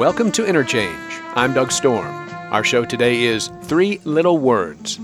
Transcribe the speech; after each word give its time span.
Welcome 0.00 0.32
to 0.32 0.46
Interchange. 0.46 1.20
I'm 1.34 1.52
Doug 1.52 1.70
Storm. 1.70 2.06
Our 2.50 2.64
show 2.64 2.86
today 2.86 3.24
is 3.24 3.50
Three 3.64 4.00
Little 4.04 4.38
Words. 4.38 4.96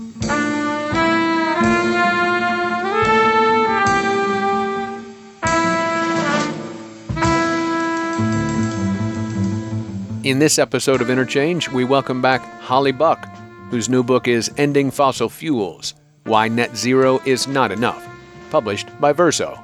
In 10.23 10.39
this 10.39 10.57
episode 10.57 11.01
of 11.01 11.11
Interchange, 11.11 11.69
we 11.69 11.83
welcome 11.83 12.19
back 12.19 12.41
Holly 12.61 12.91
Buck, 12.91 13.23
whose 13.69 13.89
new 13.89 14.01
book 14.01 14.27
is 14.27 14.51
Ending 14.57 14.89
Fossil 14.89 15.29
Fuels 15.29 15.93
Why 16.23 16.47
Net 16.47 16.75
Zero 16.75 17.21
is 17.23 17.47
Not 17.47 17.71
Enough, 17.71 18.03
published 18.49 18.87
by 18.99 19.13
Verso. 19.13 19.61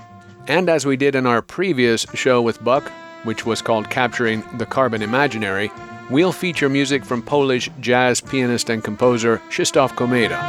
And 0.47 0.69
as 0.69 0.85
we 0.85 0.95
did 0.95 1.15
in 1.15 1.25
our 1.25 1.41
previous 1.41 2.05
show 2.13 2.39
with 2.39 2.63
Buck, 2.63 2.91
which 3.23 3.45
was 3.45 3.61
called 3.61 3.89
Capturing 3.89 4.43
the 4.57 4.65
Carbon 4.65 5.01
Imaginary, 5.01 5.71
we'll 6.09 6.31
feature 6.31 6.69
music 6.69 7.03
from 7.05 7.21
Polish 7.21 7.69
jazz 7.79 8.21
pianist 8.21 8.69
and 8.69 8.83
composer 8.83 9.41
Krzysztof 9.49 9.91
Komeda. 9.91 10.39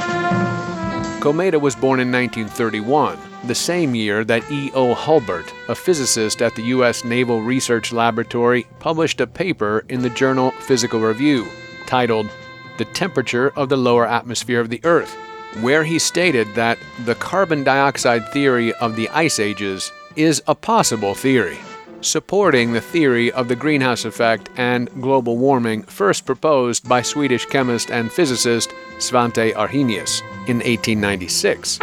Komeda 1.20 1.58
was 1.58 1.74
born 1.74 2.00
in 2.00 2.12
1931, 2.12 3.18
the 3.46 3.54
same 3.54 3.94
year 3.94 4.24
that 4.24 4.50
E.O. 4.50 4.94
Hulburt, 4.94 5.50
a 5.68 5.74
physicist 5.74 6.42
at 6.42 6.54
the 6.54 6.64
U.S. 6.64 7.02
Naval 7.02 7.40
Research 7.40 7.92
Laboratory, 7.92 8.66
published 8.78 9.22
a 9.22 9.26
paper 9.26 9.84
in 9.88 10.02
the 10.02 10.10
journal 10.10 10.50
Physical 10.60 11.00
Review 11.00 11.46
titled 11.86 12.28
The 12.76 12.84
Temperature 12.84 13.52
of 13.56 13.70
the 13.70 13.76
Lower 13.78 14.06
Atmosphere 14.06 14.60
of 14.60 14.68
the 14.68 14.80
Earth, 14.84 15.16
where 15.60 15.84
he 15.84 15.98
stated 15.98 16.54
that 16.56 16.78
the 17.04 17.14
carbon 17.14 17.64
dioxide 17.64 18.28
theory 18.28 18.74
of 18.74 18.96
the 18.96 19.08
ice 19.08 19.38
ages 19.38 19.92
is 20.16 20.42
a 20.46 20.54
possible 20.54 21.14
theory, 21.14 21.58
supporting 22.04 22.72
the 22.72 22.80
theory 22.80 23.32
of 23.32 23.48
the 23.48 23.56
greenhouse 23.56 24.04
effect 24.04 24.50
and 24.56 24.90
global 25.00 25.36
warming 25.36 25.82
first 25.84 26.26
proposed 26.26 26.88
by 26.88 27.02
Swedish 27.02 27.46
chemist 27.46 27.90
and 27.90 28.12
physicist 28.12 28.70
Svante 28.98 29.54
Arrhenius 29.54 30.20
in 30.46 30.58
1896. 30.58 31.78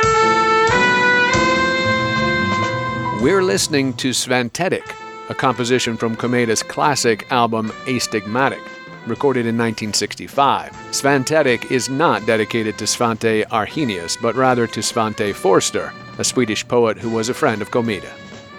We're 3.22 3.44
listening 3.44 3.94
to 3.94 4.11
Svantetic, 4.11 4.95
a 5.30 5.36
composition 5.36 5.97
from 5.97 6.16
Komeda's 6.16 6.63
classic 6.63 7.31
album 7.31 7.72
Astigmatic, 7.88 8.61
recorded 9.08 9.41
in 9.41 9.58
1965. 9.58 10.72
Svantetic 10.91 11.72
is 11.72 11.89
not 11.89 12.25
dedicated 12.25 12.78
to 12.78 12.85
Svante 12.85 13.45
Arrhenius, 13.52 14.17
but 14.22 14.35
rather 14.35 14.67
to 14.67 14.80
Svante 14.80 15.33
Foerster, 15.33 15.94
a 16.17 16.23
Swedish 16.23 16.67
poet 16.67 16.97
who 16.97 17.09
was 17.09 17.30
a 17.30 17.33
friend 17.33 17.61
of 17.61 17.72
Komeda. 17.72 18.11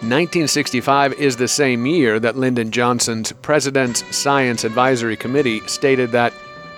1965 0.03 1.13
is 1.13 1.37
the 1.37 1.47
same 1.47 1.87
year 1.87 2.19
that 2.19 2.37
Lyndon 2.37 2.73
Johnson's 2.73 3.31
President's 3.31 4.05
Science 4.15 4.65
Advisory 4.65 5.17
Committee 5.17 5.61
stated 5.69 6.11
that 6.11 6.35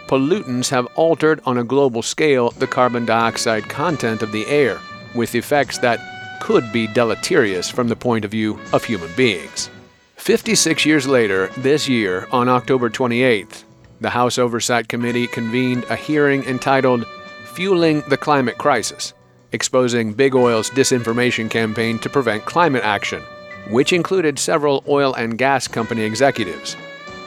pollutants 0.07 0.69
have 0.69 0.85
altered 0.95 1.41
on 1.47 1.57
a 1.57 1.65
global 1.65 2.03
scale 2.03 2.51
the 2.51 2.67
carbon 2.67 3.07
dioxide 3.07 3.67
content 3.67 4.21
of 4.21 4.31
the 4.31 4.47
air, 4.47 4.79
with 5.15 5.35
effects 5.35 5.79
that 5.79 6.01
could 6.43 6.71
be 6.71 6.87
deleterious 6.87 7.71
from 7.71 7.89
the 7.89 7.97
point 7.97 8.27
of 8.27 8.31
view 8.31 8.61
of 8.75 8.85
human 8.85 9.11
beings. 9.17 9.71
56 10.17 10.85
years 10.85 11.09
later, 11.09 11.47
this 11.57 11.89
year, 11.89 12.29
on 12.31 12.51
October 12.51 12.91
28th, 12.91 13.65
the 14.03 14.11
House 14.11 14.37
Oversight 14.37 14.87
Committee 14.89 15.29
convened 15.29 15.85
a 15.85 15.97
hearing 15.97 16.45
entitled 16.45 17.07
Fueling 17.55 18.03
the 18.11 18.19
Climate 18.19 18.59
Crisis, 18.59 19.15
exposing 19.55 20.13
Big 20.13 20.35
Oil's 20.35 20.69
disinformation 20.69 21.49
campaign 21.49 21.99
to 22.01 22.11
prevent 22.11 22.45
climate 22.45 22.83
action, 22.85 23.23
which 23.71 23.93
included 23.93 24.39
several 24.39 24.83
oil 24.89 25.15
and 25.15 25.39
gas 25.39 25.69
company 25.69 26.03
executives. 26.03 26.77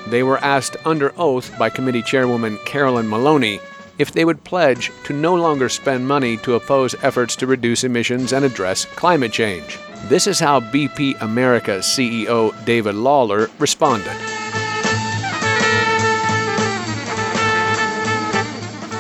They 0.08 0.24
were 0.24 0.38
asked 0.40 0.76
under 0.86 1.14
oath 1.18 1.58
by 1.58 1.70
committee 1.70 2.02
chairwoman 2.02 2.58
Carolyn 2.66 3.10
Maloney 3.10 3.60
if 3.98 4.12
they 4.12 4.26
would 4.26 4.44
pledge 4.44 4.92
to 5.06 5.14
no 5.14 5.34
longer 5.34 5.70
spend 5.70 6.08
money 6.08 6.38
to 6.38 6.56
oppose 6.56 6.96
efforts 7.02 7.36
to 7.38 7.48
reduce 7.48 7.84
emissions 7.84 8.34
and 8.34 8.46
address 8.46 8.86
climate 8.86 9.32
change. 9.32 9.80
This 10.04 10.28
is 10.28 10.40
how 10.40 10.60
BP 10.60 11.20
America 11.22 11.80
CEO 11.80 12.54
David 12.66 12.96
Lawler 12.96 13.50
responded. 13.58 14.37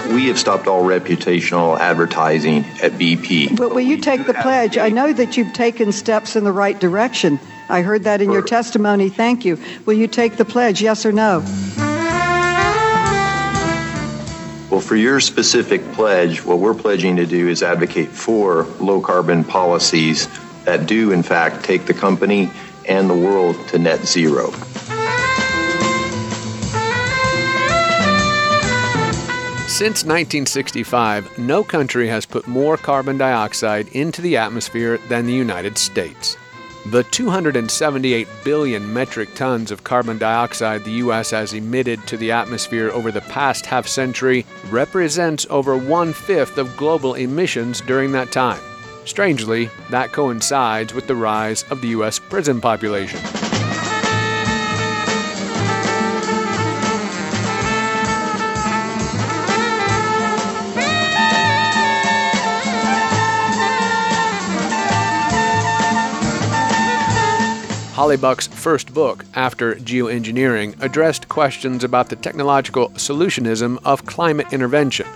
We 0.08 0.28
have 0.28 0.40
stopped 0.40 0.68
all 0.68 0.84
reputational 0.84 1.78
advertising 1.80 2.66
at 2.82 2.94
BP. 2.94 3.56
But 3.58 3.76
will 3.76 3.82
you 3.82 3.98
take 3.98 4.26
the 4.26 4.34
pledge? 4.34 4.78
I 4.78 4.90
know 4.90 5.12
that 5.14 5.38
you've 5.38 5.54
taken 5.54 5.92
steps 5.92 6.36
in 6.36 6.44
the 6.44 6.52
right 6.52 6.80
direction. 6.80 7.40
I 7.70 7.82
heard 7.82 8.06
that 8.06 8.22
in 8.22 8.32
your 8.32 8.42
testimony. 8.42 9.10
Thank 9.10 9.44
you. 9.44 9.60
Will 9.86 9.94
you 9.94 10.08
take 10.08 10.38
the 10.38 10.46
pledge, 10.46 10.82
yes 10.82 11.06
or 11.06 11.12
no? 11.12 11.40
Well, 14.70 14.82
for 14.82 14.96
your 14.96 15.20
specific 15.20 15.84
pledge, 15.94 16.44
what 16.44 16.60
we're 16.60 16.74
pledging 16.74 17.18
to 17.18 17.26
do 17.26 17.48
is 17.48 17.64
advocate 17.64 18.10
for 18.10 18.64
low 18.80 19.02
carbon 19.02 19.44
policies 19.44 20.28
that 20.66 20.86
do, 20.86 21.12
in 21.12 21.24
fact, 21.24 21.64
take 21.64 21.86
the 21.86 21.94
company 21.94 22.50
and 22.88 23.10
the 23.10 23.16
world 23.16 23.56
to 23.70 23.80
net 23.80 24.06
zero. 24.06 24.52
Since 29.78 30.06
1965, 30.06 31.38
no 31.38 31.64
country 31.64 32.08
has 32.08 32.26
put 32.26 32.48
more 32.48 32.78
carbon 32.78 33.20
dioxide 33.20 33.88
into 33.90 34.24
the 34.24 34.36
atmosphere 34.36 34.98
than 35.08 35.28
the 35.28 35.34
United 35.34 35.78
States. 35.78 36.36
The 36.88 37.04
278 37.04 38.28
billion 38.44 38.92
metric 38.92 39.36
tons 39.36 39.70
of 39.70 39.84
carbon 39.84 40.18
dioxide 40.18 40.84
the 40.84 40.94
U.S. 41.04 41.30
has 41.30 41.54
emitted 41.54 42.08
to 42.08 42.18
the 42.18 42.32
atmosphere 42.32 42.90
over 42.90 43.12
the 43.12 43.22
past 43.22 43.68
half 43.68 43.88
century 43.88 44.48
represents 44.72 45.46
over 45.52 45.78
one 45.78 46.12
fifth 46.12 46.58
of 46.58 46.76
global 46.76 47.14
emissions 47.14 47.82
during 47.82 48.12
that 48.14 48.32
time. 48.32 48.60
Strangely, 49.06 49.70
that 49.92 50.12
coincides 50.12 50.96
with 50.96 51.06
the 51.06 51.16
rise 51.16 51.66
of 51.70 51.82
the 51.82 51.90
U.S. 51.90 52.18
prison 52.18 52.60
population. 52.60 53.20
Holly 67.98 68.16
Buck's 68.16 68.46
first 68.46 68.94
book, 68.94 69.26
after 69.34 69.74
geoengineering, 69.74 70.80
addressed 70.84 71.28
questions 71.30 71.84
about 71.84 72.10
the 72.10 72.16
technological 72.16 72.90
solutionism 72.90 73.80
of 73.84 74.06
climate 74.06 74.54
intervention, 74.54 75.08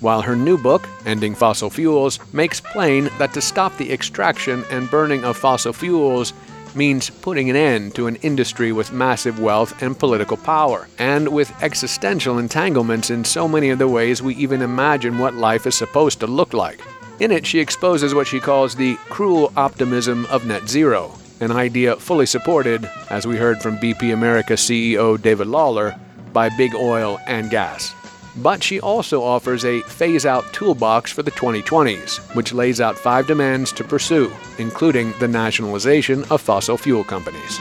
while 0.00 0.20
her 0.20 0.36
new 0.36 0.58
book, 0.58 0.86
Ending 1.06 1.34
Fossil 1.34 1.70
Fuels, 1.70 2.20
makes 2.34 2.60
plain 2.60 3.08
that 3.16 3.32
to 3.32 3.40
stop 3.40 3.74
the 3.78 3.90
extraction 3.90 4.64
and 4.70 4.90
burning 4.90 5.24
of 5.24 5.38
fossil 5.38 5.72
fuels 5.72 6.34
means 6.74 7.08
putting 7.08 7.48
an 7.48 7.56
end 7.56 7.94
to 7.94 8.06
an 8.06 8.16
industry 8.16 8.70
with 8.70 8.92
massive 8.92 9.40
wealth 9.40 9.82
and 9.82 9.98
political 9.98 10.36
power, 10.36 10.88
and 10.98 11.26
with 11.26 11.50
existential 11.62 12.38
entanglements 12.38 13.08
in 13.08 13.24
so 13.24 13.48
many 13.48 13.70
of 13.70 13.78
the 13.78 13.88
ways 13.88 14.20
we 14.22 14.34
even 14.34 14.60
imagine 14.60 15.16
what 15.16 15.32
life 15.32 15.66
is 15.66 15.74
supposed 15.74 16.20
to 16.20 16.26
look 16.26 16.52
like. 16.52 16.82
In 17.18 17.32
it, 17.32 17.46
she 17.46 17.60
exposes 17.60 18.12
what 18.12 18.26
she 18.26 18.40
calls 18.40 18.76
the 18.76 18.96
cruel 19.08 19.54
optimism 19.56 20.26
of 20.26 20.44
net 20.44 20.68
zero, 20.68 21.14
an 21.40 21.52
idea 21.52 21.96
fully 21.96 22.26
supported, 22.26 22.88
as 23.10 23.26
we 23.26 23.36
heard 23.36 23.60
from 23.60 23.78
BP 23.78 24.12
America 24.12 24.54
CEO 24.54 25.20
David 25.20 25.46
Lawler, 25.46 25.94
by 26.32 26.48
big 26.56 26.74
oil 26.74 27.18
and 27.26 27.50
gas. 27.50 27.94
But 28.36 28.62
she 28.62 28.80
also 28.80 29.22
offers 29.22 29.64
a 29.64 29.80
phase 29.82 30.26
out 30.26 30.44
toolbox 30.52 31.10
for 31.10 31.22
the 31.22 31.30
2020s, 31.30 32.18
which 32.34 32.52
lays 32.52 32.80
out 32.80 32.98
five 32.98 33.26
demands 33.26 33.72
to 33.72 33.84
pursue, 33.84 34.30
including 34.58 35.12
the 35.18 35.28
nationalization 35.28 36.24
of 36.24 36.42
fossil 36.42 36.76
fuel 36.76 37.04
companies. 37.04 37.58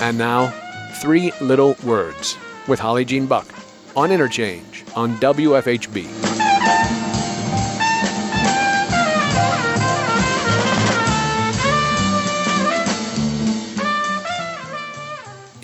And 0.00 0.16
now, 0.16 0.48
Three 1.00 1.32
Little 1.40 1.76
Words 1.84 2.38
with 2.68 2.78
Holly 2.78 3.04
Jean 3.04 3.26
Buck 3.26 3.46
on 3.96 4.12
Interchange 4.12 4.84
on 4.94 5.16
WFHB. 5.16 6.43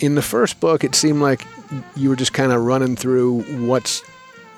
In 0.00 0.14
the 0.14 0.23
first 0.23 0.61
book, 0.61 0.85
it 0.85 0.94
seemed 0.94 1.20
like 1.20 1.47
you 1.94 2.08
were 2.08 2.17
just 2.17 2.32
kind 2.32 2.52
of 2.52 2.62
running 2.62 2.97
through 2.97 3.43
what's 3.67 4.02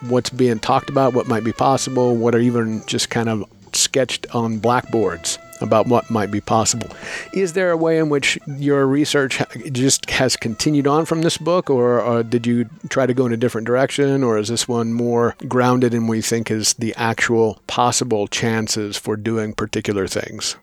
what's 0.09 0.31
being 0.31 0.59
talked 0.59 0.91
about, 0.91 1.15
what 1.15 1.29
might 1.29 1.45
be 1.45 1.53
possible, 1.53 2.17
what 2.17 2.35
are 2.35 2.41
even 2.41 2.85
just 2.87 3.09
kind 3.11 3.29
of 3.29 3.45
sketched 3.73 4.27
on 4.35 4.59
blackboards 4.59 5.39
about 5.61 5.87
what 5.87 6.11
might 6.11 6.31
be 6.31 6.41
possible. 6.41 6.89
Is 7.33 7.53
there 7.53 7.71
a 7.71 7.77
way 7.77 7.99
in 7.99 8.09
which 8.09 8.37
your 8.47 8.85
research 8.85 9.41
just 9.71 10.11
has 10.11 10.37
continued 10.37 10.89
on 10.89 11.05
from 11.07 11.23
this 11.23 11.39
book, 11.39 11.71
or, 11.71 12.01
or 12.01 12.25
did 12.25 12.47
you 12.47 12.69
try 12.89 13.07
to 13.07 13.15
go 13.15 13.27
in 13.27 13.33
a 13.33 13.37
different 13.37 13.67
direction, 13.67 14.25
or 14.25 14.39
is 14.39 14.49
this 14.49 14.67
one 14.67 14.93
more 14.93 15.37
grounded 15.47 15.95
in 15.95 16.09
what 16.09 16.15
you 16.15 16.23
think 16.23 16.51
is 16.51 16.75
the 16.75 16.93
actual 16.97 17.61
possible 17.69 18.27
chances 18.27 18.97
for 18.97 19.17
doing 19.17 19.53
particular 19.53 20.09
things? 20.09 20.57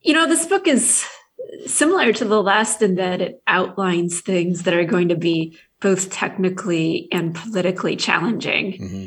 You 0.00 0.14
know, 0.14 0.26
this 0.26 0.46
book 0.46 0.66
is 0.66 1.06
similar 1.66 2.12
to 2.12 2.24
the 2.24 2.42
last 2.42 2.82
in 2.82 2.96
that 2.96 3.20
it 3.20 3.42
outlines 3.46 4.20
things 4.20 4.62
that 4.62 4.74
are 4.74 4.84
going 4.84 5.08
to 5.08 5.16
be 5.16 5.58
both 5.80 6.10
technically 6.10 7.08
and 7.12 7.34
politically 7.34 7.96
challenging. 7.96 8.72
Mm-hmm. 8.72 9.06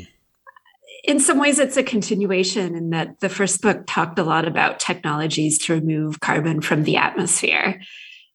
In 1.04 1.18
some 1.18 1.38
ways, 1.38 1.58
it's 1.58 1.76
a 1.76 1.82
continuation 1.82 2.74
in 2.74 2.90
that 2.90 3.20
the 3.20 3.28
first 3.28 3.62
book 3.62 3.86
talked 3.86 4.18
a 4.18 4.22
lot 4.22 4.46
about 4.46 4.78
technologies 4.78 5.58
to 5.60 5.74
remove 5.74 6.20
carbon 6.20 6.60
from 6.60 6.84
the 6.84 6.96
atmosphere. 6.96 7.80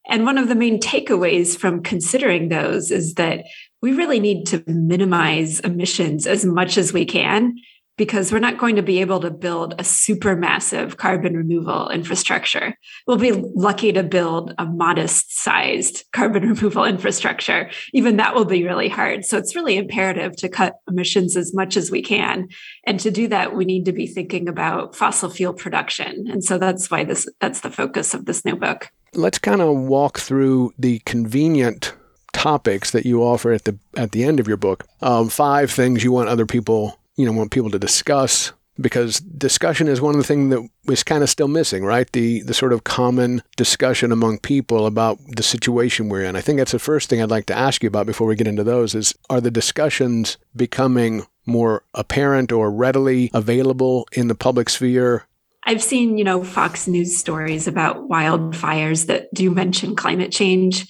And 0.08 0.26
one 0.26 0.38
of 0.38 0.50
the 0.50 0.56
main 0.56 0.80
takeaways 0.80 1.58
from 1.58 1.84
considering 1.84 2.50
those 2.50 2.92
is 2.92 3.16
that 3.16 3.46
we 3.82 3.94
really 3.94 4.20
need 4.20 4.46
to 4.48 4.64
minimize 4.68 5.60
emissions 5.60 6.28
as 6.28 6.46
much 6.46 6.78
as 6.78 6.92
we 6.92 7.06
can 7.06 7.56
because 7.98 8.32
we're 8.32 8.40
not 8.40 8.58
going 8.58 8.76
to 8.76 8.82
be 8.82 9.02
able 9.02 9.20
to 9.22 9.32
build 9.32 9.74
a 9.80 9.84
super 9.84 10.36
massive 10.36 10.98
carbon 10.98 11.36
removal 11.36 11.90
infrastructure. 11.90 12.78
We'll 13.08 13.18
be 13.18 13.32
lucky 13.32 13.94
to 13.94 14.04
build 14.04 14.54
a 14.58 14.66
modest 14.66 15.38
sized 15.42 16.04
carbon 16.12 16.44
removal 16.50 16.86
infrastructure. 16.86 17.70
Even 17.94 18.18
that 18.18 18.36
will 18.36 18.46
be 18.46 18.64
really 18.64 18.90
hard. 18.90 19.26
So 19.26 19.38
it's 19.38 19.56
really 19.56 19.78
imperative 19.78 20.36
to 20.38 20.50
cut 20.50 20.76
emissions 20.88 21.38
as 21.38 21.54
much 21.54 21.78
as 21.78 21.90
we 21.90 22.02
can. 22.02 22.48
And 22.86 23.00
to 23.00 23.12
do 23.12 23.28
that, 23.30 23.56
we 23.56 23.66
need 23.66 23.86
to 23.86 23.94
be 23.94 24.08
thinking 24.08 24.50
about 24.50 24.96
fossil 24.96 25.30
fuel 25.30 25.54
production. 25.54 26.26
And 26.30 26.44
so 26.44 26.58
that's 26.58 26.92
why 26.92 27.04
this 27.04 27.28
that's 27.40 27.62
the 27.62 27.72
focus 27.72 28.14
of 28.14 28.26
this 28.26 28.44
new 28.44 28.56
book. 28.56 28.90
Let's 29.14 29.40
kind 29.40 29.62
of 29.62 29.78
walk 29.78 30.20
through 30.20 30.74
the 30.78 31.00
convenient 31.00 31.94
topics 32.34 32.92
that 32.92 33.06
you 33.06 33.24
offer 33.24 33.54
at 33.54 33.64
the 33.64 33.80
at 33.96 34.12
the 34.12 34.24
end 34.26 34.40
of 34.40 34.48
your 34.48 34.58
book. 34.58 34.86
Um, 35.02 35.30
five 35.30 35.72
things 35.72 36.04
you 36.04 36.12
want 36.12 36.30
other 36.30 36.46
people, 36.46 37.00
you 37.16 37.26
know, 37.26 37.32
want 37.32 37.52
people 37.52 37.72
to 37.72 37.80
discuss 37.80 38.52
because 38.80 39.20
discussion 39.20 39.88
is 39.88 40.02
one 40.02 40.16
of 40.16 40.22
the 40.22 40.28
things 40.28 40.50
that 40.54 40.92
is 40.92 41.04
kind 41.04 41.24
of 41.24 41.30
still 41.30 41.48
missing, 41.48 41.84
right? 41.84 42.12
The 42.12 42.42
the 42.42 42.54
sort 42.54 42.74
of 42.74 42.84
common 42.84 43.42
discussion 43.56 44.12
among 44.12 44.40
people 44.40 44.86
about 44.86 45.20
the 45.28 45.44
situation 45.44 46.10
we're 46.10 46.24
in. 46.24 46.36
I 46.36 46.42
think 46.42 46.58
that's 46.58 46.74
the 46.74 46.80
first 46.80 47.10
thing 47.10 47.22
I'd 47.22 47.30
like 47.30 47.46
to 47.48 47.58
ask 47.58 47.84
you 47.84 47.88
about 47.88 48.06
before 48.06 48.28
we 48.28 48.36
get 48.36 48.48
into 48.48 48.64
those 48.64 48.96
is 48.96 49.16
are 49.30 49.42
the 49.42 49.52
discussions 49.52 50.38
becoming 50.56 51.26
more 51.46 51.84
apparent 51.94 52.52
or 52.52 52.72
readily 52.72 53.30
available 53.34 54.08
in 54.12 54.28
the 54.28 54.36
public 54.36 54.70
sphere? 54.70 55.26
I've 55.68 55.84
seen, 55.84 56.18
you 56.18 56.24
know, 56.24 56.44
Fox 56.44 56.88
News 56.88 57.18
stories 57.18 57.68
about 57.68 58.08
wildfires 58.08 59.08
that 59.08 59.34
do 59.34 59.50
mention 59.50 59.96
climate 59.96 60.32
change. 60.32 60.86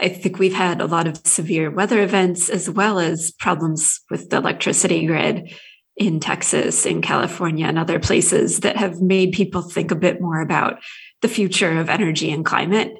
I 0.00 0.08
think 0.08 0.38
we've 0.38 0.54
had 0.54 0.80
a 0.80 0.86
lot 0.86 1.08
of 1.08 1.26
severe 1.26 1.70
weather 1.70 2.02
events 2.02 2.48
as 2.48 2.70
well 2.70 2.98
as 2.98 3.32
problems 3.32 4.00
with 4.10 4.30
the 4.30 4.36
electricity 4.36 5.06
grid 5.06 5.52
in 5.96 6.20
Texas, 6.20 6.86
in 6.86 7.02
California, 7.02 7.66
and 7.66 7.78
other 7.78 7.98
places 7.98 8.60
that 8.60 8.76
have 8.76 9.00
made 9.00 9.32
people 9.32 9.62
think 9.62 9.90
a 9.90 9.96
bit 9.96 10.20
more 10.20 10.40
about 10.40 10.78
the 11.22 11.28
future 11.28 11.78
of 11.80 11.90
energy 11.90 12.30
and 12.30 12.44
climate. 12.44 12.92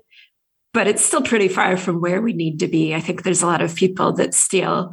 But 0.75 0.89
it's 0.89 1.05
still 1.05 1.23
pretty 1.23 1.49
far 1.49 1.77
from 1.77 2.00
where 2.00 2.21
we 2.21 2.33
need 2.33 2.59
to 2.61 2.69
be. 2.69 2.95
I 2.95 3.01
think 3.01 3.23
there's 3.23 3.43
a 3.43 3.47
lot 3.47 3.62
of 3.62 3.77
people 3.77 4.12
that 4.15 4.35
still, 4.35 4.93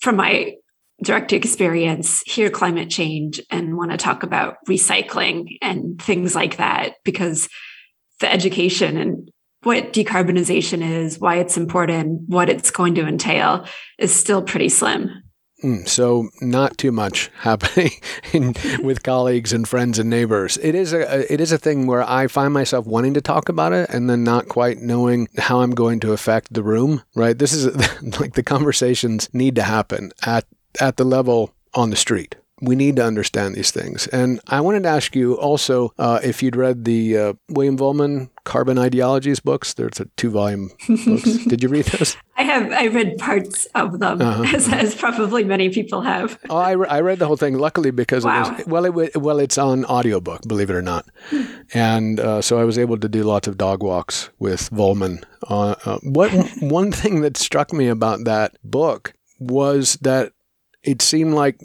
from 0.00 0.16
my 0.16 0.54
direct 1.02 1.32
experience, 1.32 2.22
hear 2.22 2.48
climate 2.48 2.88
change 2.88 3.40
and 3.50 3.76
want 3.76 3.90
to 3.90 3.96
talk 3.98 4.22
about 4.22 4.56
recycling 4.66 5.58
and 5.60 6.00
things 6.00 6.34
like 6.34 6.56
that 6.56 6.94
because 7.04 7.48
the 8.20 8.32
education 8.32 8.96
and 8.96 9.30
what 9.62 9.92
decarbonization 9.92 10.82
is, 10.82 11.18
why 11.18 11.36
it's 11.36 11.56
important, 11.56 12.28
what 12.28 12.48
it's 12.48 12.70
going 12.70 12.94
to 12.96 13.06
entail 13.06 13.66
is 13.98 14.14
still 14.14 14.42
pretty 14.42 14.68
slim. 14.68 15.22
Mm, 15.62 15.88
so 15.88 16.28
not 16.40 16.76
too 16.76 16.90
much 16.90 17.30
happening 17.38 17.92
in, 18.32 18.54
with 18.82 19.02
colleagues 19.04 19.52
and 19.52 19.66
friends 19.66 19.98
and 19.98 20.10
neighbors. 20.10 20.58
It 20.58 20.74
is 20.74 20.92
a 20.92 21.32
it 21.32 21.40
is 21.40 21.52
a 21.52 21.58
thing 21.58 21.86
where 21.86 22.02
I 22.02 22.26
find 22.26 22.52
myself 22.52 22.86
wanting 22.86 23.14
to 23.14 23.20
talk 23.20 23.48
about 23.48 23.72
it 23.72 23.88
and 23.90 24.10
then 24.10 24.24
not 24.24 24.48
quite 24.48 24.78
knowing 24.78 25.28
how 25.38 25.60
I'm 25.60 25.70
going 25.70 26.00
to 26.00 26.12
affect 26.12 26.52
the 26.52 26.64
room. 26.64 27.02
Right? 27.14 27.38
This 27.38 27.52
is 27.52 27.66
like 28.20 28.34
the 28.34 28.42
conversations 28.42 29.30
need 29.32 29.54
to 29.54 29.62
happen 29.62 30.10
at 30.26 30.46
at 30.80 30.96
the 30.96 31.04
level 31.04 31.54
on 31.74 31.90
the 31.90 31.96
street 31.96 32.36
we 32.62 32.76
need 32.76 32.96
to 32.96 33.04
understand 33.04 33.54
these 33.56 33.72
things. 33.72 34.06
And 34.08 34.40
I 34.46 34.60
wanted 34.60 34.84
to 34.84 34.88
ask 34.88 35.16
you 35.16 35.34
also 35.34 35.92
uh, 35.98 36.20
if 36.22 36.42
you'd 36.42 36.56
read 36.56 36.84
the 36.84 37.18
uh, 37.18 37.32
William 37.48 37.76
Vollmann 37.76 38.30
Carbon 38.44 38.78
Ideologies 38.78 39.40
books. 39.40 39.74
There's 39.74 40.00
a 40.00 40.06
two 40.16 40.30
volume 40.30 40.70
books. 40.88 41.44
Did 41.46 41.62
you 41.62 41.68
read 41.68 41.84
those? 41.86 42.16
I 42.36 42.42
have. 42.42 42.72
I 42.72 42.86
read 42.86 43.18
parts 43.18 43.66
of 43.74 44.00
them, 44.00 44.20
uh-huh. 44.20 44.56
as, 44.56 44.68
as, 44.72 44.94
probably 44.94 45.44
many 45.44 45.68
people 45.68 46.00
have. 46.00 46.38
Oh, 46.50 46.56
I, 46.56 46.72
re- 46.72 46.88
I 46.88 47.00
read 47.00 47.18
the 47.18 47.26
whole 47.26 47.36
thing. 47.36 47.58
Luckily, 47.58 47.90
because 47.90 48.24
wow. 48.24 48.56
it 48.58 48.66
was 48.66 48.66
well, 48.66 49.00
it 49.00 49.16
well, 49.16 49.38
it's 49.38 49.58
on 49.58 49.84
audiobook, 49.84 50.42
believe 50.42 50.70
it 50.70 50.74
or 50.74 50.82
not, 50.82 51.06
and 51.72 52.18
uh, 52.18 52.42
so 52.42 52.58
I 52.58 52.64
was 52.64 52.78
able 52.78 52.98
to 52.98 53.08
do 53.08 53.22
lots 53.22 53.46
of 53.46 53.58
dog 53.58 53.82
walks 53.82 54.30
with 54.38 54.70
Vollmann. 54.70 55.22
Uh, 55.48 55.74
uh, 55.84 55.98
what 56.02 56.32
one 56.60 56.90
thing 56.90 57.20
that 57.20 57.36
struck 57.36 57.72
me 57.72 57.86
about 57.86 58.24
that 58.24 58.56
book 58.64 59.14
was 59.38 59.94
that 60.02 60.32
it 60.82 61.00
seemed 61.02 61.34
like 61.34 61.60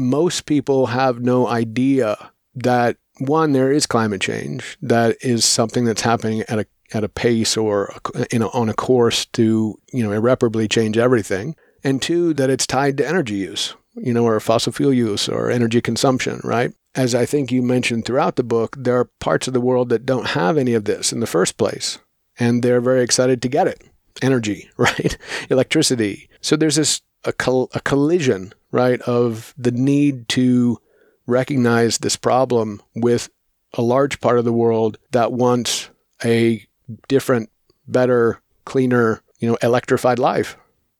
most 0.00 0.46
people 0.46 0.86
have 0.86 1.20
no 1.20 1.46
idea 1.46 2.30
that 2.54 2.96
one 3.18 3.52
there 3.52 3.70
is 3.70 3.86
climate 3.86 4.20
change. 4.20 4.78
That 4.80 5.16
is 5.20 5.44
something 5.44 5.84
that's 5.84 6.02
happening 6.02 6.42
at 6.48 6.58
a 6.58 6.66
at 6.92 7.04
a 7.04 7.08
pace 7.08 7.56
or 7.56 7.94
you 8.32 8.38
know 8.38 8.50
on 8.52 8.68
a 8.68 8.74
course 8.74 9.26
to 9.26 9.78
you 9.92 10.02
know 10.02 10.12
irreparably 10.12 10.66
change 10.66 10.98
everything. 10.98 11.54
And 11.84 12.02
two 12.02 12.34
that 12.34 12.50
it's 12.50 12.66
tied 12.66 12.96
to 12.98 13.08
energy 13.08 13.36
use 13.36 13.74
you 13.94 14.12
know 14.12 14.24
or 14.24 14.38
fossil 14.40 14.72
fuel 14.72 14.92
use 14.92 15.28
or 15.28 15.50
energy 15.50 15.80
consumption 15.80 16.40
right? 16.44 16.72
As 16.94 17.14
i 17.14 17.24
think 17.24 17.52
you 17.52 17.62
mentioned 17.62 18.04
throughout 18.04 18.36
the 18.36 18.42
book 18.42 18.74
there 18.78 18.98
are 18.98 19.10
parts 19.20 19.46
of 19.46 19.54
the 19.54 19.60
world 19.60 19.90
that 19.90 20.06
don't 20.06 20.28
have 20.28 20.56
any 20.56 20.74
of 20.74 20.84
this 20.84 21.12
in 21.12 21.20
the 21.20 21.26
first 21.26 21.56
place 21.56 21.98
and 22.38 22.62
they're 22.62 22.80
very 22.80 23.02
excited 23.02 23.42
to 23.42 23.48
get 23.48 23.66
it. 23.66 23.82
Energy 24.22 24.68
right? 24.76 25.16
Electricity. 25.50 26.28
So 26.40 26.56
there's 26.56 26.76
this 26.76 27.02
a, 27.24 27.32
col- 27.32 27.70
a 27.74 27.80
collision 27.80 28.52
right, 28.70 29.00
of 29.02 29.54
the 29.56 29.70
need 29.70 30.28
to 30.30 30.78
recognize 31.26 31.98
this 31.98 32.16
problem 32.16 32.82
with 32.94 33.30
a 33.74 33.82
large 33.82 34.20
part 34.20 34.38
of 34.38 34.44
the 34.44 34.52
world 34.52 34.98
that 35.12 35.32
wants 35.32 35.90
a 36.24 36.66
different, 37.08 37.50
better, 37.86 38.40
cleaner, 38.64 39.22
you 39.38 39.48
know, 39.48 39.58
electrified 39.62 40.18
life. 40.18 40.56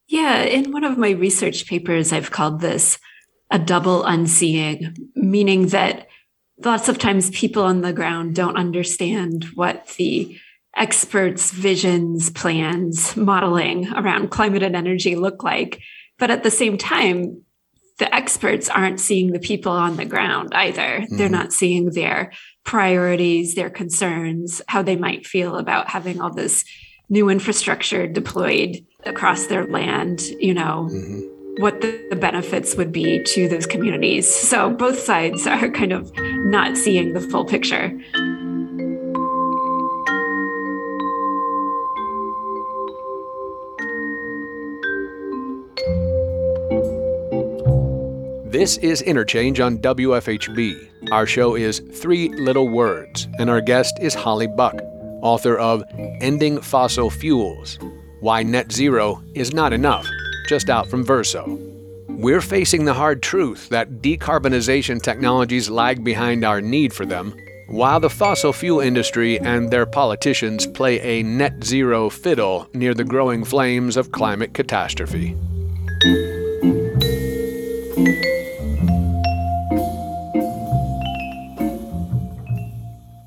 Yeah, 0.06 0.42
in 0.42 0.72
one 0.72 0.84
of 0.84 0.98
my 0.98 1.10
research 1.10 1.66
papers, 1.66 2.12
I've 2.12 2.30
called 2.30 2.60
this 2.60 2.98
a 3.50 3.58
double 3.58 4.04
unseeing, 4.04 4.96
meaning 5.14 5.68
that 5.68 6.08
lots 6.64 6.88
of 6.88 6.98
times 6.98 7.30
people 7.30 7.64
on 7.64 7.80
the 7.80 7.92
ground 7.92 8.34
don't 8.34 8.56
understand 8.56 9.44
what 9.54 9.86
the 9.98 10.38
experts' 10.76 11.50
visions, 11.50 12.30
plans, 12.30 13.16
modeling 13.16 13.92
around 13.92 14.30
climate 14.30 14.62
and 14.62 14.76
energy 14.76 15.16
look 15.16 15.42
like. 15.42 15.80
But 16.18 16.30
at 16.30 16.42
the 16.42 16.50
same 16.50 16.78
time, 16.78 17.42
the 18.00 18.12
experts 18.12 18.68
aren't 18.70 18.98
seeing 18.98 19.30
the 19.30 19.38
people 19.38 19.72
on 19.72 19.96
the 19.96 20.06
ground 20.06 20.52
either. 20.54 21.00
Mm-hmm. 21.00 21.16
They're 21.18 21.28
not 21.28 21.52
seeing 21.52 21.90
their 21.90 22.32
priorities, 22.64 23.54
their 23.54 23.70
concerns, 23.70 24.62
how 24.68 24.82
they 24.82 24.96
might 24.96 25.26
feel 25.26 25.56
about 25.56 25.90
having 25.90 26.20
all 26.20 26.32
this 26.32 26.64
new 27.10 27.28
infrastructure 27.28 28.06
deployed 28.06 28.78
across 29.04 29.46
their 29.46 29.66
land, 29.66 30.22
you 30.40 30.54
know, 30.54 30.88
mm-hmm. 30.90 31.62
what 31.62 31.82
the, 31.82 32.06
the 32.08 32.16
benefits 32.16 32.74
would 32.74 32.90
be 32.90 33.22
to 33.24 33.48
those 33.48 33.66
communities. 33.66 34.34
So 34.34 34.70
both 34.70 34.98
sides 34.98 35.46
are 35.46 35.68
kind 35.70 35.92
of 35.92 36.10
not 36.16 36.78
seeing 36.78 37.12
the 37.12 37.20
full 37.20 37.44
picture. 37.44 37.92
This 48.50 48.78
is 48.78 49.00
Interchange 49.02 49.60
on 49.60 49.78
WFHB. 49.78 51.12
Our 51.12 51.24
show 51.24 51.54
is 51.54 51.78
Three 51.78 52.30
Little 52.30 52.68
Words, 52.68 53.28
and 53.38 53.48
our 53.48 53.60
guest 53.60 53.96
is 54.00 54.12
Holly 54.12 54.48
Buck, 54.48 54.74
author 55.22 55.56
of 55.56 55.84
Ending 56.20 56.60
Fossil 56.60 57.10
Fuels 57.10 57.78
Why 58.18 58.42
Net 58.42 58.72
Zero 58.72 59.22
is 59.34 59.54
Not 59.54 59.72
Enough, 59.72 60.04
just 60.48 60.68
out 60.68 60.88
from 60.88 61.04
Verso. 61.04 61.60
We're 62.08 62.40
facing 62.40 62.86
the 62.86 62.92
hard 62.92 63.22
truth 63.22 63.68
that 63.68 64.02
decarbonization 64.02 65.00
technologies 65.00 65.70
lag 65.70 66.02
behind 66.02 66.44
our 66.44 66.60
need 66.60 66.92
for 66.92 67.06
them, 67.06 67.32
while 67.68 68.00
the 68.00 68.10
fossil 68.10 68.52
fuel 68.52 68.80
industry 68.80 69.38
and 69.38 69.70
their 69.70 69.86
politicians 69.86 70.66
play 70.66 71.00
a 71.02 71.22
net 71.22 71.62
zero 71.62 72.10
fiddle 72.10 72.68
near 72.74 72.94
the 72.94 73.04
growing 73.04 73.44
flames 73.44 73.96
of 73.96 74.10
climate 74.10 74.54
catastrophe. 74.54 75.36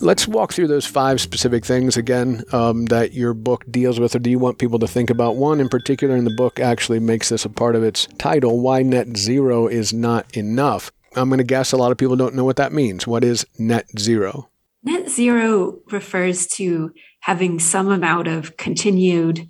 Let's 0.04 0.28
walk 0.28 0.52
through 0.52 0.68
those 0.68 0.86
five 0.86 1.22
specific 1.22 1.64
things 1.64 1.96
again 1.96 2.44
um, 2.52 2.88
that 2.88 3.14
your 3.14 3.34
book 3.34 3.64
deals 3.72 4.02
with, 4.02 4.14
or 4.14 4.20
do 4.20 4.30
you 4.30 4.38
want 4.38 4.58
people 4.58 4.78
to 4.80 4.88
think 4.88 5.10
about? 5.10 5.38
One 5.38 5.62
in 5.62 5.70
particular 5.70 6.18
in 6.18 6.26
the 6.26 6.36
book 6.36 6.60
actually 6.60 7.00
makes 7.00 7.30
this 7.30 7.46
a 7.46 7.50
part 7.50 7.74
of 7.74 7.84
its 7.84 8.10
title 8.18 8.60
Why 8.60 8.84
Net 8.84 9.16
Zero 9.16 9.68
is 9.68 9.94
Not 9.94 10.36
Enough. 10.36 10.92
I'm 11.16 11.30
going 11.30 11.38
to 11.38 11.46
guess 11.46 11.72
a 11.72 11.78
lot 11.78 11.94
of 11.94 11.98
people 11.98 12.18
don't 12.18 12.36
know 12.36 12.44
what 12.44 12.58
that 12.58 12.74
means. 12.74 13.08
What 13.08 13.24
is 13.24 13.46
net 13.58 13.86
zero? 13.98 14.50
Net 14.84 15.10
zero 15.10 15.80
refers 15.90 16.48
to 16.48 16.92
having 17.22 17.58
some 17.58 17.90
amount 17.90 18.28
of 18.28 18.58
continued 18.58 19.48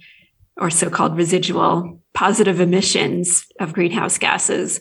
or 0.57 0.69
so 0.69 0.87
called 0.87 1.17
residual 1.17 1.99
positive 2.13 2.59
emissions 2.59 3.47
of 3.59 3.73
greenhouse 3.73 4.19
gases 4.19 4.79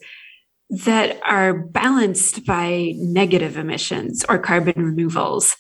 that 0.72 1.20
are 1.22 1.52
balanced 1.52 2.46
by 2.46 2.94
negative 2.96 3.58
emissions 3.58 4.24
or 4.26 4.38
carbon 4.38 4.82
removals 4.82 5.54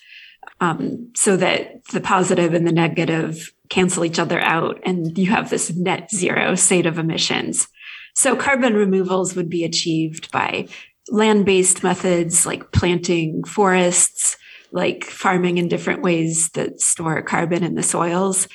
um, 0.60 1.10
so 1.14 1.36
that 1.36 1.84
the 1.88 2.00
positive 2.00 2.54
and 2.54 2.66
the 2.66 2.72
negative 2.72 3.52
cancel 3.68 4.06
each 4.06 4.18
other 4.18 4.40
out 4.40 4.80
and 4.84 5.18
you 5.18 5.30
have 5.30 5.50
this 5.50 5.74
net 5.76 6.10
zero 6.10 6.54
state 6.54 6.86
of 6.86 6.98
emissions. 6.98 7.68
So 8.14 8.34
carbon 8.36 8.72
removals 8.72 9.36
would 9.36 9.50
be 9.50 9.64
achieved 9.64 10.30
by 10.30 10.68
land-based 11.10 11.82
methods 11.82 12.46
like 12.46 12.72
planting 12.72 13.44
forests, 13.44 14.38
like 14.70 15.04
farming 15.04 15.58
in 15.58 15.68
different 15.68 16.00
ways 16.00 16.48
that 16.50 16.80
store 16.80 17.20
carbon 17.20 17.62
in 17.64 17.74
the 17.74 17.82
soils, 17.82 18.48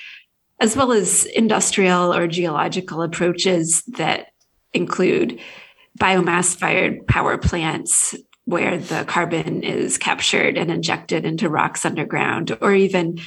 as 0.60 0.76
well 0.76 0.92
as 0.92 1.26
industrial 1.26 2.12
or 2.14 2.26
geological 2.28 3.04
approaches 3.04 3.84
that 3.84 4.28
include 4.74 5.40
biomass 5.98 6.56
fired 6.56 7.06
power 7.08 7.38
plants 7.38 8.16
where 8.46 8.78
the 8.78 9.04
carbon 9.06 9.64
is 9.64 9.98
captured 9.98 10.58
and 10.58 10.72
injected 10.72 11.26
into 11.26 11.50
rocks 11.50 11.86
underground, 11.86 12.58
or 12.62 12.74
even 12.74 13.20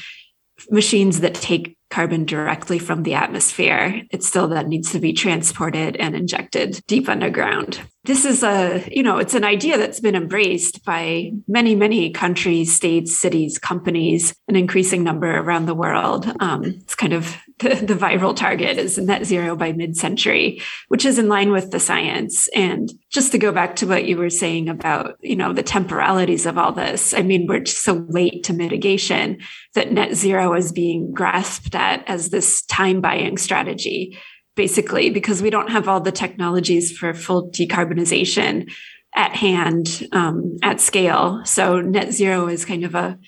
machines 0.71 1.21
that 1.21 1.35
take 1.35 1.77
carbon 1.91 2.25
directly 2.25 2.79
from 2.79 3.03
the 3.03 3.15
atmosphere. 3.15 4.03
It 4.11 4.23
still 4.23 4.49
then 4.49 4.69
needs 4.69 4.93
to 4.93 5.01
be 5.01 5.13
transported 5.13 5.97
and 5.97 6.15
injected 6.15 6.81
deep 6.87 7.09
underground. 7.09 7.81
This 8.05 8.25
is 8.25 8.43
a, 8.43 8.83
you 8.91 9.03
know, 9.03 9.19
it's 9.19 9.35
an 9.35 9.45
idea 9.45 9.77
that's 9.77 10.01
been 10.01 10.15
embraced 10.15 10.85
by 10.87 11.33
many, 11.47 11.75
many 11.75 12.11
countries, 12.11 12.75
states, 12.75 13.15
cities, 13.15 13.59
companies, 13.59 14.35
an 14.49 14.57
increasing 14.57 15.05
number 15.05 15.31
around 15.31 15.67
the 15.67 15.75
world. 15.75 16.27
Um, 16.41 16.65
it's 16.65 16.95
kind 16.95 17.13
of 17.13 17.37
the, 17.59 17.75
the 17.75 17.95
viral 17.95 18.35
target 18.35 18.79
is 18.79 18.97
net 18.97 19.27
zero 19.27 19.55
by 19.55 19.73
mid 19.73 19.99
century, 19.99 20.63
which 20.89 21.05
is 21.05 21.19
in 21.19 21.29
line 21.29 21.53
with 21.53 21.73
the 21.73 21.81
science. 21.81 22.49
And 22.57 22.91
just 23.11 23.33
to 23.33 23.39
go 23.39 23.53
back 23.53 23.77
to 23.77 23.87
what 23.87 24.07
you 24.07 24.17
were 24.17 24.31
saying 24.31 24.71
about, 24.71 25.19
you 25.21 25.37
know, 25.37 25.53
the 25.53 25.63
temporalities 25.63 26.47
of 26.47 26.57
all 26.57 26.73
this, 26.73 27.13
I 27.13 27.21
mean, 27.21 27.47
we're 27.47 27.67
so 27.67 28.07
late 28.09 28.45
to 28.45 28.55
mitigation 28.55 29.41
that 29.75 29.93
net 29.93 30.15
zero 30.15 30.55
is 30.55 30.73
being 30.73 31.13
grasped 31.13 31.75
at 31.75 32.09
as 32.09 32.31
this 32.31 32.63
time 32.63 33.03
buying 33.03 33.37
strategy, 33.37 34.19
basically, 34.61 35.09
because 35.09 35.41
we 35.41 35.49
don't 35.49 35.71
have 35.71 35.89
all 35.89 36.03
the 36.03 36.13
technologies 36.13 36.93
for 36.93 37.15
full 37.15 37.51
decarbonization 37.51 38.71
at 39.15 39.33
hand 39.35 40.07
um, 40.13 40.59
at 40.63 40.83
scale. 40.83 41.41
So 41.47 41.81
net 41.81 42.13
zero 42.13 42.47
is 42.47 42.67
kind 42.67 42.85
of 42.85 42.95
a 42.95 43.19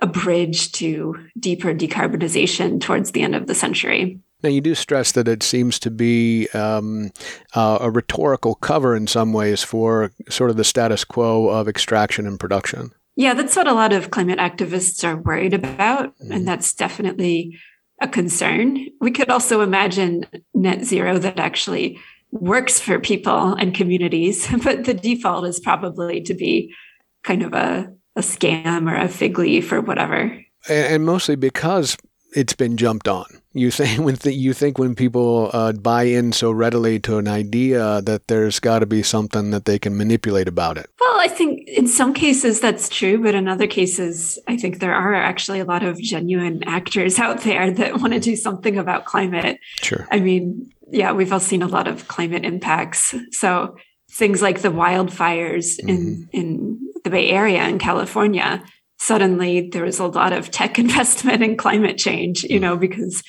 a 0.00 0.06
bridge 0.06 0.72
to 0.72 1.14
deeper 1.38 1.74
decarbonization 1.74 2.80
towards 2.80 3.10
the 3.10 3.20
end 3.20 3.34
of 3.34 3.46
the 3.46 3.54
century. 3.54 4.18
Now, 4.42 4.48
you 4.48 4.62
do 4.62 4.74
stress 4.74 5.12
that 5.12 5.28
it 5.28 5.42
seems 5.42 5.78
to 5.80 5.90
be 5.90 6.48
um, 6.54 7.10
uh, 7.54 7.76
a 7.82 7.90
rhetorical 7.90 8.54
cover 8.54 8.96
in 8.96 9.06
some 9.06 9.34
ways 9.34 9.62
for 9.62 10.12
sort 10.30 10.48
of 10.48 10.56
the 10.56 10.64
status 10.64 11.04
quo 11.04 11.50
of 11.50 11.68
extraction 11.68 12.26
and 12.26 12.40
production. 12.40 12.92
Yeah, 13.16 13.34
that's 13.34 13.54
what 13.54 13.68
a 13.68 13.74
lot 13.74 13.92
of 13.92 14.10
climate 14.10 14.38
activists 14.38 15.04
are 15.04 15.20
worried 15.20 15.52
about. 15.52 16.16
Mm-hmm. 16.16 16.32
And 16.32 16.48
that's 16.48 16.72
definitely 16.72 17.58
a 18.00 18.08
concern. 18.08 18.86
We 19.00 19.10
could 19.10 19.30
also 19.30 19.60
imagine 19.60 20.26
net 20.54 20.84
zero 20.84 21.18
that 21.18 21.38
actually 21.38 21.98
works 22.30 22.80
for 22.80 22.98
people 22.98 23.54
and 23.54 23.74
communities, 23.74 24.48
but 24.64 24.84
the 24.84 24.94
default 24.94 25.46
is 25.46 25.60
probably 25.60 26.20
to 26.22 26.34
be 26.34 26.74
kind 27.22 27.42
of 27.42 27.52
a 27.54 27.92
a 28.16 28.20
scam 28.20 28.90
or 28.90 28.96
a 28.96 29.08
fig 29.08 29.38
leaf 29.38 29.70
or 29.72 29.80
whatever. 29.80 30.44
And 30.68 31.06
mostly 31.06 31.36
because 31.36 31.96
it's 32.34 32.54
been 32.54 32.76
jumped 32.76 33.08
on. 33.08 33.26
You 33.52 33.70
think 33.70 34.00
when 34.00 34.16
th- 34.16 34.36
you 34.36 34.52
think 34.52 34.78
when 34.78 34.94
people 34.94 35.50
uh, 35.52 35.72
buy 35.72 36.04
in 36.04 36.32
so 36.32 36.50
readily 36.50 36.98
to 37.00 37.18
an 37.18 37.28
idea 37.28 38.00
that 38.02 38.28
there's 38.28 38.60
got 38.60 38.80
to 38.80 38.86
be 38.86 39.02
something 39.02 39.50
that 39.50 39.64
they 39.64 39.78
can 39.78 39.96
manipulate 39.96 40.48
about 40.48 40.78
it. 40.78 40.88
Well, 41.00 41.20
I 41.20 41.28
think 41.28 41.68
in 41.68 41.86
some 41.86 42.14
cases 42.14 42.60
that's 42.60 42.88
true, 42.88 43.22
but 43.22 43.34
in 43.34 43.48
other 43.48 43.66
cases, 43.66 44.38
I 44.46 44.56
think 44.56 44.78
there 44.78 44.94
are 44.94 45.14
actually 45.14 45.60
a 45.60 45.64
lot 45.64 45.82
of 45.82 45.98
genuine 46.00 46.62
actors 46.64 47.18
out 47.18 47.40
there 47.42 47.70
that 47.74 48.00
want 48.00 48.12
to 48.12 48.20
do 48.20 48.36
something 48.36 48.78
about 48.78 49.04
climate. 49.04 49.58
Sure. 49.82 50.06
I 50.10 50.20
mean, 50.20 50.70
yeah, 50.90 51.12
we've 51.12 51.32
all 51.32 51.40
seen 51.40 51.62
a 51.62 51.68
lot 51.68 51.88
of 51.88 52.08
climate 52.08 52.44
impacts. 52.44 53.14
So 53.32 53.76
things 54.10 54.42
like 54.42 54.60
the 54.60 54.68
wildfires 54.68 55.78
mm-hmm. 55.80 55.88
in 55.88 56.28
in 56.32 56.80
the 57.04 57.10
Bay 57.10 57.30
Area 57.30 57.66
in 57.66 57.78
California, 57.78 58.62
suddenly 59.00 59.70
there 59.70 59.84
was 59.84 59.98
a 59.98 60.06
lot 60.06 60.32
of 60.32 60.50
tech 60.50 60.78
investment 60.78 61.42
in 61.42 61.56
climate 61.56 61.98
change, 61.98 62.44
you 62.44 62.58
hmm. 62.58 62.62
know, 62.62 62.76
because 62.76 63.22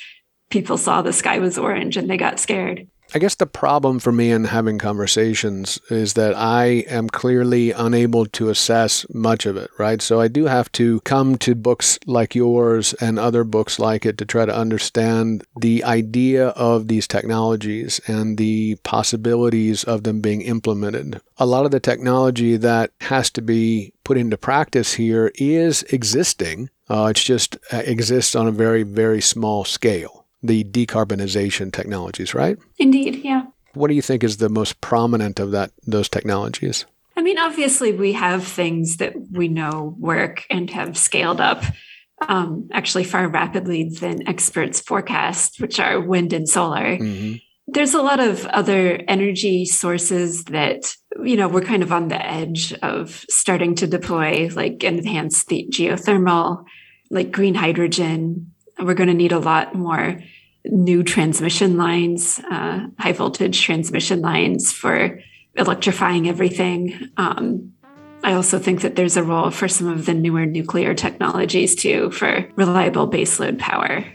people 0.49 0.77
saw 0.77 1.01
the 1.01 1.13
sky 1.13 1.39
was 1.39 1.57
orange 1.57 1.97
and 1.97 2.09
they 2.09 2.17
got 2.17 2.39
scared. 2.39 2.87
I 3.13 3.19
guess 3.19 3.35
the 3.35 3.45
problem 3.45 3.99
for 3.99 4.13
me 4.13 4.31
in 4.31 4.45
having 4.45 4.77
conversations 4.77 5.79
is 5.89 6.13
that 6.13 6.33
I 6.33 6.85
am 6.87 7.09
clearly 7.09 7.71
unable 7.71 8.25
to 8.27 8.47
assess 8.47 9.05
much 9.13 9.45
of 9.45 9.57
it, 9.57 9.69
right? 9.77 10.01
So 10.01 10.21
I 10.21 10.29
do 10.29 10.45
have 10.45 10.71
to 10.73 11.01
come 11.01 11.37
to 11.39 11.53
books 11.53 11.99
like 12.05 12.35
yours 12.35 12.93
and 13.01 13.19
other 13.19 13.43
books 13.43 13.79
like 13.79 14.05
it 14.05 14.17
to 14.19 14.25
try 14.25 14.45
to 14.45 14.55
understand 14.55 15.43
the 15.59 15.83
idea 15.83 16.49
of 16.49 16.87
these 16.87 17.05
technologies 17.05 17.99
and 18.07 18.37
the 18.37 18.75
possibilities 18.83 19.83
of 19.83 20.03
them 20.03 20.21
being 20.21 20.41
implemented. 20.41 21.19
A 21.37 21.45
lot 21.45 21.65
of 21.65 21.71
the 21.71 21.81
technology 21.81 22.55
that 22.55 22.91
has 23.01 23.29
to 23.31 23.41
be 23.41 23.93
put 24.05 24.17
into 24.17 24.37
practice 24.37 24.93
here 24.93 25.33
is 25.35 25.83
existing. 25.83 26.69
Uh, 26.87 27.11
just 27.13 27.57
uh, 27.73 27.77
exists 27.85 28.35
on 28.35 28.47
a 28.47 28.51
very, 28.51 28.83
very 28.83 29.21
small 29.21 29.65
scale 29.65 30.20
the 30.43 30.63
decarbonization 30.63 31.71
technologies, 31.71 32.33
right? 32.33 32.57
Indeed, 32.79 33.21
yeah. 33.23 33.43
What 33.73 33.87
do 33.87 33.93
you 33.93 34.01
think 34.01 34.23
is 34.23 34.37
the 34.37 34.49
most 34.49 34.81
prominent 34.81 35.39
of 35.39 35.51
that 35.51 35.71
those 35.85 36.09
technologies? 36.09 36.85
I 37.15 37.21
mean, 37.21 37.37
obviously, 37.37 37.91
we 37.91 38.13
have 38.13 38.45
things 38.45 38.97
that 38.97 39.13
we 39.31 39.47
know 39.47 39.95
work 39.99 40.45
and 40.49 40.69
have 40.71 40.97
scaled 40.97 41.41
up 41.41 41.63
um, 42.27 42.69
actually 42.71 43.03
far 43.03 43.27
rapidly 43.27 43.89
than 43.89 44.27
experts 44.27 44.79
forecast, 44.79 45.59
which 45.59 45.79
are 45.79 45.99
wind 45.99 46.33
and 46.33 46.47
solar. 46.47 46.97
Mm-hmm. 46.97 47.37
There's 47.67 47.93
a 47.93 48.01
lot 48.01 48.19
of 48.19 48.45
other 48.47 48.99
energy 49.07 49.65
sources 49.65 50.45
that, 50.45 50.93
you 51.23 51.37
know, 51.37 51.47
we're 51.47 51.61
kind 51.61 51.83
of 51.83 51.91
on 51.91 52.09
the 52.09 52.25
edge 52.25 52.73
of 52.81 53.25
starting 53.29 53.75
to 53.75 53.87
deploy, 53.87 54.49
like 54.53 54.83
enhance 54.83 55.45
the 55.45 55.67
geothermal, 55.71 56.65
like 57.09 57.31
green 57.31 57.55
hydrogen, 57.55 58.50
we're 58.81 58.93
going 58.93 59.07
to 59.09 59.13
need 59.13 59.31
a 59.31 59.39
lot 59.39 59.75
more 59.75 60.21
new 60.65 61.03
transmission 61.03 61.77
lines, 61.77 62.39
uh, 62.49 62.87
high 62.99 63.13
voltage 63.13 63.61
transmission 63.61 64.21
lines 64.21 64.71
for 64.71 65.19
electrifying 65.55 66.27
everything. 66.27 67.09
Um, 67.17 67.73
I 68.23 68.33
also 68.33 68.59
think 68.59 68.81
that 68.81 68.95
there's 68.95 69.17
a 69.17 69.23
role 69.23 69.49
for 69.49 69.67
some 69.67 69.87
of 69.87 70.05
the 70.05 70.13
newer 70.13 70.45
nuclear 70.45 70.93
technologies 70.93 71.75
too 71.75 72.11
for 72.11 72.47
reliable 72.55 73.09
baseload 73.09 73.57
power. 73.57 74.05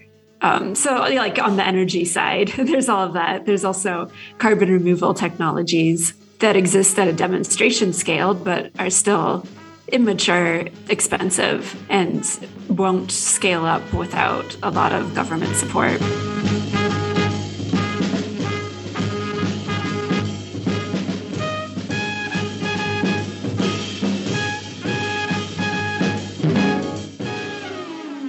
Um, 0.42 0.74
so, 0.74 0.94
like 0.94 1.38
on 1.38 1.56
the 1.56 1.66
energy 1.66 2.04
side, 2.04 2.48
there's 2.56 2.88
all 2.88 3.04
of 3.04 3.14
that. 3.14 3.46
There's 3.46 3.64
also 3.64 4.10
carbon 4.38 4.70
removal 4.70 5.14
technologies 5.14 6.14
that 6.38 6.56
exist 6.56 6.98
at 6.98 7.08
a 7.08 7.12
demonstration 7.12 7.92
scale, 7.92 8.34
but 8.34 8.70
are 8.78 8.90
still 8.90 9.46
immature, 9.88 10.66
expensive, 10.88 11.76
and 11.88 12.24
won't 12.68 13.10
scale 13.10 13.64
up 13.64 13.82
without 13.92 14.56
a 14.62 14.70
lot 14.70 14.92
of 14.92 15.14
government 15.14 15.54
support. 15.56 16.00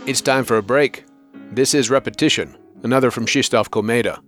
It's 0.08 0.22
time 0.22 0.46
for 0.46 0.58
a 0.58 0.64
break. 0.64 1.04
This 1.52 1.74
is 1.74 1.90
Repetition, 1.90 2.58
another 2.84 3.12
from 3.12 3.26
Krzysztof 3.26 3.70
Komeda 3.70 4.22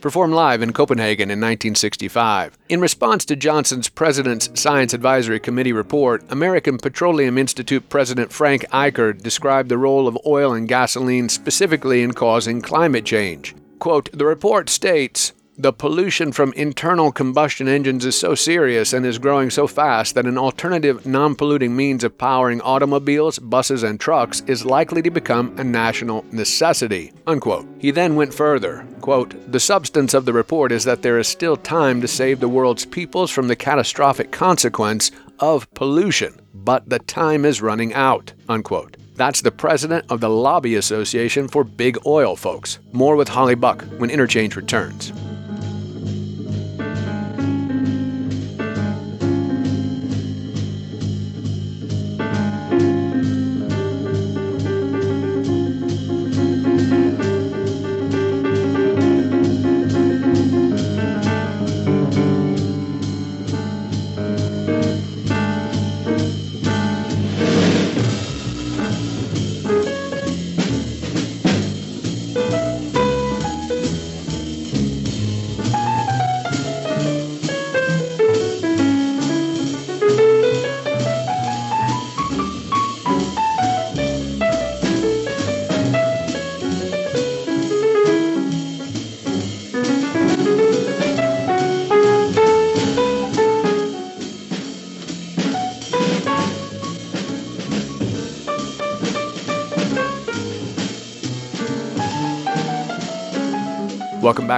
performed 0.00 0.34
live 0.34 0.62
in 0.62 0.72
Copenhagen 0.72 1.30
in 1.30 1.38
1965. 1.38 2.56
In 2.68 2.80
response 2.80 3.24
to 3.24 3.36
Johnson's 3.36 3.88
President's 3.88 4.50
Science 4.60 4.94
Advisory 4.94 5.40
Committee 5.40 5.72
report, 5.72 6.24
American 6.30 6.78
Petroleum 6.78 7.38
Institute 7.38 7.88
President 7.88 8.32
Frank 8.32 8.64
Ikard 8.72 9.22
described 9.22 9.68
the 9.68 9.78
role 9.78 10.08
of 10.08 10.18
oil 10.26 10.52
and 10.52 10.68
gasoline 10.68 11.28
specifically 11.28 12.02
in 12.02 12.12
causing 12.12 12.62
climate 12.62 13.04
change. 13.04 13.54
Quote, 13.78 14.10
the 14.12 14.26
report 14.26 14.68
states 14.68 15.32
the 15.58 15.72
pollution 15.72 16.32
from 16.32 16.52
internal 16.52 17.10
combustion 17.10 17.66
engines 17.66 18.04
is 18.04 18.18
so 18.18 18.34
serious 18.34 18.92
and 18.92 19.06
is 19.06 19.18
growing 19.18 19.48
so 19.48 19.66
fast 19.66 20.14
that 20.14 20.26
an 20.26 20.36
alternative 20.36 21.06
non 21.06 21.34
polluting 21.34 21.74
means 21.74 22.04
of 22.04 22.18
powering 22.18 22.60
automobiles, 22.60 23.38
buses, 23.38 23.82
and 23.82 23.98
trucks 23.98 24.42
is 24.46 24.66
likely 24.66 25.00
to 25.00 25.10
become 25.10 25.58
a 25.58 25.64
national 25.64 26.26
necessity. 26.30 27.10
Unquote. 27.26 27.66
He 27.78 27.90
then 27.90 28.16
went 28.16 28.34
further. 28.34 28.86
Quote, 29.06 29.52
the 29.52 29.60
substance 29.60 30.14
of 30.14 30.24
the 30.24 30.32
report 30.32 30.72
is 30.72 30.82
that 30.82 31.02
there 31.02 31.16
is 31.16 31.28
still 31.28 31.56
time 31.56 32.00
to 32.00 32.08
save 32.08 32.40
the 32.40 32.48
world's 32.48 32.84
peoples 32.84 33.30
from 33.30 33.46
the 33.46 33.54
catastrophic 33.54 34.32
consequence 34.32 35.12
of 35.38 35.72
pollution, 35.74 36.40
but 36.52 36.88
the 36.88 36.98
time 36.98 37.44
is 37.44 37.62
running 37.62 37.94
out. 37.94 38.32
Unquote. 38.48 38.96
That's 39.14 39.42
the 39.42 39.52
president 39.52 40.06
of 40.10 40.20
the 40.20 40.28
Lobby 40.28 40.74
Association 40.74 41.46
for 41.46 41.62
Big 41.62 41.96
Oil 42.04 42.34
Folks. 42.34 42.80
More 42.90 43.14
with 43.14 43.28
Holly 43.28 43.54
Buck 43.54 43.84
when 43.98 44.10
Interchange 44.10 44.56
returns. 44.56 45.12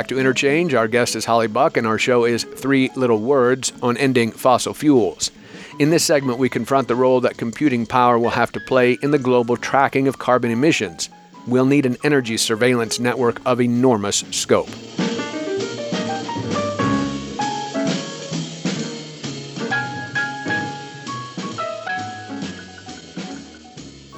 To 0.08 0.18
Interchange. 0.18 0.74
Our 0.74 0.88
guest 0.88 1.14
is 1.14 1.24
Holly 1.24 1.46
Buck, 1.46 1.76
and 1.76 1.86
our 1.86 1.98
show 1.98 2.24
is 2.24 2.44
Three 2.44 2.90
Little 2.96 3.20
Words 3.20 3.72
on 3.82 3.96
Ending 3.96 4.32
Fossil 4.32 4.74
Fuels. 4.74 5.30
In 5.78 5.90
this 5.90 6.04
segment, 6.04 6.38
we 6.38 6.48
confront 6.48 6.88
the 6.88 6.96
role 6.96 7.20
that 7.20 7.36
computing 7.36 7.86
power 7.86 8.18
will 8.18 8.30
have 8.30 8.50
to 8.52 8.60
play 8.60 8.98
in 9.02 9.12
the 9.12 9.18
global 9.18 9.56
tracking 9.56 10.08
of 10.08 10.18
carbon 10.18 10.50
emissions. 10.50 11.08
We'll 11.46 11.66
need 11.66 11.86
an 11.86 11.96
energy 12.02 12.36
surveillance 12.36 12.98
network 12.98 13.40
of 13.46 13.60
enormous 13.60 14.24
scope. 14.30 14.68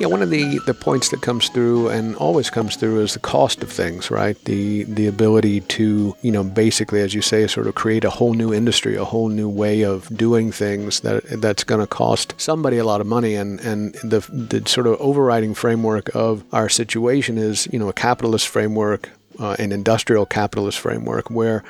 Yeah, 0.01 0.07
one 0.07 0.23
of 0.23 0.31
the, 0.31 0.59
the 0.65 0.73
points 0.73 1.11
that 1.11 1.21
comes 1.21 1.51
through 1.51 1.91
and 1.91 2.17
always 2.17 2.49
comes 2.49 2.75
through 2.75 3.03
is 3.03 3.13
the 3.13 3.21
cost 3.21 3.63
of 3.63 3.71
things, 3.71 4.11
right? 4.11 4.35
The 4.47 4.85
the 4.85 5.07
ability 5.07 5.61
to, 5.61 6.17
you 6.23 6.33
know, 6.33 6.43
basically, 6.43 7.03
as 7.03 7.13
you 7.13 7.21
say, 7.21 7.47
sort 7.47 7.67
of 7.67 7.75
create 7.75 8.03
a 8.03 8.09
whole 8.09 8.33
new 8.33 8.51
industry, 8.55 8.97
a 8.97 9.05
whole 9.05 9.29
new 9.29 9.47
way 9.47 9.83
of 9.83 10.09
doing 10.17 10.53
things 10.53 11.01
that 11.01 11.25
that's 11.43 11.65
going 11.65 11.83
to 11.83 11.87
cost 11.87 12.33
somebody 12.39 12.79
a 12.79 12.85
lot 12.85 13.03
of 13.03 13.07
money. 13.07 13.35
And 13.35 13.61
and 13.61 13.93
the 13.97 14.21
the 14.33 14.67
sort 14.67 14.87
of 14.87 14.99
overriding 15.03 15.53
framework 15.53 16.09
of 16.15 16.45
our 16.51 16.71
situation 16.71 17.37
is, 17.37 17.69
you 17.71 17.79
know, 17.79 17.91
a 17.91 17.93
capitalist 17.93 18.49
framework, 18.49 19.11
uh, 19.39 19.57
an 19.59 19.71
industrial 19.71 20.25
capitalist 20.25 20.79
framework 20.79 21.29
where 21.29 21.63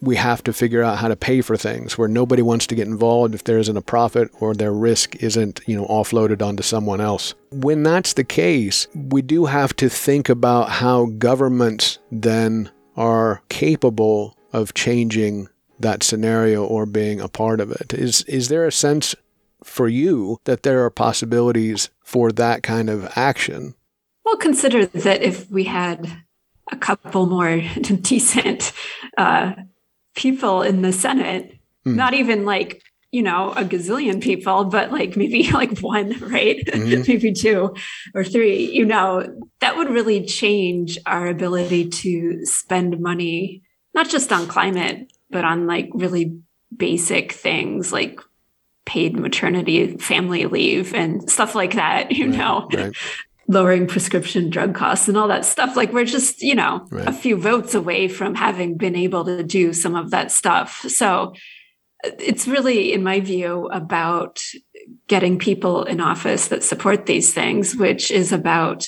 we 0.00 0.16
have 0.16 0.42
to 0.44 0.52
figure 0.52 0.82
out 0.82 0.98
how 0.98 1.08
to 1.08 1.16
pay 1.16 1.40
for 1.40 1.56
things 1.56 1.98
where 1.98 2.08
nobody 2.08 2.42
wants 2.42 2.66
to 2.68 2.74
get 2.74 2.86
involved 2.86 3.34
if 3.34 3.44
there 3.44 3.58
isn't 3.58 3.76
a 3.76 3.82
profit 3.82 4.30
or 4.40 4.54
their 4.54 4.72
risk 4.72 5.16
isn't, 5.16 5.60
you 5.66 5.76
know, 5.76 5.86
offloaded 5.86 6.40
onto 6.40 6.62
someone 6.62 7.00
else. 7.00 7.34
When 7.50 7.82
that's 7.82 8.12
the 8.12 8.24
case, 8.24 8.86
we 8.94 9.22
do 9.22 9.46
have 9.46 9.74
to 9.76 9.88
think 9.88 10.28
about 10.28 10.68
how 10.68 11.06
governments 11.06 11.98
then 12.12 12.70
are 12.96 13.42
capable 13.48 14.36
of 14.52 14.74
changing 14.74 15.48
that 15.80 16.02
scenario 16.02 16.64
or 16.64 16.86
being 16.86 17.20
a 17.20 17.28
part 17.28 17.60
of 17.60 17.70
it. 17.70 17.94
Is 17.94 18.22
is 18.22 18.48
there 18.48 18.66
a 18.66 18.72
sense 18.72 19.14
for 19.62 19.88
you 19.88 20.38
that 20.44 20.62
there 20.62 20.84
are 20.84 20.90
possibilities 20.90 21.90
for 22.02 22.32
that 22.32 22.62
kind 22.62 22.88
of 22.90 23.10
action? 23.16 23.74
Well, 24.24 24.36
consider 24.36 24.86
that 24.86 25.22
if 25.22 25.50
we 25.50 25.64
had 25.64 26.24
a 26.70 26.76
couple 26.76 27.26
more 27.26 27.60
decent 28.02 28.72
uh, 29.16 29.52
people 30.18 30.62
in 30.62 30.82
the 30.82 30.92
Senate, 30.92 31.54
mm. 31.86 31.94
not 31.94 32.12
even 32.12 32.44
like, 32.44 32.82
you 33.12 33.22
know, 33.22 33.52
a 33.52 33.62
gazillion 33.62 34.20
people, 34.20 34.64
but 34.64 34.90
like 34.90 35.16
maybe 35.16 35.50
like 35.52 35.78
one, 35.78 36.18
right? 36.20 36.58
Mm-hmm. 36.68 37.02
maybe 37.06 37.32
two 37.32 37.74
or 38.14 38.24
three, 38.24 38.70
you 38.70 38.84
know, 38.84 39.24
that 39.60 39.76
would 39.76 39.88
really 39.88 40.26
change 40.26 40.98
our 41.06 41.26
ability 41.28 41.88
to 41.88 42.44
spend 42.44 43.00
money, 43.00 43.62
not 43.94 44.08
just 44.08 44.32
on 44.32 44.46
climate, 44.46 45.10
but 45.30 45.44
on 45.44 45.66
like 45.66 45.88
really 45.94 46.38
basic 46.76 47.32
things 47.32 47.92
like 47.92 48.20
paid 48.84 49.18
maternity 49.18 49.96
family 49.98 50.46
leave 50.46 50.94
and 50.94 51.30
stuff 51.30 51.54
like 51.54 51.74
that 51.74 52.10
you 52.18 52.30
right, 52.30 52.38
know 52.38 52.68
right 52.72 52.96
lowering 53.48 53.86
prescription 53.86 54.50
drug 54.50 54.74
costs 54.74 55.08
and 55.08 55.16
all 55.16 55.28
that 55.28 55.44
stuff. 55.44 55.74
Like 55.74 55.92
we're 55.92 56.04
just, 56.04 56.42
you 56.42 56.54
know, 56.54 56.86
right. 56.90 57.08
a 57.08 57.12
few 57.12 57.36
votes 57.36 57.74
away 57.74 58.06
from 58.06 58.34
having 58.34 58.76
been 58.76 58.94
able 58.94 59.24
to 59.24 59.42
do 59.42 59.72
some 59.72 59.96
of 59.96 60.10
that 60.10 60.30
stuff. 60.30 60.84
So 60.88 61.34
it's 62.04 62.46
really, 62.46 62.92
in 62.92 63.02
my 63.02 63.20
view, 63.20 63.68
about 63.72 64.40
getting 65.08 65.38
people 65.38 65.84
in 65.84 66.00
office 66.00 66.48
that 66.48 66.62
support 66.62 67.06
these 67.06 67.32
things, 67.32 67.74
which 67.74 68.10
is 68.10 68.32
about 68.32 68.86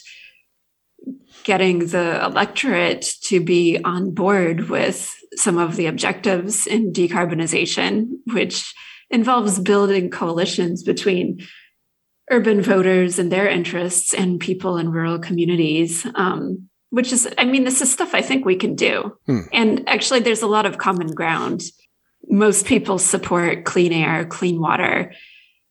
getting 1.45 1.87
the 1.87 2.23
electorate 2.23 3.15
to 3.23 3.41
be 3.41 3.79
on 3.83 4.13
board 4.13 4.69
with 4.69 5.17
some 5.37 5.57
of 5.57 5.77
the 5.77 5.87
objectives 5.87 6.67
in 6.67 6.93
decarbonization, 6.93 8.11
which 8.27 8.75
involves 9.09 9.59
building 9.59 10.11
coalitions 10.11 10.83
between 10.83 11.41
urban 12.31 12.63
voters 12.63 13.19
and 13.19 13.31
their 13.31 13.49
interests 13.49 14.15
and 14.15 14.41
people 14.41 14.79
in 14.79 14.91
rural 14.91 15.19
communities. 15.19 16.07
Um, 16.15 16.69
which 16.91 17.13
is, 17.13 17.29
I 17.39 17.45
mean, 17.45 17.65
this 17.65 17.81
is 17.81 17.93
stuff 17.93 18.15
I 18.15 18.23
think 18.23 18.45
we 18.45 18.57
can 18.57 18.75
do. 18.75 19.17
Hmm. 19.27 19.43
And 19.53 19.89
actually, 19.89 20.21
there's 20.21 20.43
a 20.43 20.49
lot 20.49 20.67
of 20.67 20.79
common 20.79 21.09
ground. 21.09 21.63
Most 22.29 22.67
people 22.67 22.99
support 22.99 23.65
clean 23.65 23.93
air, 23.93 24.25
clean 24.27 24.61
water, 24.61 25.13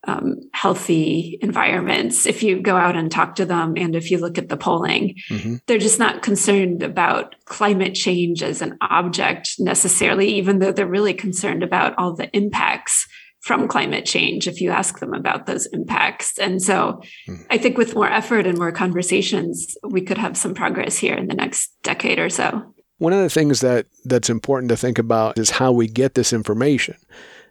um, 0.08 0.38
healthy 0.54 1.38
environments. 1.41 2.26
If 2.26 2.41
you 2.41 2.62
go 2.62 2.78
out 2.78 2.95
and 2.95 3.12
talk 3.12 3.36
to 3.36 3.45
them, 3.45 3.74
and 3.76 3.95
if 3.95 4.12
you 4.12 4.17
look 4.17 4.38
at 4.38 4.48
the 4.48 4.58
polling, 4.58 5.15
mm-hmm. 5.30 5.56
they're 5.67 5.78
just 5.78 6.00
not 6.00 6.24
concerned 6.24 6.84
about 6.84 7.36
climate 7.45 7.95
change 7.95 8.41
as 8.41 8.62
an 8.62 8.78
object 8.82 9.56
necessarily, 9.60 10.30
even 10.36 10.60
though 10.60 10.72
they're 10.72 10.88
really 10.88 11.13
concerned 11.13 11.63
about 11.63 11.98
all 11.98 12.13
the 12.13 12.30
impacts 12.36 13.08
from 13.41 13.67
climate 13.67 14.06
change 14.06 14.47
if 14.47 14.60
you 14.62 14.69
ask 14.69 14.99
them 14.99 15.13
about 15.13 15.45
those 15.45 15.65
impacts. 15.67 16.38
And 16.38 16.62
so 16.62 17.02
hmm. 17.25 17.36
I 17.49 17.58
think 17.58 17.78
with 17.78 17.95
more 17.95 18.10
effort 18.10 18.45
and 18.45 18.58
more 18.58 18.71
conversations, 18.71 19.78
we 19.84 20.02
could 20.02 20.17
have 20.17 20.38
some 20.38 20.54
progress 20.54 20.97
here 20.97 21.15
in 21.15 21.28
the 21.28 21.36
next 21.36 21.71
decade 21.84 22.19
or 22.19 22.30
so. 22.30 22.73
One 22.97 23.13
of 23.13 23.19
the 23.21 23.30
things 23.30 23.62
that 23.62 23.86
that's 24.04 24.30
important 24.30 24.69
to 24.69 24.78
think 24.78 24.99
about 24.99 25.38
is 25.38 25.52
how 25.52 25.71
we 25.71 25.88
get 25.88 26.15
this 26.15 26.34
information 26.34 26.97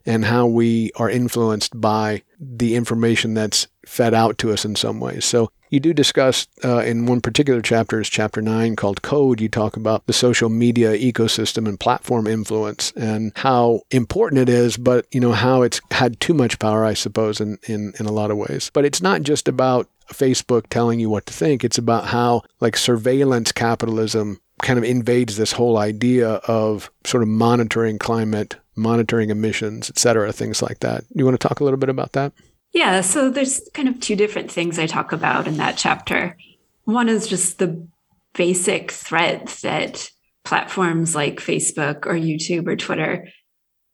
and 0.05 0.25
how 0.25 0.47
we 0.47 0.91
are 0.97 1.09
influenced 1.09 1.81
by 1.81 2.23
the 2.39 2.75
information 2.75 3.35
that's 3.35 3.67
fed 3.87 4.13
out 4.13 4.39
to 4.39 4.53
us 4.53 4.65
in 4.65 4.77
some 4.77 5.01
ways. 5.01 5.25
So 5.25 5.51
you 5.71 5.81
do 5.81 5.93
discuss 5.93 6.47
uh, 6.65 6.79
in 6.79 7.07
one 7.07 7.21
particular 7.21 7.61
chapter, 7.63 8.01
is 8.01 8.09
chapter 8.09 8.41
nine 8.41 8.77
called 8.77 9.03
Code. 9.03 9.41
You 9.41 9.49
talk 9.49 9.77
about 9.77 10.07
the 10.07 10.13
social 10.13 10.49
media 10.49 10.93
ecosystem 10.93 11.69
and 11.69 11.79
platform 11.79 12.27
influence 12.27 12.93
and 12.97 13.33
how 13.37 13.83
important 13.91 14.41
it 14.41 14.49
is, 14.49 14.77
but 14.77 15.07
you 15.13 15.21
know 15.21 15.33
how 15.33 15.63
it's 15.63 15.81
had 15.91 16.21
too 16.21 16.35
much 16.35 16.59
power, 16.59 16.85
I 16.85 16.95
suppose, 16.95 17.41
in 17.41 17.59
in, 17.65 17.93
in 17.99 18.07
a 18.07 18.13
lot 18.13 18.31
of 18.31 18.37
ways. 18.37 18.71
But 18.73 18.85
it's 18.85 19.03
not 19.03 19.23
just 19.23 19.49
about 19.49 19.89
Facebook 20.13 20.69
telling 20.71 21.01
you 21.01 21.11
what 21.11 21.27
to 21.27 21.33
think. 21.33 21.65
It's 21.65 21.79
about 21.79 22.07
how 22.07 22.43
like 22.61 22.77
surveillance 22.77 23.53
capitalism 23.53 24.41
kind 24.63 24.79
of 24.79 24.85
invades 24.85 25.37
this 25.37 25.53
whole 25.53 25.79
idea 25.79 26.29
of 26.49 26.91
sort 27.05 27.23
of 27.23 27.29
monitoring 27.29 27.99
climate, 27.99 28.57
monitoring 28.75 29.31
emissions, 29.31 29.89
et 29.89 29.99
cetera, 29.99 30.33
things 30.33 30.63
like 30.63 30.81
that. 30.81 31.05
You 31.15 31.25
want 31.25 31.39
to 31.41 31.49
talk 31.49 31.61
a 31.61 31.65
little 31.65 31.79
bit 31.79 31.91
about 31.91 32.13
that? 32.13 32.33
Yeah, 32.79 33.01
so 33.01 33.29
there's 33.29 33.61
kind 33.75 33.89
of 33.89 33.99
two 33.99 34.15
different 34.15 34.53
things 34.53 34.79
I 34.79 34.87
talk 34.87 35.11
about 35.11 35.49
in 35.49 35.57
that 35.57 35.77
chapter. 35.77 36.37
One 36.85 37.09
is 37.09 37.27
just 37.27 37.59
the 37.59 37.85
basic 38.35 38.93
threat 38.93 39.49
that 39.65 40.09
platforms 40.45 41.13
like 41.13 41.41
Facebook 41.41 42.07
or 42.07 42.15
YouTube 42.15 42.69
or 42.69 42.77
Twitter 42.77 43.27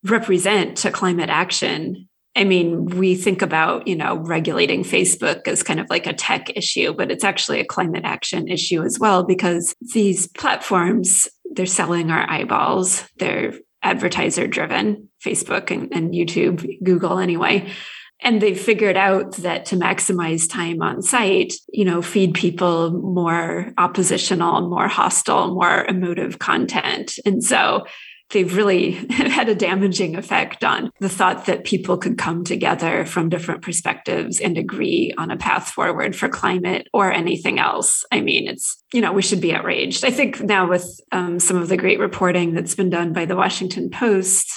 represent 0.03 0.77
to 0.77 0.91
climate 0.91 1.31
action. 1.31 2.07
I 2.35 2.43
mean, 2.43 2.85
we 2.85 3.15
think 3.15 3.41
about, 3.41 3.87
you 3.87 3.95
know, 3.95 4.17
regulating 4.17 4.83
Facebook 4.83 5.47
as 5.47 5.63
kind 5.63 5.79
of 5.79 5.89
like 5.89 6.05
a 6.05 6.13
tech 6.13 6.55
issue, 6.55 6.93
but 6.93 7.09
it's 7.09 7.23
actually 7.23 7.61
a 7.61 7.65
climate 7.65 8.03
action 8.05 8.47
issue 8.47 8.83
as 8.83 8.99
well 8.99 9.23
because 9.23 9.73
these 9.95 10.27
platforms, 10.27 11.27
they're 11.53 11.65
selling 11.65 12.11
our 12.11 12.29
eyeballs. 12.29 13.03
They're 13.17 13.55
advertiser 13.81 14.45
driven, 14.45 15.09
Facebook 15.25 15.71
and, 15.71 15.91
and 15.91 16.13
YouTube, 16.13 16.83
Google 16.83 17.17
anyway. 17.17 17.71
And 18.21 18.41
they've 18.41 18.59
figured 18.59 18.97
out 18.97 19.33
that 19.37 19.65
to 19.67 19.75
maximize 19.75 20.49
time 20.49 20.81
on 20.81 21.01
site, 21.01 21.53
you 21.71 21.85
know, 21.85 22.01
feed 22.01 22.33
people 22.33 22.91
more 22.91 23.73
oppositional, 23.77 24.69
more 24.69 24.87
hostile, 24.87 25.53
more 25.53 25.85
emotive 25.85 26.39
content. 26.39 27.13
And 27.25 27.43
so 27.43 27.85
they've 28.31 28.55
really 28.55 28.91
had 29.09 29.49
a 29.49 29.55
damaging 29.55 30.15
effect 30.15 30.63
on 30.63 30.91
the 30.99 31.09
thought 31.09 31.45
that 31.45 31.63
people 31.63 31.97
could 31.97 32.17
come 32.17 32.43
together 32.43 33.05
from 33.05 33.29
different 33.29 33.61
perspectives 33.61 34.39
and 34.39 34.57
agree 34.57 35.13
on 35.17 35.31
a 35.31 35.37
path 35.37 35.69
forward 35.69 36.15
for 36.15 36.29
climate 36.29 36.87
or 36.93 37.11
anything 37.11 37.59
else. 37.59 38.03
I 38.11 38.21
mean, 38.21 38.47
it's, 38.47 38.81
you 38.93 39.01
know, 39.01 39.13
we 39.13 39.21
should 39.21 39.41
be 39.41 39.53
outraged. 39.53 40.05
I 40.05 40.11
think 40.11 40.41
now 40.41 40.67
with 40.67 40.99
um, 41.11 41.39
some 41.39 41.57
of 41.57 41.69
the 41.69 41.77
great 41.77 41.99
reporting 41.99 42.53
that's 42.53 42.75
been 42.75 42.89
done 42.89 43.13
by 43.13 43.25
the 43.25 43.35
Washington 43.35 43.89
Post, 43.89 44.51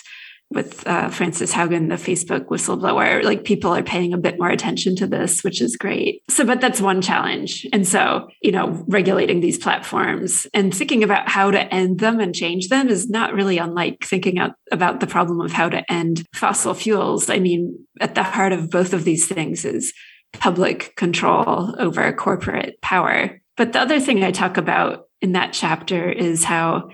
with 0.51 0.87
uh, 0.87 1.11
Frances 1.11 1.53
Haugen, 1.53 1.89
the 1.89 1.97
Facebook 1.97 2.47
whistleblower, 2.47 3.23
like 3.23 3.45
people 3.45 3.71
are 3.71 3.83
paying 3.83 4.15
a 4.15 4.19
bit 4.19 4.39
more 4.39 4.49
attention 4.49 4.97
to 4.97 5.07
this, 5.07 5.45
which 5.45 5.61
is 5.61 5.77
great. 5.77 6.23
So, 6.31 6.45
but 6.45 6.61
that's 6.61 6.81
one 6.81 7.03
challenge. 7.03 7.67
And 7.73 7.87
so, 7.87 8.29
you 8.43 8.53
know, 8.53 8.83
regulating 8.89 9.41
these 9.41 9.59
platforms 9.59 10.47
and 10.55 10.75
thinking 10.75 11.05
about 11.05 11.29
how 11.29 11.51
to 11.51 11.75
end 11.75 11.99
them 11.99 12.19
and 12.19 12.35
change 12.35 12.69
them 12.69 12.89
is 12.89 13.11
not 13.11 13.35
really 13.35 13.59
unlike 13.59 14.05
thinking 14.05 14.39
out 14.39 14.53
about 14.73 15.01
the 15.01 15.07
problem 15.07 15.41
of 15.41 15.53
how 15.53 15.69
to 15.69 15.93
end 15.93 16.25
fossil 16.35 16.73
fuels. 16.73 17.29
I 17.29 17.41
mean, 17.41 17.79
at 18.01 18.15
the 18.15 18.23
heart 18.23 18.53
of 18.53 18.71
both 18.71 18.95
of 18.95 19.05
these 19.05 19.27
things 19.27 19.67
is 19.67 19.93
public 20.33 20.95
control 20.97 21.75
over 21.79 22.11
corporate 22.13 22.81
power. 22.81 23.41
But 23.57 23.73
the 23.73 23.81
other 23.81 24.01
thing 24.01 24.25
I 24.25 24.31
talk 24.31 24.57
about 24.57 25.09
in 25.21 25.33
that 25.33 25.53
chapter 25.53 26.11
is 26.11 26.45
how 26.45 26.89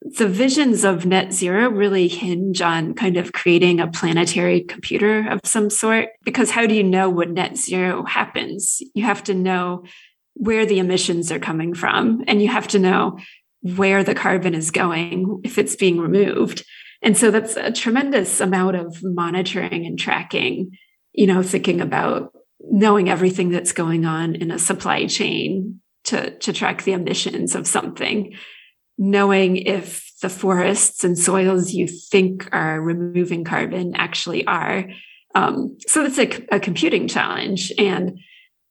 the 0.00 0.28
visions 0.28 0.84
of 0.84 1.06
net 1.06 1.32
zero 1.32 1.68
really 1.68 2.08
hinge 2.08 2.62
on 2.62 2.94
kind 2.94 3.16
of 3.16 3.32
creating 3.32 3.80
a 3.80 3.88
planetary 3.88 4.60
computer 4.60 5.28
of 5.28 5.40
some 5.44 5.70
sort. 5.70 6.10
Because 6.24 6.50
how 6.50 6.66
do 6.66 6.74
you 6.74 6.84
know 6.84 7.10
when 7.10 7.34
net 7.34 7.56
zero 7.56 8.04
happens? 8.04 8.80
You 8.94 9.04
have 9.04 9.24
to 9.24 9.34
know 9.34 9.84
where 10.34 10.64
the 10.64 10.78
emissions 10.78 11.32
are 11.32 11.40
coming 11.40 11.74
from, 11.74 12.22
and 12.28 12.40
you 12.40 12.48
have 12.48 12.68
to 12.68 12.78
know 12.78 13.18
where 13.60 14.04
the 14.04 14.14
carbon 14.14 14.54
is 14.54 14.70
going 14.70 15.40
if 15.42 15.58
it's 15.58 15.74
being 15.74 15.98
removed. 15.98 16.64
And 17.02 17.16
so 17.16 17.30
that's 17.30 17.56
a 17.56 17.72
tremendous 17.72 18.40
amount 18.40 18.76
of 18.76 19.02
monitoring 19.02 19.84
and 19.84 19.98
tracking, 19.98 20.70
you 21.12 21.26
know, 21.26 21.42
thinking 21.42 21.80
about 21.80 22.32
knowing 22.60 23.08
everything 23.08 23.50
that's 23.50 23.72
going 23.72 24.04
on 24.04 24.36
in 24.36 24.50
a 24.50 24.58
supply 24.58 25.06
chain 25.06 25.80
to, 26.04 26.36
to 26.38 26.52
track 26.52 26.84
the 26.84 26.92
emissions 26.92 27.54
of 27.54 27.66
something 27.66 28.32
knowing 28.98 29.56
if 29.56 30.12
the 30.20 30.28
forests 30.28 31.04
and 31.04 31.16
soils 31.16 31.72
you 31.72 31.86
think 31.86 32.48
are 32.52 32.80
removing 32.80 33.44
carbon 33.44 33.94
actually 33.94 34.44
are. 34.46 34.84
Um, 35.34 35.76
so 35.86 36.04
it's 36.04 36.18
a, 36.18 36.56
a 36.56 36.58
computing 36.58 37.06
challenge. 37.06 37.72
And 37.78 38.18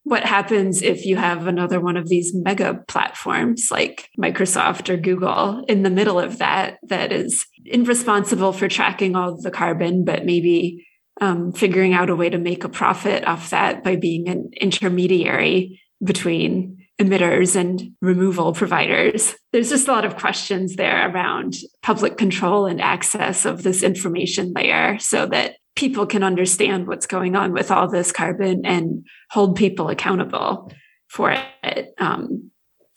what 0.04 0.24
happens 0.24 0.82
if 0.82 1.06
you 1.06 1.16
have 1.16 1.48
another 1.48 1.80
one 1.80 1.98
of 1.98 2.10
these 2.10 2.34
mega 2.34 2.84
platforms 2.88 3.70
like 3.72 4.10
Microsoft 4.20 4.90
or 4.90 4.98
Google 4.98 5.64
in 5.68 5.84
the 5.84 5.90
middle 5.90 6.20
of 6.20 6.38
that 6.40 6.78
that 6.84 7.12
is 7.12 7.46
irresponsible 7.66 8.54
for 8.54 8.68
tracking 8.68 9.16
all 9.16 9.42
the 9.42 9.52
carbon, 9.52 10.06
but 10.06 10.26
maybe 10.26 10.86
um, 11.20 11.52
figuring 11.52 11.94
out 11.94 12.10
a 12.10 12.16
way 12.16 12.30
to 12.30 12.38
make 12.38 12.64
a 12.64 12.70
profit 12.70 13.26
off 13.28 13.50
that 13.50 13.84
by 13.84 13.96
being 13.96 14.30
an 14.30 14.52
intermediary 14.60 15.82
between 16.04 16.77
emitters 17.00 17.56
and 17.56 17.92
removal 18.02 18.54
providers. 18.54 19.36
There's 19.52 19.70
just 19.70 19.88
a 19.88 19.92
lot 19.92 20.06
of 20.06 20.18
questions 20.18 20.76
there 20.76 21.10
around 21.10 21.56
public 21.84 22.18
control 22.18 22.66
and 22.66 22.82
access 22.82 23.46
of 23.46 23.64
this 23.64 23.84
information 23.84 24.54
layer 24.56 24.98
so 25.00 25.28
that 25.28 25.58
people 25.76 26.08
can 26.08 26.24
understand 26.24 26.88
what's 26.88 27.06
going 27.06 27.36
on 27.36 27.54
with 27.54 27.70
all 27.70 27.88
this 27.88 28.12
carbon 28.12 28.66
and 28.66 29.06
hold 29.30 29.56
people 29.56 29.90
accountable 29.90 30.72
for 31.08 31.32
it. 31.64 31.94
Um, 32.00 32.52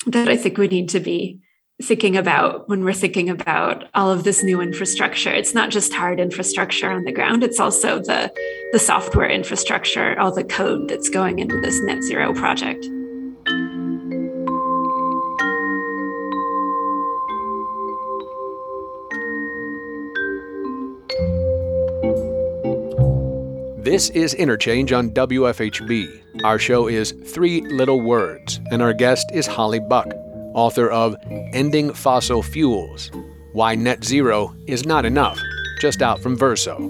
that 0.07 0.29
I 0.29 0.37
think 0.37 0.57
we 0.57 0.69
need 0.69 0.89
to 0.91 1.01
be 1.01 1.41
thinking 1.83 2.17
about 2.17 2.69
when 2.69 2.85
we're 2.85 2.95
thinking 2.95 3.29
about 3.29 3.85
all 3.95 4.11
of 4.11 4.25
this 4.25 4.43
new 4.43 4.63
infrastructure. 4.63 5.31
It's 5.31 5.55
not 5.55 5.71
just 5.71 5.93
hard 5.93 6.21
infrastructure 6.21 6.91
on 6.91 7.05
the 7.05 7.13
ground, 7.13 7.45
it's 7.45 7.61
also 7.61 7.99
the, 7.99 8.33
the 8.73 8.79
software 8.79 9.29
infrastructure, 9.29 10.19
all 10.19 10.33
the 10.33 10.45
code 10.45 10.89
that's 10.89 11.11
going 11.11 11.39
into 11.39 11.61
this 11.61 11.81
net 11.83 12.03
zero 12.03 12.33
project. 12.33 12.87
This 23.91 24.09
is 24.11 24.35
Interchange 24.35 24.93
on 24.93 25.11
WFHB. 25.11 26.45
Our 26.45 26.61
show 26.61 26.87
is 26.87 27.11
Three 27.11 27.61
Little 27.63 28.01
Words, 28.01 28.61
and 28.71 28.81
our 28.81 28.93
guest 28.93 29.29
is 29.33 29.49
Holly 29.49 29.81
Buck, 29.81 30.07
author 30.55 30.89
of 30.89 31.17
Ending 31.53 31.93
Fossil 31.93 32.41
Fuels 32.41 33.11
Why 33.53 33.75
Net 33.75 34.05
Zero 34.05 34.55
is 34.69 34.87
Not 34.87 35.05
Enough, 35.05 35.41
just 35.81 36.03
out 36.03 36.21
from 36.21 36.37
Verso. 36.37 36.89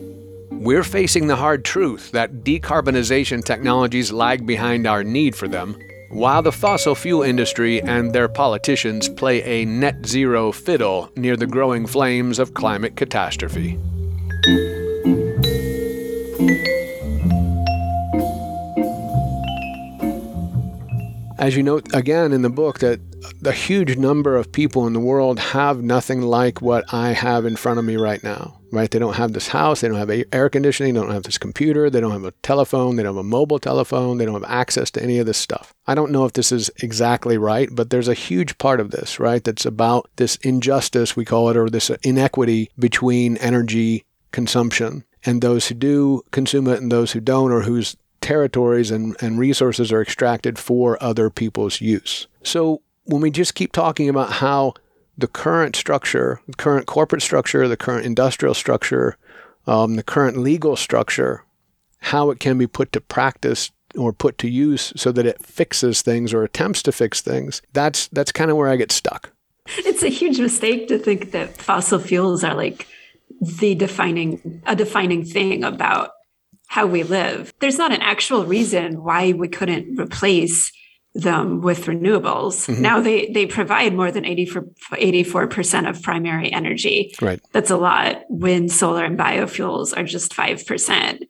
We're 0.51 0.85
facing 0.85 1.27
the 1.27 1.37
hard 1.37 1.65
truth 1.65 2.11
that 2.11 2.45
decarbonization 2.45 3.47
technologies 3.47 4.13
lag 4.13 4.47
behind 4.47 4.87
our 4.87 5.03
need 5.03 5.35
for 5.35 5.49
them, 5.49 5.79
while 6.11 6.43
the 6.43 6.53
fossil 6.53 6.95
fuel 6.95 7.23
industry 7.23 7.81
and 7.81 8.13
their 8.13 8.29
politicians 8.29 9.09
play 9.09 9.43
a 9.45 9.65
net 9.65 10.05
zero 10.05 10.53
fiddle 10.53 11.11
near 11.17 11.39
the 11.39 11.47
growing 11.47 11.87
flames 11.87 12.39
of 12.39 12.53
climate 12.53 12.95
catastrophe. 12.95 13.79
As 21.41 21.57
you 21.57 21.63
note 21.63 21.93
again 21.95 22.33
in 22.33 22.43
the 22.43 22.51
book, 22.51 22.81
that 22.81 23.01
a 23.45 23.53
huge 23.53 23.97
number 23.97 24.37
of 24.37 24.53
people 24.53 24.87
in 24.87 24.93
the 24.93 25.01
world 25.01 25.39
have 25.39 25.83
nothing 25.83 26.21
like 26.21 26.61
what 26.61 26.85
I 26.93 27.13
have 27.13 27.47
in 27.47 27.57
front 27.57 27.79
of 27.79 27.85
me 27.85 27.97
right 27.97 28.23
now. 28.23 28.59
Right? 28.73 28.91
They 28.91 29.01
don't 29.01 29.17
have 29.17 29.33
this 29.33 29.49
house, 29.49 29.81
they 29.81 29.89
don't 29.89 29.97
have 29.97 30.25
air 30.33 30.49
conditioning, 30.49 30.95
they 30.95 31.01
don't 31.01 31.11
have 31.11 31.25
this 31.25 31.39
computer, 31.39 31.91
they 31.91 32.01
don't 32.01 32.13
have 32.13 32.25
a 32.25 32.31
telephone, 32.43 32.95
they 32.95 33.03
don't 33.03 33.17
have 33.17 33.25
a 33.25 33.29
mobile 33.29 33.59
telephone, 33.59 34.19
they 34.19 34.27
don't 34.27 34.41
have 34.41 34.51
access 34.51 34.91
to 34.93 35.03
any 35.03 35.19
of 35.19 35.27
this 35.27 35.39
stuff. 35.39 35.75
I 35.89 35.97
don't 35.97 36.13
know 36.13 36.25
if 36.25 36.35
this 36.35 36.53
is 36.53 36.71
exactly 36.83 37.37
right, 37.37 37.69
but 37.73 37.91
there's 37.91 38.07
a 38.07 38.15
huge 38.15 38.59
part 38.59 38.79
of 38.79 38.91
this, 38.93 39.19
right? 39.19 39.43
That's 39.43 39.67
about 39.67 40.09
this 40.17 40.37
injustice, 40.37 41.17
we 41.17 41.25
call 41.25 41.49
it, 41.49 41.57
or 41.57 41.69
this 41.69 41.91
inequity 42.05 42.71
between 42.79 43.39
energy 43.39 44.05
consumption 44.31 45.05
and 45.25 45.43
those 45.43 45.67
who 45.67 45.75
do 45.75 46.23
consume 46.31 46.69
it 46.69 46.81
and 46.81 46.93
those 46.93 47.13
who 47.13 47.21
don't, 47.21 47.51
or 47.51 47.63
whose 47.63 47.97
territories 48.21 48.91
and, 48.91 49.17
and 49.21 49.39
resources 49.39 49.93
are 49.93 50.03
extracted 50.03 50.59
for 50.59 51.03
other 51.03 51.31
people's 51.31 51.81
use. 51.81 52.27
So 52.43 52.83
when 53.05 53.21
we 53.21 53.31
just 53.31 53.55
keep 53.55 53.73
talking 53.73 54.09
about 54.09 54.33
how 54.33 54.75
the 55.19 55.27
current 55.27 55.77
structure, 55.77 56.41
the 56.47 56.57
current 56.57 56.87
corporate 56.87 57.23
structure, 57.23 57.69
the 57.69 57.77
current 57.77 58.07
industrial 58.07 58.55
structure, 58.55 59.17
um, 59.67 59.97
the 59.97 60.03
current 60.03 60.39
legal 60.39 60.77
structure, 60.77 61.45
how 61.99 62.31
it 62.31 62.41
can 62.41 62.57
be 62.57 62.67
put 62.67 62.93
to 62.93 63.01
practice 63.01 63.71
or 63.97 64.13
put 64.13 64.39
to 64.39 64.49
use 64.49 64.93
so 64.97 65.13
that 65.13 65.27
it 65.27 65.45
fixes 65.45 66.01
things 66.03 66.33
or 66.33 66.43
attempts 66.45 66.83
to 66.85 66.93
fix 66.93 67.21
things, 67.21 67.61
that's 67.73 68.09
that's 68.09 68.33
kind 68.33 68.51
of 68.51 68.57
where 68.57 68.69
I 68.69 68.77
get 68.77 68.93
stuck. 68.93 69.31
It's 69.79 70.03
a 70.03 70.09
huge 70.09 70.41
mistake 70.41 70.89
to 70.89 70.99
think 70.99 71.33
that 71.33 71.57
fossil 71.57 71.99
fuels 71.99 72.43
are 72.43 72.55
like 72.55 72.87
the 73.41 73.75
defining 73.75 74.63
a 74.67 74.75
defining 74.75 75.25
thing 75.25 75.65
about 75.65 76.13
how 76.71 76.87
we 76.87 77.03
live. 77.03 77.53
There's 77.59 77.79
not 77.79 77.91
an 77.91 78.01
actual 78.01 78.45
reason 78.45 79.03
why 79.03 79.33
we 79.33 79.49
couldn't 79.49 79.99
replace 79.99 80.71
them 81.15 81.63
with 81.63 81.87
renewables. 81.87 82.69
Mm-hmm. 82.69 82.81
Now 82.81 83.01
they 83.01 83.27
they 83.35 83.45
provide 83.45 83.93
more 83.93 84.13
than 84.13 84.25
84 84.25 85.49
percent 85.49 85.89
of 85.89 86.01
primary 86.01 86.53
energy. 86.53 87.13
Right. 87.21 87.41
That's 87.53 87.73
a 87.73 87.77
lot. 87.77 88.23
Wind, 88.29 88.71
solar, 88.71 89.05
and 89.05 89.19
biofuels 89.19 89.97
are 89.97 90.05
just 90.05 90.33
five 90.33 90.65
percent. 90.65 91.25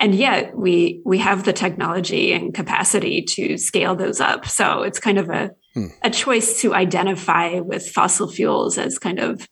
And 0.00 0.14
yet 0.14 0.56
we 0.56 1.02
we 1.04 1.18
have 1.18 1.44
the 1.44 1.52
technology 1.52 2.32
and 2.32 2.54
capacity 2.54 3.20
to 3.34 3.58
scale 3.58 3.96
those 3.96 4.18
up. 4.18 4.46
So 4.48 4.82
it's 4.82 4.98
kind 4.98 5.18
of 5.18 5.28
a 5.28 5.50
hmm. 5.74 5.88
a 6.02 6.08
choice 6.08 6.62
to 6.62 6.72
identify 6.72 7.60
with 7.60 7.86
fossil 7.86 8.28
fuels 8.28 8.78
as 8.78 8.98
kind 8.98 9.18
of 9.18 9.46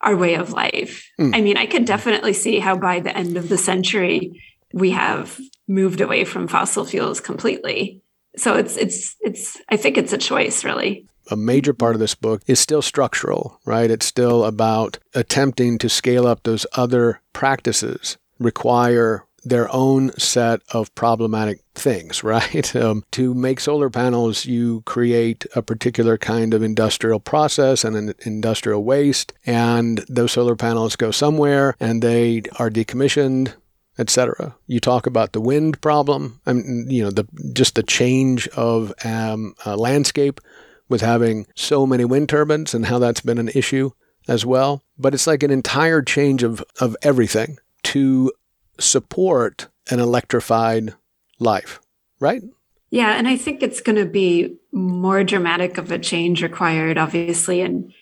our 0.00 0.16
way 0.16 0.34
of 0.34 0.52
life. 0.52 1.08
Hmm. 1.18 1.36
I 1.36 1.40
mean, 1.40 1.56
I 1.56 1.66
could 1.66 1.84
definitely 1.84 2.32
see 2.32 2.58
how 2.58 2.76
by 2.76 2.98
the 2.98 3.16
end 3.16 3.36
of 3.36 3.48
the 3.48 3.58
century 3.58 4.42
we 4.72 4.90
have 4.90 5.38
moved 5.66 6.00
away 6.00 6.24
from 6.24 6.48
fossil 6.48 6.84
fuels 6.84 7.20
completely. 7.20 8.02
So 8.36 8.54
it's 8.54 8.76
it's 8.76 9.16
it's 9.20 9.60
I 9.68 9.76
think 9.76 9.98
it's 9.98 10.12
a 10.12 10.18
choice 10.18 10.64
really. 10.64 11.06
a 11.30 11.36
major 11.36 11.74
part 11.74 11.94
of 11.94 12.00
this 12.00 12.14
book 12.14 12.42
is 12.46 12.58
still 12.58 12.80
structural, 12.82 13.60
right? 13.66 13.90
It's 13.90 14.06
still 14.06 14.44
about 14.44 14.98
attempting 15.14 15.78
to 15.78 15.88
scale 15.88 16.26
up 16.26 16.42
those 16.42 16.66
other 16.74 17.20
practices 17.32 18.16
require 18.38 19.24
their 19.44 19.72
own 19.74 20.12
set 20.18 20.60
of 20.72 20.94
problematic 20.94 21.60
things, 21.74 22.22
right? 22.34 22.74
Um, 22.76 23.04
to 23.12 23.34
make 23.34 23.60
solar 23.60 23.90
panels, 23.90 24.46
you 24.46 24.82
create 24.82 25.46
a 25.54 25.62
particular 25.62 26.18
kind 26.18 26.54
of 26.54 26.62
industrial 26.62 27.20
process 27.20 27.84
and 27.84 27.96
an 27.96 28.14
industrial 28.20 28.84
waste, 28.84 29.32
and 29.46 29.98
those 30.08 30.32
solar 30.32 30.56
panels 30.56 30.96
go 30.96 31.10
somewhere 31.10 31.74
and 31.80 32.02
they 32.02 32.42
are 32.58 32.70
decommissioned 32.70 33.54
etc. 33.98 34.56
You 34.66 34.80
talk 34.80 35.06
about 35.06 35.32
the 35.32 35.40
wind 35.40 35.80
problem, 35.80 36.40
and 36.46 36.90
you 36.90 37.02
know 37.02 37.10
the 37.10 37.26
just 37.52 37.74
the 37.74 37.82
change 37.82 38.48
of 38.48 38.92
um, 39.04 39.54
landscape 39.66 40.40
with 40.88 41.00
having 41.00 41.46
so 41.54 41.86
many 41.86 42.04
wind 42.04 42.28
turbines 42.28 42.74
and 42.74 42.86
how 42.86 42.98
that's 42.98 43.20
been 43.20 43.38
an 43.38 43.50
issue 43.54 43.90
as 44.26 44.46
well. 44.46 44.82
But 44.98 45.14
it's 45.14 45.26
like 45.26 45.42
an 45.42 45.50
entire 45.50 46.02
change 46.02 46.42
of 46.42 46.62
of 46.80 46.96
everything 47.02 47.58
to 47.84 48.32
support 48.78 49.68
an 49.90 50.00
electrified 50.00 50.94
life, 51.38 51.80
right? 52.20 52.42
Yeah, 52.90 53.18
and 53.18 53.28
I 53.28 53.36
think 53.36 53.62
it's 53.62 53.80
going 53.80 53.96
to 53.96 54.06
be 54.06 54.56
more 54.72 55.22
dramatic 55.24 55.76
of 55.76 55.92
a 55.92 55.98
change 55.98 56.42
required, 56.42 56.96
obviously, 56.96 57.60
in 57.60 57.92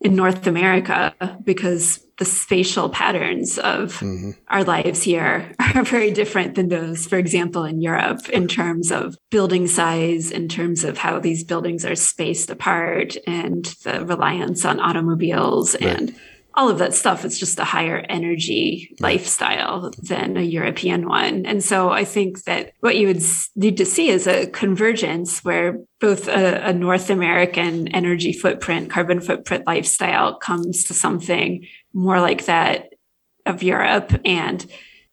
in 0.00 0.14
North 0.16 0.46
America 0.46 1.14
because 1.44 2.03
the 2.18 2.24
spatial 2.24 2.88
patterns 2.88 3.58
of 3.58 3.94
mm-hmm. 3.94 4.30
our 4.48 4.62
lives 4.64 5.02
here 5.02 5.52
are 5.58 5.84
very 5.84 6.10
different 6.10 6.54
than 6.54 6.68
those, 6.68 7.06
for 7.06 7.16
example, 7.16 7.64
in 7.64 7.80
Europe, 7.80 8.28
in 8.28 8.46
terms 8.46 8.92
of 8.92 9.16
building 9.30 9.66
size, 9.66 10.30
in 10.30 10.48
terms 10.48 10.84
of 10.84 10.98
how 10.98 11.18
these 11.18 11.42
buildings 11.42 11.84
are 11.84 11.96
spaced 11.96 12.50
apart, 12.50 13.16
and 13.26 13.64
the 13.84 14.04
reliance 14.06 14.64
on 14.64 14.78
automobiles 14.78 15.74
right. 15.80 16.00
and 16.00 16.16
all 16.56 16.68
of 16.68 16.78
that 16.78 16.94
stuff 16.94 17.24
is 17.24 17.38
just 17.38 17.58
a 17.58 17.64
higher 17.64 18.04
energy 18.08 18.94
lifestyle 19.00 19.90
than 19.98 20.36
a 20.36 20.42
European 20.42 21.08
one. 21.08 21.44
And 21.46 21.62
so 21.62 21.90
I 21.90 22.04
think 22.04 22.44
that 22.44 22.72
what 22.80 22.96
you 22.96 23.08
would 23.08 23.22
need 23.56 23.76
to 23.78 23.86
see 23.86 24.08
is 24.08 24.26
a 24.26 24.46
convergence 24.46 25.44
where 25.44 25.80
both 26.00 26.28
a, 26.28 26.68
a, 26.68 26.72
North 26.72 27.10
American 27.10 27.88
energy 27.88 28.32
footprint, 28.32 28.90
carbon 28.90 29.20
footprint 29.20 29.66
lifestyle 29.66 30.38
comes 30.38 30.84
to 30.84 30.94
something 30.94 31.66
more 31.92 32.20
like 32.20 32.44
that 32.44 32.90
of 33.46 33.62
Europe 33.62 34.12
and 34.24 34.64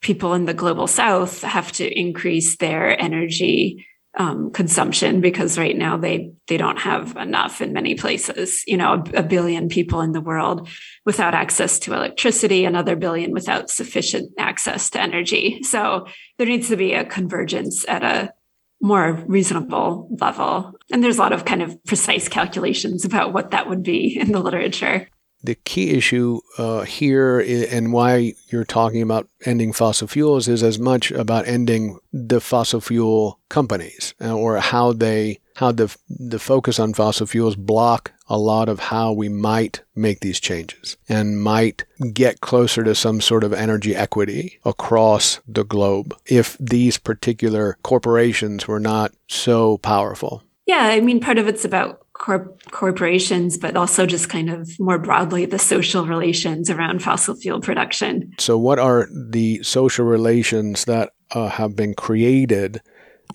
people 0.02 0.34
in 0.34 0.46
the 0.46 0.54
global 0.54 0.88
south 0.88 1.42
have 1.42 1.72
to 1.74 2.00
increase 2.00 2.58
their 2.58 3.00
energy 3.02 3.86
um, 4.18 4.52
consumption 4.52 5.22
because 5.22 5.58
right 5.58 5.78
now 5.78 5.98
they 5.98 6.34
they 6.48 6.58
don't 6.58 6.80
have 6.80 7.16
enough 7.16 7.62
in 7.62 7.72
many 7.72 7.96
places. 7.96 8.64
You 8.68 8.78
know, 8.78 9.04
a, 9.14 9.20
a, 9.20 9.24
billion 9.24 9.70
people 9.70 10.02
in 10.02 10.12
the 10.12 10.20
world 10.20 10.68
without 11.06 11.34
access 11.34 11.80
to 11.80 11.94
electricity, 11.94 12.66
another 12.66 12.96
billion 12.96 13.32
without 13.32 13.70
sufficient 13.70 14.32
access 14.38 14.90
to 14.92 15.02
energy. 15.02 15.64
So 15.64 16.08
there 16.38 16.48
needs 16.48 16.68
to 16.68 16.76
be 16.76 16.94
a 16.94 17.06
convergence 17.06 17.88
at 17.88 18.04
a 18.04 18.34
more 18.82 19.14
reasonable 19.28 20.10
level. 20.20 20.74
And 20.92 21.04
there's 21.04 21.18
a 21.18 21.22
lot 21.22 21.34
of 21.34 21.46
kind 21.46 21.62
of 21.62 21.82
precise 21.86 22.28
calculations 22.28 23.06
about 23.06 23.32
what 23.32 23.52
that 23.52 23.70
would 23.70 23.84
be 23.84 24.18
in 24.20 24.32
the 24.32 24.40
literature 24.40 25.08
the 25.44 25.56
key 25.56 25.92
issue 25.92 26.40
uh, 26.58 26.82
here 26.82 27.40
and 27.40 27.94
why 27.94 28.34
you're 28.50 28.64
talking 28.64 29.02
about 29.02 29.28
ending 29.46 29.74
fossil 29.74 30.08
fuels 30.08 30.48
is 30.48 30.64
as 30.64 30.80
much 30.80 31.12
about 31.12 31.48
ending 31.48 32.00
the 32.14 32.40
fossil 32.40 32.82
fuel 32.82 33.40
companies 33.50 34.14
uh, 34.22 34.36
or 34.36 34.58
how 34.58 34.94
they 34.94 35.40
how 35.56 35.72
the 35.72 35.96
the 36.10 36.40
focus 36.40 36.80
on 36.80 36.94
fossil 36.94 37.28
fuels 37.28 37.56
block 37.56 38.12
a 38.28 38.38
lot 38.38 38.70
of 38.70 38.80
how 38.80 39.12
we 39.12 39.28
might 39.28 39.82
make 39.94 40.22
these 40.22 40.40
changes 40.40 40.96
and 41.10 41.42
might 41.42 41.84
get 42.14 42.40
closer 42.40 42.84
to 42.84 42.96
some 42.96 43.20
sort 43.20 43.44
of 43.44 43.52
energy 43.52 43.96
equity 43.96 44.60
across 44.64 45.42
the 45.48 45.66
globe 45.66 46.16
if 46.26 46.58
these 46.58 46.98
particular 46.98 47.78
corporations 47.84 48.68
were 48.68 48.80
not 48.80 49.12
so 49.28 49.78
powerful. 49.80 50.44
Yeah, 50.66 50.86
I 50.86 51.02
mean 51.02 51.20
part 51.20 51.38
of 51.38 51.48
it's 51.48 51.66
about 51.66 52.01
corp- 52.22 52.72
corporations, 52.72 53.58
but 53.58 53.76
also 53.76 54.06
just 54.06 54.30
kind 54.30 54.50
of 54.50 54.70
more 54.80 55.00
broadly 55.00 55.46
the 55.46 55.60
social 55.60 56.06
relations 56.06 56.70
around 56.70 57.04
fossil 57.04 57.36
fuel 57.36 57.60
production. 57.60 58.32
So, 58.40 58.58
what 58.58 58.80
are 58.80 59.10
the 59.12 59.62
social 59.64 60.06
relations 60.06 60.86
that 60.86 61.12
uh, 61.32 61.50
have 61.50 61.76
been 61.76 61.94
created 61.96 62.82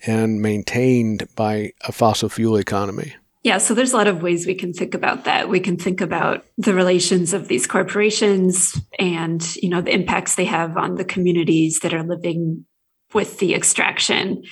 and 0.05 0.41
maintained 0.41 1.27
by 1.35 1.73
a 1.87 1.91
fossil 1.91 2.29
fuel 2.29 2.57
economy? 2.57 3.13
Yeah, 3.43 3.59
so 3.59 3.73
there's 3.73 3.93
a 3.93 3.97
lot 3.97 4.07
of 4.07 4.23
ways 4.23 4.45
we 4.45 4.55
can 4.55 4.73
think 4.73 4.93
about 4.93 5.25
that. 5.25 5.47
We 5.47 5.59
can 5.59 5.77
think 5.77 6.01
about 6.01 6.45
the 6.57 6.73
relations 6.73 7.33
of 7.33 7.47
these 7.47 7.67
corporations 7.67 8.79
and, 8.99 9.55
you 9.55 9.69
know, 9.69 9.79
the 9.79 9.93
impacts 9.93 10.35
they 10.35 10.45
have 10.45 10.75
on 10.75 10.95
the 10.95 11.05
communities 11.05 11.79
that 11.79 11.93
are 11.93 12.03
living 12.03 12.65
with 13.13 13.39
the 13.39 13.53
extraction. 13.53 14.43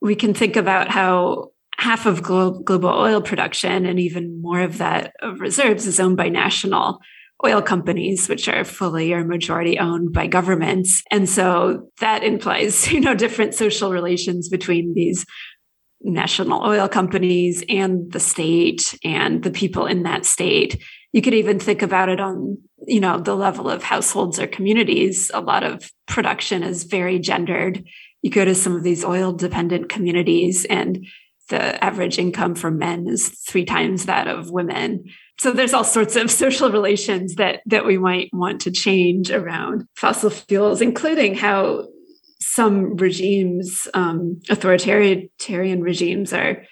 We 0.00 0.14
can 0.14 0.34
think 0.34 0.54
about 0.54 0.88
how 0.88 1.50
half 1.78 2.06
of 2.06 2.22
global 2.22 2.88
oil 2.88 3.22
production 3.22 3.86
and 3.86 4.00
even 4.00 4.42
more 4.42 4.60
of 4.60 4.78
that 4.78 5.12
of 5.22 5.40
reserves 5.40 5.86
is 5.86 6.00
owned 6.00 6.16
by 6.16 6.28
national 6.28 7.00
oil 7.46 7.62
companies 7.62 8.28
which 8.28 8.48
are 8.48 8.64
fully 8.64 9.12
or 9.12 9.24
majority 9.24 9.78
owned 9.78 10.12
by 10.12 10.26
governments. 10.26 11.02
And 11.10 11.28
so 11.28 11.88
that 12.00 12.24
implies 12.24 12.90
you 12.92 13.00
know 13.00 13.14
different 13.14 13.54
social 13.54 13.92
relations 13.92 14.48
between 14.48 14.92
these 14.94 15.24
national 16.00 16.64
oil 16.64 16.88
companies 16.88 17.64
and 17.68 18.10
the 18.12 18.20
state 18.20 18.96
and 19.04 19.42
the 19.42 19.50
people 19.50 19.86
in 19.86 20.02
that 20.02 20.24
state. 20.24 20.82
You 21.12 21.22
could 21.22 21.34
even 21.34 21.58
think 21.58 21.82
about 21.82 22.08
it 22.08 22.20
on 22.20 22.58
you 22.86 23.00
know 23.00 23.20
the 23.20 23.36
level 23.36 23.70
of 23.70 23.84
households 23.84 24.40
or 24.40 24.48
communities. 24.48 25.30
A 25.32 25.40
lot 25.40 25.62
of 25.62 25.90
production 26.08 26.64
is 26.64 26.84
very 26.84 27.20
gendered. 27.20 27.84
You 28.22 28.32
go 28.32 28.44
to 28.44 28.54
some 28.56 28.74
of 28.74 28.82
these 28.82 29.04
oil 29.04 29.32
dependent 29.32 29.88
communities 29.88 30.64
and 30.64 31.06
the 31.48 31.82
average 31.82 32.18
income 32.18 32.54
for 32.54 32.70
men 32.70 33.06
is 33.08 33.28
three 33.28 33.64
times 33.64 34.06
that 34.06 34.28
of 34.28 34.50
women. 34.50 35.04
So 35.38 35.50
there's 35.50 35.74
all 35.74 35.84
sorts 35.84 36.16
of 36.16 36.30
social 36.44 36.70
relations 36.70 37.34
that 37.36 37.60
that 37.66 37.84
we 37.84 37.98
might 37.98 38.30
want 38.32 38.60
to 38.62 38.70
change 38.70 39.30
around 39.30 39.86
fossil 39.96 40.30
fuels, 40.30 40.80
including 40.80 41.34
how 41.34 41.86
some 42.40 42.96
regimes, 42.96 43.88
um, 43.94 44.40
authoritarian 44.48 45.82
regimes, 45.82 46.32
are 46.32 46.64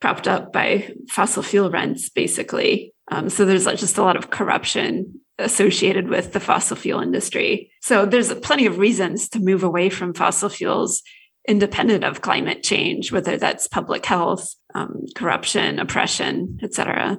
propped 0.00 0.28
up 0.28 0.52
by 0.52 0.92
fossil 1.08 1.42
fuel 1.42 1.70
rents, 1.70 2.08
basically. 2.08 2.94
Um, 3.10 3.28
so 3.28 3.44
there's 3.44 3.64
just 3.64 3.98
a 3.98 4.02
lot 4.02 4.16
of 4.16 4.30
corruption 4.30 5.20
associated 5.38 6.08
with 6.08 6.32
the 6.32 6.40
fossil 6.40 6.76
fuel 6.76 7.00
industry. 7.00 7.70
So 7.80 8.04
there's 8.04 8.32
plenty 8.34 8.66
of 8.66 8.78
reasons 8.78 9.28
to 9.30 9.40
move 9.40 9.62
away 9.62 9.88
from 9.88 10.14
fossil 10.14 10.48
fuels 10.48 11.02
independent 11.48 12.04
of 12.04 12.20
climate 12.20 12.62
change, 12.62 13.10
whether 13.10 13.38
that's 13.38 13.66
public 13.66 14.04
health, 14.04 14.54
um, 14.74 15.06
corruption, 15.16 15.78
oppression, 15.78 16.58
etc. 16.62 17.16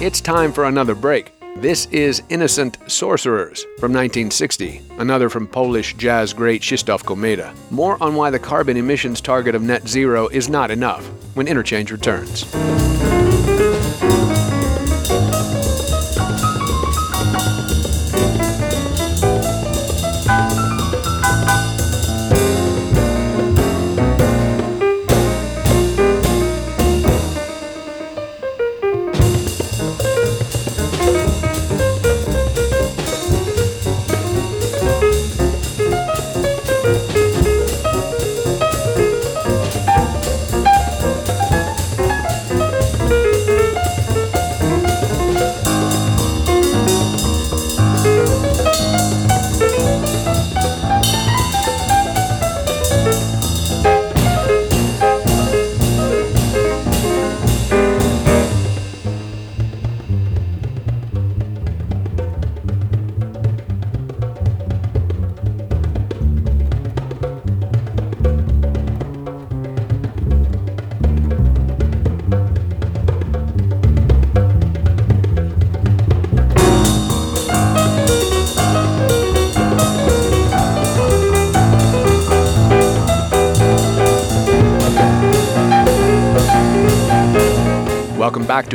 It's 0.00 0.20
time 0.20 0.52
for 0.52 0.64
another 0.64 0.94
break. 0.94 1.32
This 1.56 1.86
is 1.92 2.20
Innocent 2.30 2.78
Sorcerers 2.88 3.62
from 3.78 3.92
1960, 3.92 4.82
another 4.98 5.28
from 5.30 5.46
Polish 5.46 5.94
jazz 5.94 6.32
great 6.32 6.62
Krzysztof 6.62 7.04
Komeda. 7.04 7.54
More 7.70 7.96
on 8.02 8.16
why 8.16 8.30
the 8.30 8.40
carbon 8.40 8.76
emissions 8.76 9.20
target 9.20 9.54
of 9.54 9.62
net 9.62 9.86
zero 9.86 10.26
is 10.26 10.48
not 10.48 10.72
enough 10.72 11.06
when 11.34 11.46
Interchange 11.46 11.92
returns. 11.92 12.44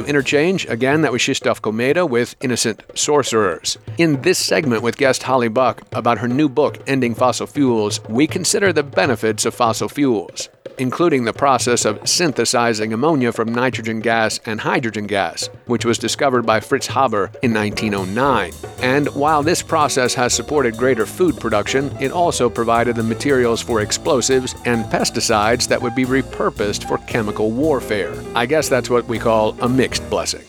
Interchange. 0.10 0.66
Again, 0.66 1.04
that 1.04 1.12
was 1.12 1.22
Krzysztof 1.22 1.62
Komeda 1.62 2.10
with 2.10 2.36
Innocent 2.42 2.82
Sorcerers. 2.96 3.78
In 4.00 4.20
this 4.24 4.40
segment 4.40 4.82
with 4.82 4.98
guest 4.98 5.22
Holly 5.22 5.50
Buck 5.50 5.84
about 5.92 6.18
her 6.18 6.28
new 6.28 6.50
book, 6.50 6.80
Ending 6.88 7.14
Fossil 7.14 7.46
Fuels, 7.46 8.02
we 8.10 8.26
consider 8.26 8.74
the 8.74 8.82
benefits 8.82 9.46
of 9.46 9.54
fossil 9.54 9.88
fuels 9.88 10.50
including 10.78 11.24
the 11.24 11.34
process 11.34 11.86
of 11.86 12.08
synthesizing 12.08 12.94
ammonia 12.94 13.32
from 13.32 13.54
nitrogen 13.54 14.00
gas 14.00 14.40
and 14.46 14.62
hydrogen 14.62 15.08
gas, 15.08 15.50
which 15.66 15.86
was 15.86 15.98
discovered 15.98 16.46
by 16.46 16.60
Fritz 16.60 16.88
Haber 16.88 17.32
in 17.42 17.54
1909. 17.54 18.54
And 18.82 19.08
while 19.16 19.44
this 19.44 19.62
process 19.62 20.14
has 20.14 20.34
supported 20.34 20.78
greater 20.78 21.06
food 21.06 21.40
production, 21.40 21.96
it 22.00 22.12
also 22.12 22.50
provided 22.50 22.96
the 22.96 23.04
materials 23.04 23.62
for 23.62 23.82
explosives 23.82 24.56
and 24.66 24.86
pesticides 24.86 25.68
that 25.68 25.82
would 25.82 25.96
be 25.96 26.06
repurposed 26.06 26.88
for 26.88 26.98
chemical 27.00 27.52
warfare. 27.52 28.14
I 28.36 28.46
guess 28.46 28.70
that's 28.70 28.90
what 28.90 29.06
we 29.08 29.20
call 29.20 29.58
a 29.62 29.70
mixed 29.70 30.10
blessing. 30.10 30.46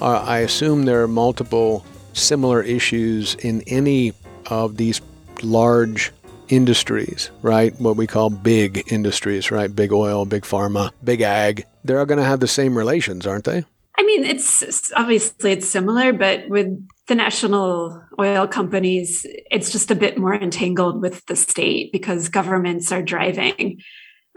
Uh, 0.00 0.22
I 0.24 0.38
assume 0.38 0.84
there 0.84 1.02
are 1.02 1.08
multiple 1.08 1.84
similar 2.12 2.62
issues 2.62 3.34
in 3.36 3.62
any 3.66 4.12
of 4.46 4.76
these 4.76 5.00
large 5.42 6.12
industries, 6.48 7.30
right? 7.42 7.78
What 7.80 7.96
we 7.96 8.06
call 8.06 8.30
big 8.30 8.90
industries, 8.92 9.50
right? 9.50 9.74
Big 9.74 9.92
oil, 9.92 10.24
big 10.24 10.42
pharma, 10.42 10.90
big 11.02 11.20
ag. 11.20 11.64
They're 11.84 12.04
going 12.06 12.18
to 12.18 12.24
have 12.24 12.40
the 12.40 12.48
same 12.48 12.76
relations, 12.76 13.26
aren't 13.26 13.44
they? 13.44 13.64
I 13.96 14.04
mean, 14.04 14.24
it's 14.24 14.92
obviously 14.94 15.52
it's 15.52 15.68
similar, 15.68 16.12
but 16.12 16.48
with 16.48 16.68
the 17.08 17.16
national 17.16 18.00
oil 18.20 18.46
companies, 18.46 19.26
it's 19.50 19.72
just 19.72 19.90
a 19.90 19.96
bit 19.96 20.16
more 20.16 20.34
entangled 20.34 21.02
with 21.02 21.26
the 21.26 21.34
state 21.34 21.90
because 21.92 22.28
governments 22.28 22.92
are 22.92 23.02
driving 23.02 23.80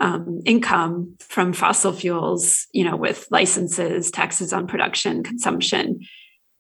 um, 0.01 0.41
income 0.45 1.15
from 1.19 1.53
fossil 1.53 1.93
fuels, 1.93 2.65
you 2.73 2.83
know, 2.83 2.95
with 2.97 3.27
licenses, 3.29 4.09
taxes 4.09 4.51
on 4.51 4.65
production, 4.65 5.23
consumption, 5.23 5.99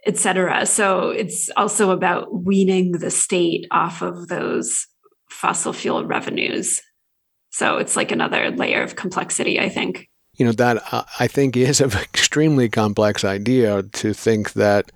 et 0.05 0.17
cetera. 0.17 0.65
So 0.67 1.09
it's 1.09 1.49
also 1.57 1.89
about 1.89 2.31
weaning 2.31 2.93
the 2.93 3.09
state 3.09 3.65
off 3.71 4.03
of 4.03 4.27
those 4.27 4.85
fossil 5.29 5.73
fuel 5.73 6.05
revenues. 6.05 6.81
So 7.49 7.77
it's 7.77 7.95
like 7.95 8.11
another 8.11 8.51
layer 8.51 8.83
of 8.83 8.95
complexity, 8.95 9.59
I 9.59 9.69
think. 9.69 10.07
You 10.35 10.45
know, 10.45 10.53
that 10.53 10.93
uh, 10.93 11.03
I 11.19 11.25
think 11.27 11.57
is 11.57 11.81
an 11.81 11.91
extremely 11.93 12.69
complex 12.69 13.23
idea 13.25 13.81
to 13.81 14.13
think 14.13 14.53
that 14.53 14.91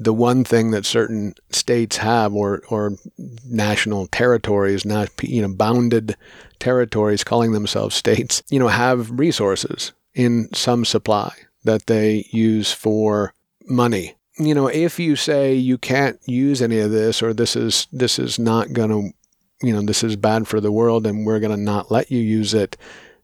the 0.00 0.14
one 0.14 0.44
thing 0.44 0.70
that 0.70 0.86
certain 0.86 1.34
states 1.50 1.98
have 1.98 2.34
or 2.34 2.62
or 2.70 2.96
national 3.44 4.06
territories, 4.08 4.84
not 4.84 5.10
you 5.22 5.42
know 5.42 5.54
bounded 5.54 6.16
territories 6.58 7.22
calling 7.22 7.52
themselves 7.52 7.94
states, 7.94 8.42
you 8.48 8.58
know, 8.58 8.68
have 8.68 9.18
resources 9.18 9.92
in 10.14 10.48
some 10.54 10.84
supply 10.84 11.32
that 11.64 11.86
they 11.86 12.26
use 12.30 12.72
for 12.72 13.34
money. 13.66 14.16
You 14.38 14.54
know, 14.54 14.68
if 14.68 14.98
you 14.98 15.16
say 15.16 15.54
you 15.54 15.76
can't 15.76 16.18
use 16.26 16.62
any 16.62 16.78
of 16.78 16.90
this 16.90 17.22
or 17.22 17.34
this 17.34 17.54
is 17.54 17.86
this 17.92 18.18
is 18.18 18.38
not 18.38 18.72
going 18.72 18.90
to 18.90 19.14
you 19.62 19.74
know, 19.74 19.82
this 19.82 20.02
is 20.02 20.16
bad 20.16 20.48
for 20.48 20.58
the 20.58 20.72
world 20.72 21.06
and 21.06 21.26
we're 21.26 21.40
going 21.40 21.54
to 21.54 21.62
not 21.62 21.90
let 21.90 22.10
you 22.10 22.18
use 22.18 22.54
it, 22.54 22.78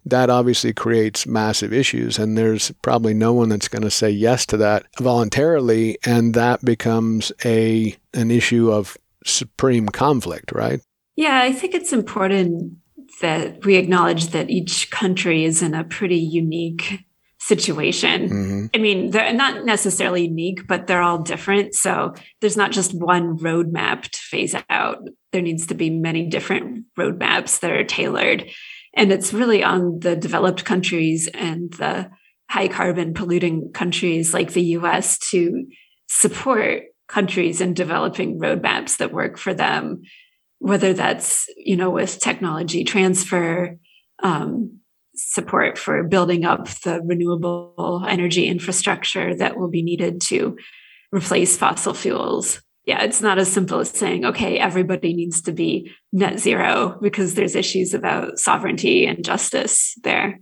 that 0.06 0.30
obviously 0.30 0.72
creates 0.72 1.26
massive 1.26 1.72
issues. 1.72 2.18
And 2.18 2.38
there's 2.38 2.70
probably 2.80 3.12
no 3.12 3.32
one 3.32 3.48
that's 3.48 3.68
going 3.68 3.82
to 3.82 3.90
say 3.90 4.08
yes 4.08 4.46
to 4.46 4.56
that 4.58 4.86
voluntarily. 4.98 5.98
And 6.04 6.32
that 6.34 6.64
becomes 6.64 7.32
a 7.44 7.94
an 8.14 8.30
issue 8.30 8.70
of 8.70 8.96
supreme 9.24 9.88
conflict, 9.88 10.52
right? 10.52 10.80
Yeah, 11.16 11.40
I 11.42 11.52
think 11.52 11.74
it's 11.74 11.92
important 11.92 12.74
that 13.20 13.64
we 13.64 13.76
acknowledge 13.76 14.28
that 14.28 14.50
each 14.50 14.90
country 14.90 15.44
is 15.44 15.62
in 15.62 15.74
a 15.74 15.84
pretty 15.84 16.18
unique 16.18 17.04
situation. 17.38 18.28
Mm-hmm. 18.28 18.66
I 18.74 18.78
mean, 18.78 19.10
they're 19.10 19.32
not 19.32 19.64
necessarily 19.64 20.26
unique, 20.26 20.66
but 20.66 20.86
they're 20.86 21.02
all 21.02 21.18
different. 21.18 21.74
So 21.74 22.14
there's 22.40 22.56
not 22.56 22.72
just 22.72 22.92
one 22.92 23.38
roadmap 23.38 24.02
to 24.02 24.18
phase 24.18 24.54
out. 24.68 24.98
There 25.32 25.42
needs 25.42 25.66
to 25.68 25.74
be 25.74 25.90
many 25.90 26.26
different 26.26 26.86
roadmaps 26.98 27.60
that 27.60 27.70
are 27.70 27.84
tailored 27.84 28.50
and 28.96 29.12
it's 29.12 29.32
really 29.32 29.62
on 29.62 30.00
the 30.00 30.16
developed 30.16 30.64
countries 30.64 31.28
and 31.34 31.72
the 31.74 32.10
high 32.48 32.68
carbon 32.68 33.12
polluting 33.12 33.70
countries 33.72 34.32
like 34.32 34.52
the 34.52 34.62
US 34.78 35.18
to 35.30 35.66
support 36.08 36.84
countries 37.06 37.60
in 37.60 37.74
developing 37.74 38.40
roadmaps 38.40 38.96
that 38.96 39.12
work 39.12 39.36
for 39.36 39.52
them, 39.52 40.02
whether 40.58 40.92
that's, 40.92 41.46
you 41.56 41.76
know, 41.76 41.90
with 41.90 42.18
technology 42.18 42.84
transfer, 42.84 43.76
um, 44.22 44.80
support 45.14 45.78
for 45.78 46.02
building 46.02 46.44
up 46.44 46.68
the 46.84 47.00
renewable 47.02 48.04
energy 48.08 48.46
infrastructure 48.46 49.34
that 49.34 49.56
will 49.56 49.68
be 49.68 49.82
needed 49.82 50.20
to 50.20 50.56
replace 51.12 51.56
fossil 51.56 51.94
fuels 51.94 52.62
yeah, 52.86 53.02
it's 53.02 53.20
not 53.20 53.38
as 53.38 53.52
simple 53.52 53.80
as 53.80 53.90
saying, 53.90 54.24
okay, 54.24 54.58
everybody 54.58 55.12
needs 55.12 55.42
to 55.42 55.52
be 55.52 55.92
net 56.12 56.38
zero 56.38 56.98
because 57.02 57.34
there's 57.34 57.56
issues 57.56 57.92
about 57.92 58.38
sovereignty 58.38 59.06
and 59.06 59.24
justice 59.24 59.94
there. 60.04 60.38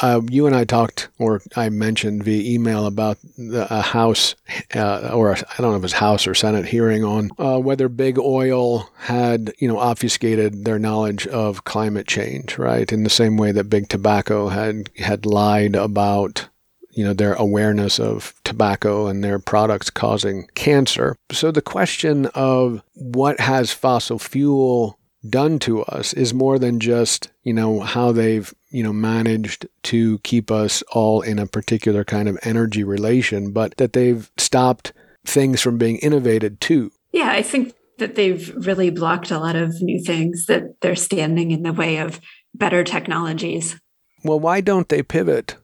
Uh, 0.00 0.20
you 0.28 0.46
and 0.46 0.56
I 0.56 0.64
talked, 0.64 1.10
or 1.18 1.40
I 1.54 1.68
mentioned 1.68 2.24
via 2.24 2.52
email 2.52 2.86
about 2.86 3.18
a 3.38 3.82
House, 3.82 4.34
uh, 4.74 5.10
or 5.12 5.36
I 5.36 5.42
don't 5.58 5.70
know 5.70 5.76
if 5.76 5.84
it's 5.84 5.92
House 5.92 6.26
or 6.26 6.34
Senate 6.34 6.64
hearing 6.64 7.04
on 7.04 7.30
uh, 7.38 7.58
whether 7.58 7.88
big 7.88 8.18
oil 8.18 8.90
had, 8.98 9.52
you 9.58 9.68
know, 9.68 9.78
obfuscated 9.78 10.64
their 10.64 10.78
knowledge 10.78 11.28
of 11.28 11.64
climate 11.64 12.08
change, 12.08 12.58
right? 12.58 12.90
In 12.90 13.04
the 13.04 13.10
same 13.10 13.36
way 13.36 13.52
that 13.52 13.70
big 13.70 13.88
tobacco 13.88 14.48
had 14.48 14.90
had 14.96 15.26
lied 15.26 15.76
about 15.76 16.48
you 16.92 17.04
know, 17.04 17.12
their 17.12 17.34
awareness 17.34 17.98
of 17.98 18.34
tobacco 18.44 19.06
and 19.06 19.24
their 19.24 19.38
products 19.38 19.90
causing 19.90 20.46
cancer. 20.54 21.16
So 21.30 21.50
the 21.50 21.62
question 21.62 22.26
of 22.34 22.82
what 22.94 23.40
has 23.40 23.72
fossil 23.72 24.18
fuel 24.18 24.98
done 25.28 25.58
to 25.60 25.82
us 25.84 26.12
is 26.12 26.34
more 26.34 26.58
than 26.58 26.80
just, 26.80 27.30
you 27.42 27.52
know, 27.52 27.80
how 27.80 28.12
they've, 28.12 28.52
you 28.70 28.82
know, 28.82 28.92
managed 28.92 29.66
to 29.84 30.18
keep 30.18 30.50
us 30.50 30.82
all 30.92 31.22
in 31.22 31.38
a 31.38 31.46
particular 31.46 32.04
kind 32.04 32.28
of 32.28 32.38
energy 32.42 32.84
relation, 32.84 33.52
but 33.52 33.76
that 33.76 33.92
they've 33.92 34.30
stopped 34.36 34.92
things 35.24 35.60
from 35.60 35.78
being 35.78 35.96
innovated 35.98 36.60
too. 36.60 36.90
Yeah, 37.12 37.30
I 37.30 37.42
think 37.42 37.74
that 37.98 38.16
they've 38.16 38.52
really 38.66 38.90
blocked 38.90 39.30
a 39.30 39.38
lot 39.38 39.54
of 39.54 39.80
new 39.80 40.02
things 40.02 40.46
that 40.46 40.80
they're 40.80 40.96
standing 40.96 41.52
in 41.52 41.62
the 41.62 41.72
way 41.72 41.98
of 41.98 42.20
better 42.54 42.82
technologies. 42.82 43.78
Well, 44.24 44.40
why 44.40 44.60
don't 44.60 44.88
they 44.88 45.02
pivot 45.02 45.56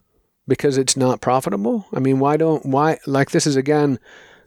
because 0.48 0.78
it's 0.78 0.96
not 0.96 1.20
profitable? 1.20 1.87
I 1.92 2.00
mean, 2.00 2.18
why 2.18 2.37
don't 2.37 2.66
why 2.66 2.98
like 3.06 3.30
this 3.30 3.46
is 3.46 3.54
again 3.54 4.00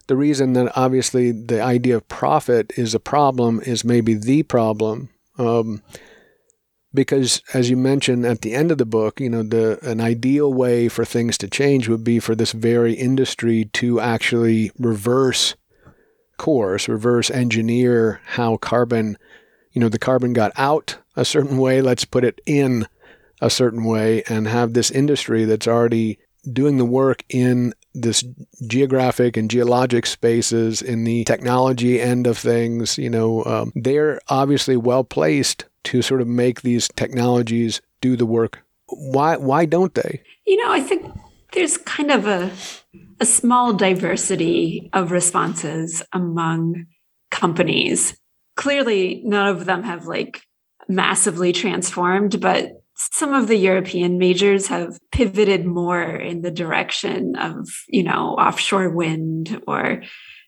the 0.08 0.18
reason 0.18 0.54
that 0.54 0.74
obviously 0.76 1.32
the 1.32 1.62
idea 1.62 1.96
of 1.96 2.08
profit 2.10 2.74
is 2.76 2.94
a 2.94 3.00
problem 3.00 3.62
is 3.62 3.86
maybe 3.86 4.14
the 4.14 4.44
problem. 4.44 5.10
Um, 5.38 5.82
because 6.94 7.42
as 7.54 7.70
you 7.70 7.78
mentioned 7.78 8.26
at 8.26 8.42
the 8.42 8.54
end 8.54 8.72
of 8.72 8.78
the 8.78 8.86
book, 8.86 9.22
you 9.22 9.30
know, 9.30 9.44
the 9.44 9.80
an 9.84 10.02
ideal 10.02 10.54
way 10.54 10.90
for 10.90 11.06
things 11.06 11.38
to 11.38 11.48
change 11.48 11.88
would 11.88 12.04
be 12.04 12.20
for 12.20 12.36
this 12.36 12.52
very 12.52 12.94
industry 12.94 13.66
to 13.74 14.02
actually 14.02 14.72
reverse 14.78 15.56
course, 16.38 16.90
reverse 16.90 17.30
engineer 17.30 18.20
how 18.26 18.58
carbon, 18.58 19.18
you 19.72 19.80
know, 19.80 19.90
the 19.90 20.00
carbon 20.00 20.34
got 20.34 20.52
out 20.58 20.98
a 21.16 21.24
certain 21.24 21.58
way, 21.58 21.82
let's 21.82 22.04
put 22.04 22.24
it 22.24 22.42
in 22.46 22.88
a 23.42 23.50
certain 23.50 23.84
way 23.84 24.24
and 24.30 24.48
have 24.48 24.74
this 24.74 24.92
industry 24.92 25.46
that's 25.46 25.68
already 25.68 26.20
doing 26.52 26.78
the 26.78 26.86
work 26.86 27.24
in 27.30 27.74
this 27.94 28.24
geographic 28.68 29.38
and 29.38 29.52
geologic 29.52 30.06
spaces 30.06 30.82
in 30.82 31.04
the 31.04 31.24
technology 31.26 32.02
end 32.02 32.26
of 32.26 32.38
things 32.38 32.98
you 32.98 33.10
know 33.10 33.44
um, 33.46 33.72
they're 33.76 34.20
obviously 34.30 34.78
well 34.78 35.04
placed 35.04 35.66
to 35.84 36.02
sort 36.02 36.22
of 36.22 36.28
make 36.28 36.62
these 36.62 36.88
technologies 36.96 37.82
do 38.02 38.16
the 38.16 38.26
work. 38.26 38.60
Why 38.88 39.38
why 39.38 39.66
don't 39.66 39.94
they? 39.94 40.22
You 40.46 40.58
know 40.58 40.72
i 40.72 40.82
think 40.82 41.06
there's 41.54 41.78
kind 41.78 42.12
of 42.12 42.28
a 42.28 42.52
a 43.20 43.26
small 43.26 43.74
diversity 43.74 44.90
of 44.94 45.12
responses 45.12 46.02
among 46.12 46.88
companies. 47.30 48.18
Clearly 48.56 49.22
none 49.24 49.48
of 49.48 49.66
them 49.66 49.84
have 49.84 50.08
like 50.08 50.42
massively 50.88 51.54
transformed 51.54 52.42
but 52.42 52.81
some 53.12 53.34
of 53.34 53.48
the 53.48 53.56
European 53.56 54.18
majors 54.18 54.68
have 54.68 55.00
pivoted 55.12 55.66
more 55.66 56.04
in 56.04 56.42
the 56.42 56.52
direction 56.52 57.36
of, 57.36 57.68
you 57.88 58.04
know, 58.04 58.36
offshore 58.36 58.90
wind 58.90 59.62
or 59.68 60.04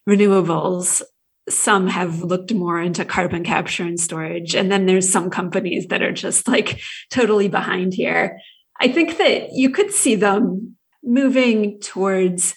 renewables. 0.08 1.02
Some 1.50 1.88
have 1.88 2.22
looked 2.22 2.54
more 2.54 2.82
into 2.82 3.06
carbon 3.06 3.44
capture 3.44 3.84
and 3.84 4.00
storage. 4.00 4.56
And 4.56 4.72
then 4.72 4.86
there's 4.86 5.12
some 5.12 5.30
companies 5.30 5.88
that 5.88 6.02
are 6.02 6.14
just 6.14 6.48
like 6.48 6.80
totally 7.10 7.48
behind 7.48 7.94
here. 7.94 8.38
I 8.80 8.88
think 8.90 9.18
that 9.18 9.54
you 9.54 9.70
could 9.70 9.92
see 9.92 10.16
them 10.16 10.76
moving 11.04 11.80
towards 11.80 12.56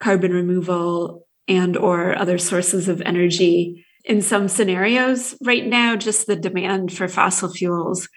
carbon 0.00 0.32
removal 0.32 1.26
and 1.48 1.76
or 1.76 2.16
other 2.16 2.38
sources 2.38 2.88
of 2.88 3.02
energy 3.02 3.84
in 4.04 4.22
some 4.22 4.48
scenarios 4.48 5.36
right 5.44 5.66
now 5.66 5.94
just 5.94 6.26
the 6.26 6.36
demand 6.36 6.92
for 6.92 7.06
fossil 7.06 7.52
fuels 7.52 8.08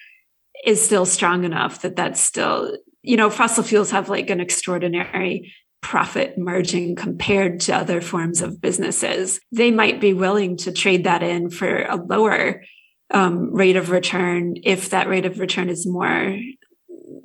is 0.66 0.84
still 0.84 1.05
strong 1.05 1.43
enough 1.43 1.82
that 1.82 1.95
that's 1.95 2.22
still 2.22 2.78
you 3.01 3.18
know 3.18 3.30
fossil 3.30 3.64
fuels 3.64 3.91
have 3.91 4.09
like 4.09 4.30
an 4.30 4.39
extraordinary 4.39 5.53
profit 5.84 6.38
margin 6.38 6.95
compared 6.95 7.59
to 7.59 7.76
other 7.76 8.01
forms 8.01 8.41
of 8.41 8.61
businesses. 8.61 9.39
They 9.51 9.70
might 9.70 9.99
be 9.99 10.14
willing 10.14 10.57
to 10.57 10.72
trade 10.72 11.03
that 11.03 11.22
in 11.22 11.49
for 11.49 11.84
a 11.84 11.97
lower 11.97 12.64
um, 13.14 13.53
rate 13.53 13.76
of 13.76 13.91
return 13.91 14.55
if 14.64 14.89
that 14.89 15.09
rate 15.09 15.26
of 15.26 15.39
return 15.39 15.70
is 15.70 15.86
more 15.86 16.39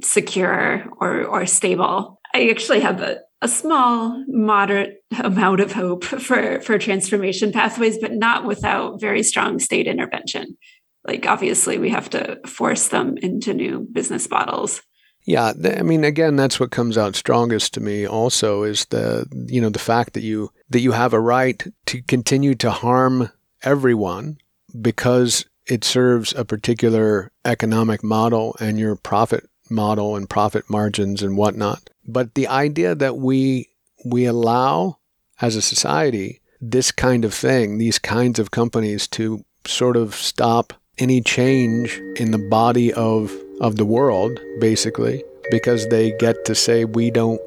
secure 0.03 0.85
or 1.01 1.25
or 1.25 1.47
stable. 1.47 2.21
I 2.35 2.51
actually 2.51 2.81
have 2.81 3.01
a, 3.01 3.21
a 3.41 3.49
small 3.49 4.23
moderate 4.29 5.03
amount 5.23 5.61
of 5.61 5.73
hope 5.73 6.05
for 6.05 6.61
for 6.61 6.79
transformation 6.79 7.53
pathways 7.53 7.99
but 7.99 8.13
not 8.13 8.45
without 8.45 9.01
very 9.01 9.23
strong 9.23 9.59
state 9.59 9.87
intervention 9.87 10.59
like 11.05 11.27
obviously 11.27 11.79
we 11.79 11.91
have 11.91 12.11
to 12.11 12.39
force 12.47 12.89
them 12.89 13.17
into 13.19 13.55
new 13.55 13.87
business 13.93 14.29
models 14.31 14.83
yeah 15.25 15.53
i 15.79 15.83
mean 15.83 16.05
again 16.05 16.37
that's 16.37 16.59
what 16.59 16.71
comes 16.71 16.99
out 16.99 17.17
strongest 17.17 17.75
to 17.75 17.81
me 17.81 18.07
also 18.07 18.63
is 18.63 18.85
the 18.87 19.27
you 19.49 19.61
know 19.61 19.71
the 19.71 19.79
fact 19.79 20.13
that 20.15 20.23
you 20.23 20.51
that 20.71 20.81
you 20.81 20.93
have 20.93 21.13
a 21.13 21.21
right 21.21 21.67
to 21.87 22.03
continue 22.03 22.55
to 22.55 22.71
harm 22.71 23.31
everyone 23.63 24.39
because 24.81 25.45
it 25.67 25.85
serves 25.85 26.33
a 26.33 26.45
particular 26.45 27.31
economic 27.45 28.03
model 28.03 28.57
and 28.59 28.79
your 28.79 28.97
profit 28.97 29.49
model 29.71 30.17
and 30.17 30.29
profit 30.29 30.69
margins 30.69 31.23
and 31.23 31.37
whatnot. 31.37 31.91
But 32.07 32.35
the 32.35 32.49
idea 32.49 32.95
that 32.95 33.19
we 33.19 33.69
we 34.05 34.25
allow 34.25 34.99
as 35.41 35.57
a 35.57 35.63
society 35.63 36.41
this 36.61 36.91
kind 36.91 37.25
of 37.25 37.33
thing, 37.33 37.79
these 37.79 37.99
kinds 37.99 38.39
of 38.39 38.51
companies 38.51 39.07
to 39.07 39.45
sort 39.65 39.97
of 39.97 40.15
stop 40.15 40.73
any 40.99 41.21
change 41.21 42.01
in 42.17 42.31
the 42.33 42.39
body 42.39 42.93
of 42.93 43.33
of 43.61 43.77
the 43.77 43.85
world, 43.85 44.41
basically, 44.61 45.25
because 45.51 45.89
they 45.89 46.13
get 46.19 46.45
to 46.45 46.55
say 46.55 46.85
we 46.85 47.11
don't 47.11 47.41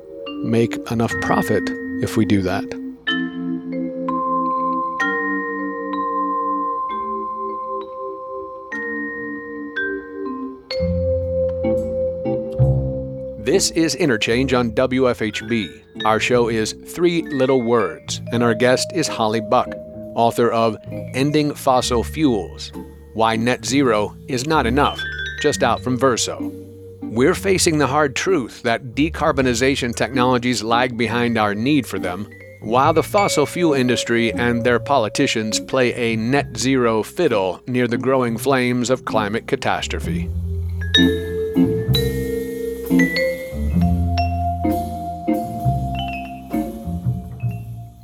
make 0.44 0.76
enough 0.92 1.14
profit 1.22 1.64
if 2.02 2.18
we 2.18 2.26
do 2.26 2.42
that. 2.42 2.66
This 13.44 13.72
is 13.72 13.96
Interchange 13.96 14.54
on 14.54 14.72
WFHB. 14.72 16.06
Our 16.06 16.20
show 16.20 16.48
is 16.48 16.74
Three 16.88 17.22
Little 17.24 17.62
Words, 17.62 18.22
and 18.32 18.44
our 18.44 18.54
guest 18.54 18.88
is 18.94 19.08
Holly 19.08 19.42
Buck, 19.42 19.68
author 20.16 20.50
of 20.50 20.78
Ending 21.14 21.54
Fossil 21.54 22.04
Fuels 22.04 22.72
Why 23.14 23.36
Net 23.36 23.66
Zero 23.66 24.16
is 24.28 24.48
Not 24.48 24.66
Enough, 24.66 25.02
just 25.42 25.64
out 25.64 25.82
from 25.82 25.98
Verso. 25.98 26.52
We're 27.02 27.36
facing 27.36 27.78
the 27.78 27.88
hard 27.88 28.16
truth 28.16 28.62
that 28.64 28.96
decarbonization 28.96 29.96
technologies 29.96 30.64
lag 30.64 30.98
behind 30.98 31.38
our 31.38 31.54
need 31.54 31.86
for 31.86 32.00
them, 32.00 32.28
while 32.62 32.94
the 32.94 33.04
fossil 33.04 33.46
fuel 33.46 33.74
industry 33.74 34.32
and 34.32 34.64
their 34.64 34.80
politicians 34.80 35.60
play 35.60 35.94
a 35.94 36.16
net 36.16 36.56
zero 36.56 37.04
fiddle 37.04 37.62
near 37.68 37.88
the 37.88 37.98
growing 37.98 38.38
flames 38.38 38.90
of 38.90 39.04
climate 39.04 39.48
catastrophe. 39.48 40.30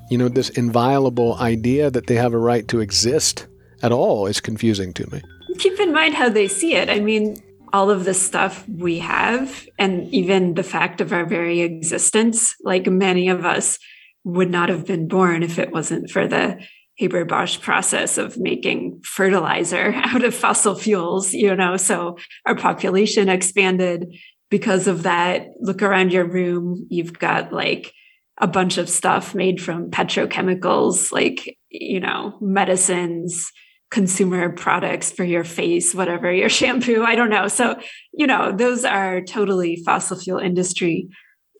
you 0.09 0.17
know, 0.17 0.29
this 0.29 0.49
inviolable 0.51 1.35
idea 1.35 1.91
that 1.91 2.07
they 2.07 2.15
have 2.15 2.33
a 2.33 2.37
right 2.37 2.67
to 2.69 2.79
exist 2.79 3.47
at 3.82 3.91
all 3.91 4.28
is 4.28 4.39
confusing 4.39 4.93
to 4.93 5.09
me. 5.11 5.21
Keep 5.59 5.80
in 5.80 5.93
mind 5.93 6.15
how 6.15 6.30
they 6.30 6.47
see 6.47 6.75
it. 6.75 6.89
I 6.89 6.99
mean, 6.99 7.38
all 7.73 7.89
of 7.89 8.05
the 8.05 8.13
stuff 8.13 8.67
we 8.67 8.99
have, 8.99 9.67
and 9.78 10.13
even 10.13 10.53
the 10.53 10.63
fact 10.63 11.01
of 11.01 11.11
our 11.11 11.25
very 11.25 11.61
existence, 11.61 12.55
like 12.63 12.88
many 12.88 13.30
of 13.30 13.45
us 13.45 13.80
would 14.23 14.49
not 14.49 14.69
have 14.69 14.86
been 14.86 15.07
born 15.07 15.43
if 15.43 15.59
it 15.59 15.71
wasn't 15.71 16.09
for 16.09 16.28
the 16.28 16.59
Haber 16.95 17.25
Bosch 17.25 17.61
process 17.61 18.17
of 18.17 18.38
making 18.38 19.01
fertilizer 19.03 19.93
out 19.95 20.23
of 20.23 20.34
fossil 20.34 20.75
fuels, 20.75 21.34
you 21.34 21.55
know. 21.55 21.78
So 21.78 22.17
our 22.45 22.55
population 22.55 23.30
expanded 23.30 24.15
because 24.49 24.88
of 24.88 25.03
that. 25.03 25.47
Look 25.59 25.82
around 25.82 26.11
your 26.11 26.25
room, 26.25 26.88
you've 26.89 27.17
got 27.17 27.53
like 27.53 27.93
a 28.39 28.47
bunch 28.47 28.78
of 28.78 28.89
stuff 28.89 29.34
made 29.34 29.61
from 29.61 29.89
petrochemicals, 29.89 31.11
like, 31.11 31.57
you 31.69 31.99
know, 31.99 32.38
medicines, 32.39 33.51
consumer 33.89 34.49
products 34.49 35.11
for 35.11 35.23
your 35.23 35.43
face, 35.43 35.95
whatever, 35.95 36.31
your 36.31 36.49
shampoo, 36.59 37.03
I 37.03 37.15
don't 37.15 37.29
know. 37.29 37.47
So, 37.47 37.79
you 38.13 38.27
know, 38.27 38.51
those 38.51 38.85
are 38.85 39.21
totally 39.21 39.81
fossil 39.85 40.17
fuel 40.17 40.39
industry 40.39 41.07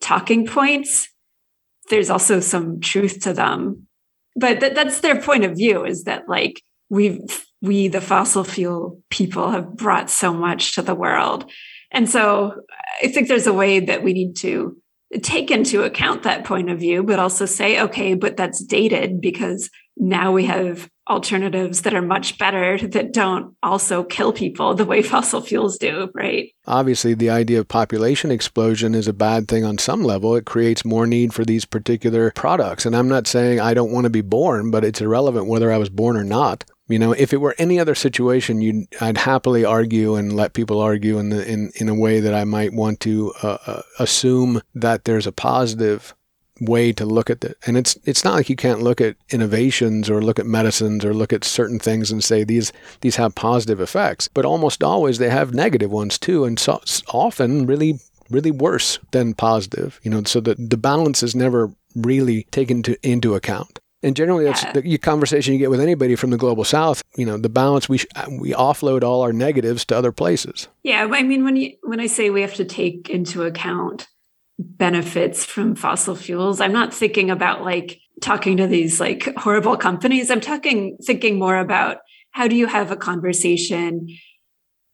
talking 0.02 0.46
points. 0.46 1.08
There's 1.90 2.10
also 2.10 2.40
some 2.40 2.80
truth 2.80 3.20
to 3.20 3.32
them. 3.32 3.86
But 4.36 4.60
th- 4.60 4.74
that's 4.74 5.00
their 5.00 5.20
point 5.20 5.44
of 5.44 5.56
view 5.56 5.84
is 5.84 6.04
that 6.04 6.28
like 6.28 6.62
we 6.90 7.26
we 7.60 7.88
the 7.88 8.00
fossil 8.00 8.44
fuel 8.44 9.02
people 9.10 9.50
have 9.50 9.76
brought 9.76 10.10
so 10.10 10.32
much 10.32 10.74
to 10.74 10.82
the 10.82 10.94
world. 10.94 11.50
And 11.90 12.08
so 12.08 12.54
I 13.02 13.08
think 13.08 13.28
there's 13.28 13.46
a 13.46 13.52
way 13.52 13.80
that 13.80 14.02
we 14.02 14.12
need 14.12 14.36
to 14.36 14.76
take 15.22 15.50
into 15.50 15.82
account 15.82 16.22
that 16.22 16.44
point 16.44 16.70
of 16.70 16.78
view, 16.78 17.02
but 17.02 17.18
also 17.18 17.46
say, 17.46 17.80
okay, 17.80 18.14
but 18.14 18.36
that's 18.36 18.62
dated 18.62 19.20
because 19.20 19.70
now 19.96 20.30
we 20.30 20.44
have 20.44 20.88
alternatives 21.08 21.82
that 21.82 21.94
are 21.94 22.02
much 22.02 22.38
better 22.38 22.78
that 22.78 23.12
don't 23.12 23.54
also 23.62 24.04
kill 24.04 24.32
people 24.32 24.74
the 24.74 24.84
way 24.84 25.02
fossil 25.02 25.40
fuels 25.40 25.78
do, 25.78 26.10
right? 26.14 26.52
Obviously, 26.66 27.14
the 27.14 27.30
idea 27.30 27.60
of 27.60 27.68
population 27.68 28.30
explosion 28.30 28.94
is 28.94 29.08
a 29.08 29.12
bad 29.12 29.48
thing 29.48 29.64
on 29.64 29.78
some 29.78 30.02
level. 30.02 30.36
It 30.36 30.44
creates 30.44 30.84
more 30.84 31.06
need 31.06 31.32
for 31.32 31.44
these 31.44 31.64
particular 31.64 32.30
products. 32.32 32.84
And 32.84 32.94
I'm 32.94 33.08
not 33.08 33.26
saying 33.26 33.60
I 33.60 33.74
don't 33.74 33.92
want 33.92 34.04
to 34.04 34.10
be 34.10 34.20
born, 34.20 34.70
but 34.70 34.84
it's 34.84 35.00
irrelevant 35.00 35.46
whether 35.46 35.72
I 35.72 35.78
was 35.78 35.88
born 35.88 36.16
or 36.16 36.24
not. 36.24 36.64
You 36.88 36.98
know, 36.98 37.12
if 37.12 37.34
it 37.34 37.38
were 37.38 37.54
any 37.58 37.78
other 37.78 37.94
situation, 37.94 38.62
you'd 38.62 38.86
I'd 39.00 39.18
happily 39.18 39.62
argue 39.62 40.14
and 40.14 40.34
let 40.34 40.54
people 40.54 40.80
argue 40.80 41.18
in 41.18 41.28
the, 41.28 41.46
in 41.46 41.70
in 41.76 41.88
a 41.90 41.94
way 41.94 42.20
that 42.20 42.32
I 42.32 42.44
might 42.44 42.72
want 42.72 43.00
to 43.00 43.34
uh, 43.42 43.58
uh, 43.66 43.82
assume 43.98 44.62
that 44.74 45.04
there's 45.04 45.26
a 45.26 45.32
positive 45.32 46.14
way 46.60 46.92
to 46.92 47.04
look 47.04 47.30
at 47.30 47.44
it. 47.44 47.56
And 47.66 47.76
it's 47.76 47.98
it's 48.04 48.24
not 48.24 48.34
like 48.34 48.50
you 48.50 48.56
can't 48.56 48.82
look 48.82 49.00
at 49.00 49.16
innovations 49.30 50.10
or 50.10 50.22
look 50.22 50.38
at 50.38 50.46
medicines 50.46 51.04
or 51.04 51.14
look 51.14 51.32
at 51.32 51.44
certain 51.44 51.78
things 51.78 52.10
and 52.10 52.22
say 52.22 52.44
these 52.44 52.72
these 53.00 53.16
have 53.16 53.34
positive 53.34 53.80
effects, 53.80 54.28
but 54.28 54.44
almost 54.44 54.82
always 54.82 55.18
they 55.18 55.30
have 55.30 55.54
negative 55.54 55.90
ones 55.90 56.18
too, 56.18 56.44
and 56.44 56.58
so 56.58 56.80
often 57.08 57.66
really 57.66 58.00
really 58.30 58.50
worse 58.50 58.98
than 59.12 59.34
positive. 59.34 60.00
You 60.02 60.10
know, 60.10 60.22
so 60.24 60.40
that 60.40 60.70
the 60.70 60.76
balance 60.76 61.22
is 61.22 61.34
never 61.34 61.72
really 61.94 62.44
taken 62.50 62.82
to, 62.84 62.98
into 63.08 63.34
account. 63.34 63.80
And 64.00 64.14
generally, 64.14 64.44
that's 64.44 64.62
yeah. 64.62 64.72
the 64.72 64.98
conversation 64.98 65.54
you 65.54 65.58
get 65.58 65.70
with 65.70 65.80
anybody 65.80 66.14
from 66.14 66.30
the 66.30 66.36
global 66.36 66.62
south. 66.62 67.02
You 67.16 67.26
know, 67.26 67.36
the 67.36 67.48
balance 67.48 67.88
we 67.88 67.98
sh- 67.98 68.06
we 68.30 68.52
offload 68.52 69.02
all 69.02 69.22
our 69.22 69.32
negatives 69.32 69.84
to 69.86 69.96
other 69.96 70.12
places. 70.12 70.68
Yeah, 70.84 71.08
I 71.10 71.22
mean, 71.24 71.44
when 71.44 71.56
you 71.56 71.76
when 71.82 71.98
I 71.98 72.06
say 72.06 72.30
we 72.30 72.42
have 72.42 72.54
to 72.54 72.64
take 72.64 73.10
into 73.10 73.42
account 73.42 74.06
benefits 74.58 75.44
from 75.44 75.74
fossil 75.74 76.16
fuels, 76.16 76.60
I'm 76.60 76.72
not 76.72 76.92
thinking 76.92 77.30
about 77.30 77.62
like 77.62 78.00
talking 78.20 78.56
to 78.56 78.66
these 78.66 79.00
like 79.00 79.34
horrible 79.36 79.76
companies. 79.76 80.30
I'm 80.30 80.40
talking 80.40 80.98
thinking 81.02 81.38
more 81.38 81.56
about 81.56 81.98
how 82.32 82.48
do 82.48 82.56
you 82.56 82.66
have 82.66 82.90
a 82.90 82.96
conversation 82.96 84.08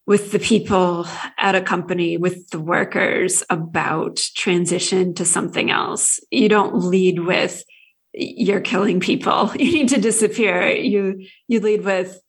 with 0.07 0.33
the 0.33 0.39
people 0.39 1.07
at 1.39 1.55
a 1.55 1.62
company, 1.62 2.19
with 2.19 2.51
the 2.51 2.61
workers 2.61 3.43
about 3.49 4.17
transition 4.37 5.15
to 5.15 5.25
something 5.25 5.71
else. 5.71 6.21
You 6.31 6.49
don't 6.49 6.77
lead 6.77 7.21
with 7.21 7.65
you're 8.17 8.61
killing 8.61 9.01
people 9.01 9.51
you 9.59 9.73
need 9.73 9.89
to 9.89 10.01
disappear 10.01 10.71
you 10.71 11.27
you 11.49 11.61
lead 11.61 11.85
with 11.85 12.21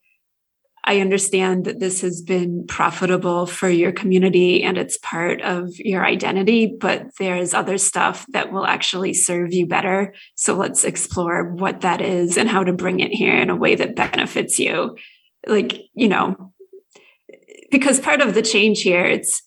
i 0.86 1.00
understand 1.00 1.66
that 1.66 1.80
this 1.80 2.02
has 2.02 2.22
been 2.22 2.66
profitable 2.68 3.46
for 3.46 3.70
your 3.70 3.92
community 3.92 4.64
and 4.64 4.78
it's 4.78 4.98
part 5.00 5.42
of 5.42 5.70
your 5.78 6.06
identity 6.06 6.76
but 6.80 7.08
there's 7.20 7.54
other 7.54 7.78
stuff 7.78 8.26
that 8.30 8.52
will 8.52 8.66
actually 8.66 9.14
serve 9.14 9.54
you 9.54 9.68
better. 9.68 10.14
So 10.36 10.56
let's 10.56 10.84
explore 10.84 11.54
what 11.54 11.82
that 11.82 12.02
is 12.02 12.38
and 12.38 12.50
how 12.50 12.64
to 12.64 12.74
bring 12.74 13.00
it 13.00 13.12
here 13.12 13.36
in 13.36 13.50
a 13.50 13.56
way 13.56 13.76
that 13.76 13.96
benefits 13.96 14.60
you. 14.60 14.98
Like 15.48 15.82
you 15.94 16.08
know 16.08 16.54
because 17.72 18.00
part 18.00 18.22
of 18.22 18.34
the 18.34 18.42
change 18.42 18.82
here 18.82 19.06
it's 19.06 19.42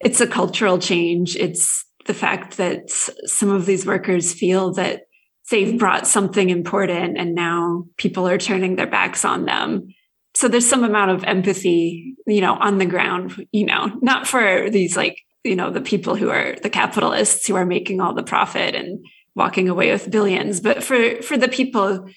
it's 0.00 0.20
a 0.20 0.26
cultural 0.26 0.78
change. 0.78 1.36
It's 1.36 1.84
the 2.04 2.14
fact 2.14 2.58
that 2.58 2.90
some 2.90 3.50
of 3.50 3.64
these 3.64 3.86
workers 3.86 4.34
feel 4.34 4.74
that 4.74 5.02
they've 5.50 5.78
brought 5.78 6.06
something 6.06 6.50
important 6.50 7.16
and 7.16 7.34
now 7.34 7.84
people 7.96 8.28
are 8.28 8.38
turning 8.38 8.76
their 8.76 8.86
backs 8.86 9.24
on 9.24 9.46
them 9.46 9.88
so 10.36 10.48
there's 10.48 10.68
some 10.68 10.84
amount 10.84 11.10
of 11.10 11.24
empathy 11.24 12.14
you 12.26 12.40
know 12.40 12.54
on 12.54 12.78
the 12.78 12.86
ground 12.86 13.46
you 13.52 13.64
know 13.64 13.90
not 14.02 14.26
for 14.26 14.68
these 14.70 14.96
like 14.96 15.18
you 15.44 15.56
know 15.56 15.70
the 15.70 15.80
people 15.80 16.16
who 16.16 16.30
are 16.30 16.56
the 16.62 16.70
capitalists 16.70 17.46
who 17.46 17.54
are 17.54 17.66
making 17.66 18.00
all 18.00 18.14
the 18.14 18.22
profit 18.22 18.74
and 18.74 19.04
walking 19.36 19.68
away 19.68 19.92
with 19.92 20.10
billions, 20.10 20.60
but 20.60 20.82
for 20.82 21.22
for 21.22 21.36
the 21.36 21.48
people 21.48 22.08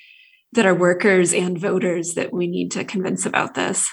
that 0.54 0.66
are 0.66 0.74
workers 0.74 1.32
and 1.34 1.60
voters 1.60 2.16
that 2.16 2.34
we 2.34 2.48
need 2.48 2.72
to 2.72 2.84
convince 2.84 3.26
about 3.28 3.54
this. 3.54 3.88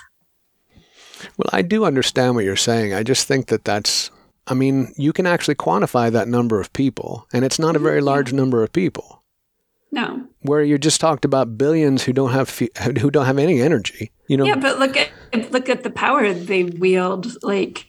Well, 1.36 1.50
I 1.52 1.60
do 1.60 1.84
understand 1.84 2.34
what 2.34 2.44
you're 2.44 2.56
saying. 2.56 2.94
I 2.94 3.02
just 3.02 3.26
think 3.26 3.48
that 3.48 3.64
that's 3.64 4.10
I 4.46 4.54
mean, 4.54 4.94
you 4.96 5.12
can 5.12 5.26
actually 5.26 5.56
quantify 5.56 6.10
that 6.12 6.28
number 6.28 6.60
of 6.60 6.72
people, 6.72 7.26
and 7.32 7.44
it's 7.44 7.58
not 7.58 7.76
a 7.76 7.80
very 7.80 7.98
mm-hmm. 7.98 8.06
large 8.06 8.32
number 8.32 8.62
of 8.62 8.72
people. 8.72 9.24
No. 9.92 10.26
Where 10.40 10.62
you 10.62 10.78
just 10.78 11.00
talked 11.00 11.24
about 11.24 11.56
billions 11.56 12.02
who 12.02 12.12
don't 12.12 12.32
have 12.32 12.58
who 13.00 13.10
don't 13.10 13.26
have 13.26 13.38
any 13.38 13.60
energy. 13.60 14.10
You 14.28 14.36
know. 14.36 14.44
Yeah, 14.44 14.56
but 14.56 14.78
look 14.78 14.96
at 14.96 15.10
look 15.52 15.68
at 15.68 15.82
the 15.82 15.90
power 15.90 16.32
they 16.32 16.64
wield. 16.64 17.42
Like, 17.42 17.86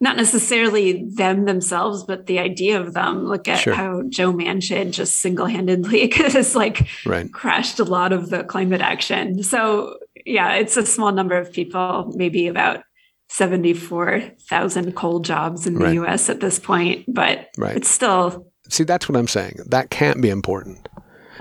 not 0.00 0.16
necessarily 0.16 1.04
them 1.08 1.44
themselves, 1.44 2.04
but 2.04 2.26
the 2.26 2.38
idea 2.38 2.80
of 2.80 2.94
them. 2.94 3.26
Look 3.26 3.48
at 3.48 3.60
sure. 3.60 3.74
how 3.74 4.02
Joe 4.08 4.32
Manchin 4.32 4.92
just 4.92 5.16
single 5.16 5.46
handedly 5.46 6.10
has 6.16 6.56
like 6.56 6.88
right. 7.06 7.32
crashed 7.32 7.78
a 7.78 7.84
lot 7.84 8.12
of 8.12 8.30
the 8.30 8.44
climate 8.44 8.80
action. 8.80 9.42
So 9.42 9.98
yeah, 10.26 10.54
it's 10.54 10.76
a 10.76 10.86
small 10.86 11.12
number 11.12 11.36
of 11.36 11.52
people, 11.52 12.12
maybe 12.14 12.48
about 12.48 12.82
74,000 13.28 14.94
coal 14.96 15.20
jobs 15.20 15.66
in 15.66 15.74
the 15.74 15.84
right. 15.84 15.94
US 15.94 16.28
at 16.28 16.40
this 16.40 16.58
point, 16.58 17.04
but 17.06 17.48
right. 17.56 17.76
it's 17.76 17.88
still. 17.88 18.46
See, 18.68 18.84
that's 18.84 19.08
what 19.08 19.16
I'm 19.16 19.28
saying. 19.28 19.60
That 19.66 19.90
can't 19.90 20.20
be 20.20 20.30
important. 20.30 20.88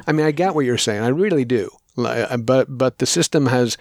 I 0.07 0.11
mean, 0.11 0.25
I 0.25 0.31
get 0.31 0.55
what 0.55 0.65
you're 0.65 0.77
saying. 0.77 1.03
I 1.03 1.09
really 1.09 1.45
do. 1.45 1.69
Uh, 1.97 2.37
but 2.37 2.77
but 2.77 2.99
the 2.99 3.05
system 3.05 3.47
has 3.47 3.77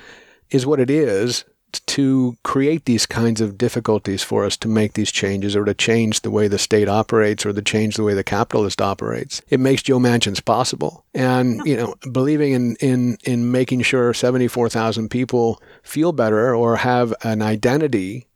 is 0.51 0.67
what 0.67 0.81
it 0.81 0.91
is 0.91 1.45
to 1.87 2.37
create 2.43 2.85
these 2.87 3.07
kinds 3.07 3.41
of 3.41 3.59
difficulties 3.59 4.23
for 4.23 4.45
us 4.45 4.57
to 4.57 4.69
make 4.69 4.95
these 4.95 5.13
changes 5.13 5.55
or 5.55 5.65
to 5.65 5.75
change 5.75 6.23
the 6.23 6.31
way 6.31 6.49
the 6.49 6.59
state 6.59 6.89
operates 6.89 7.45
or 7.45 7.53
to 7.53 7.63
change 7.63 7.97
the 7.97 8.03
way 8.03 8.15
the 8.15 8.25
capitalist 8.25 8.81
operates. 8.81 9.43
It 9.49 9.61
makes 9.61 9.83
Joe 9.83 9.99
Manchin's 9.99 10.41
possible. 10.41 11.05
And, 11.15 11.61
you 11.67 11.77
know, 11.77 11.95
believing 12.11 12.53
in, 12.53 12.77
in, 12.77 13.19
in 13.25 13.51
making 13.51 13.83
sure 13.83 14.15
74,000 14.15 15.11
people 15.11 15.61
feel 15.83 16.13
better 16.13 16.55
or 16.55 16.77
have 16.77 17.13
an 17.23 17.43
identity 17.43 18.28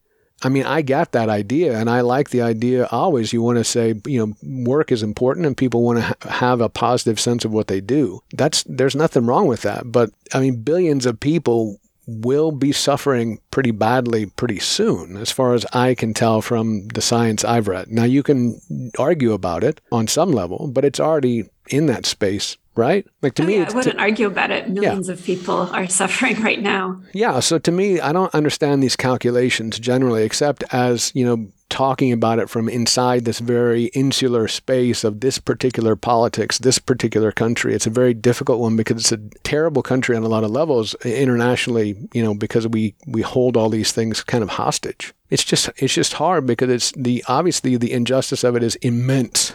I 0.43 0.49
mean, 0.49 0.65
I 0.65 0.83
got 0.83 1.13
that 1.13 1.29
idea, 1.29 1.79
and 1.79 1.89
I 1.89 2.01
like 2.01 2.31
the 2.31 2.43
idea 2.43 2.87
always. 2.91 3.33
You 3.33 3.43
want 3.43 3.59
to 3.59 3.65
say, 3.65 3.95
you 4.07 4.27
know, 4.27 4.35
work 4.43 4.91
is 4.91 5.03
important, 5.03 5.47
and 5.47 5.57
people 5.57 5.83
want 5.83 5.99
to 5.99 6.03
ha- 6.03 6.15
have 6.29 6.61
a 6.61 6.69
positive 6.69 7.21
sense 7.21 7.45
of 7.45 7.53
what 7.53 7.69
they 7.69 7.81
do. 7.81 8.23
That's 8.33 8.65
there's 8.65 8.97
nothing 8.97 9.27
wrong 9.27 9.47
with 9.47 9.63
that. 9.63 9.93
But 9.93 10.11
I 10.35 10.41
mean, 10.41 10.63
billions 10.63 11.07
of 11.07 11.21
people 11.21 11.79
will 12.07 12.51
be 12.51 12.73
suffering 12.73 13.41
pretty 13.53 13.71
badly 13.71 14.27
pretty 14.27 14.59
soon, 14.59 15.17
as 15.17 15.31
far 15.31 15.55
as 15.55 15.65
I 15.73 15.95
can 15.95 16.13
tell 16.13 16.43
from 16.43 16.89
the 16.89 17.01
science 17.01 17.45
I've 17.45 17.69
read. 17.69 17.89
Now, 17.89 18.05
you 18.05 18.25
can 18.25 18.61
argue 18.99 19.33
about 19.33 19.63
it 19.63 19.81
on 19.93 20.09
some 20.09 20.33
level, 20.33 20.69
but 20.73 20.85
it's 20.85 21.01
already 21.01 21.49
in 21.69 21.87
that 21.87 22.07
space 22.07 22.57
right? 22.75 23.07
Like 23.21 23.35
to 23.35 23.43
oh, 23.43 23.47
me, 23.47 23.57
yeah, 23.57 23.69
I 23.69 23.75
wouldn't 23.75 23.97
to, 23.97 24.01
argue 24.01 24.27
about 24.27 24.51
it. 24.51 24.69
Millions 24.69 25.09
yeah. 25.09 25.15
of 25.15 25.25
people 25.25 25.69
are 25.73 25.87
suffering 25.89 26.41
right 26.43 26.61
now. 26.61 27.01
Yeah. 27.13 27.41
So 27.41 27.59
to 27.59 27.73
me, 27.73 28.01
I 28.01 28.13
don't 28.13 28.35
understand 28.35 28.83
these 28.83 28.97
calculations 28.97 29.79
generally, 29.79 30.25
except 30.25 30.65
as 30.73 31.13
you 31.15 31.25
know, 31.25 31.49
talking 31.69 32.13
about 32.13 32.39
it 32.39 32.51
from 32.51 32.69
inside 32.69 33.25
this 33.25 33.39
very 33.39 33.85
insular 33.87 34.47
space 34.47 35.05
of 35.05 35.21
this 35.21 35.39
particular 35.39 35.97
politics, 35.97 36.59
this 36.59 36.79
particular 36.79 37.33
country. 37.33 37.75
It's 37.75 37.87
a 37.87 37.91
very 37.91 38.13
difficult 38.13 38.61
one 38.61 38.77
because 38.77 38.99
it's 38.99 39.13
a 39.13 39.39
terrible 39.43 39.83
country 39.83 40.15
on 40.15 40.23
a 40.23 40.29
lot 40.29 40.45
of 40.45 40.51
levels 40.51 40.95
internationally. 41.05 41.97
You 42.13 42.23
know, 42.23 42.35
because 42.35 42.67
we 42.67 42.95
we 43.07 43.23
hold 43.23 43.57
all 43.57 43.69
these 43.69 43.93
things 43.93 44.23
kind 44.23 44.43
of 44.43 44.51
hostage. 44.51 45.13
It's 45.31 45.45
just 45.45 45.71
it's 45.77 45.95
just 45.95 46.15
hard 46.15 46.47
because 46.47 46.71
it's 46.71 46.93
the 46.93 47.25
obviously 47.29 47.77
the 47.77 47.93
injustice 47.93 48.45
of 48.45 48.57
it 48.57 48.63
is 48.63 48.77
immense 48.77 49.55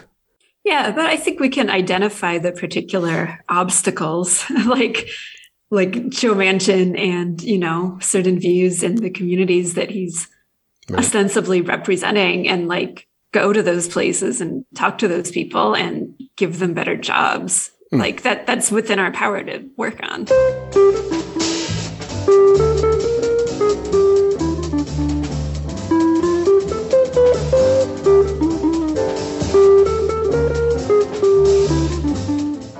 yeah, 0.68 0.90
but 0.90 1.06
I 1.06 1.16
think 1.16 1.40
we 1.40 1.48
can 1.48 1.70
identify 1.70 2.36
the 2.36 2.52
particular 2.52 3.42
obstacles, 3.48 4.44
like 4.66 5.08
like 5.70 6.10
Joe 6.10 6.34
Manchin 6.34 6.98
and 6.98 7.42
you 7.42 7.56
know 7.58 7.98
certain 8.02 8.38
views 8.38 8.82
in 8.82 8.96
the 8.96 9.08
communities 9.08 9.74
that 9.74 9.90
he's 9.90 10.28
right. 10.90 10.98
ostensibly 10.98 11.62
representing, 11.62 12.48
and 12.48 12.68
like 12.68 13.08
go 13.32 13.54
to 13.54 13.62
those 13.62 13.88
places 13.88 14.42
and 14.42 14.66
talk 14.74 14.98
to 14.98 15.08
those 15.08 15.30
people 15.30 15.74
and 15.74 16.14
give 16.36 16.58
them 16.58 16.74
better 16.74 16.96
jobs. 16.96 17.70
Mm. 17.90 18.00
Like 18.00 18.22
that 18.22 18.46
that's 18.46 18.70
within 18.70 18.98
our 18.98 19.10
power 19.12 19.42
to 19.42 19.66
work 19.78 19.98
on. 20.02 20.26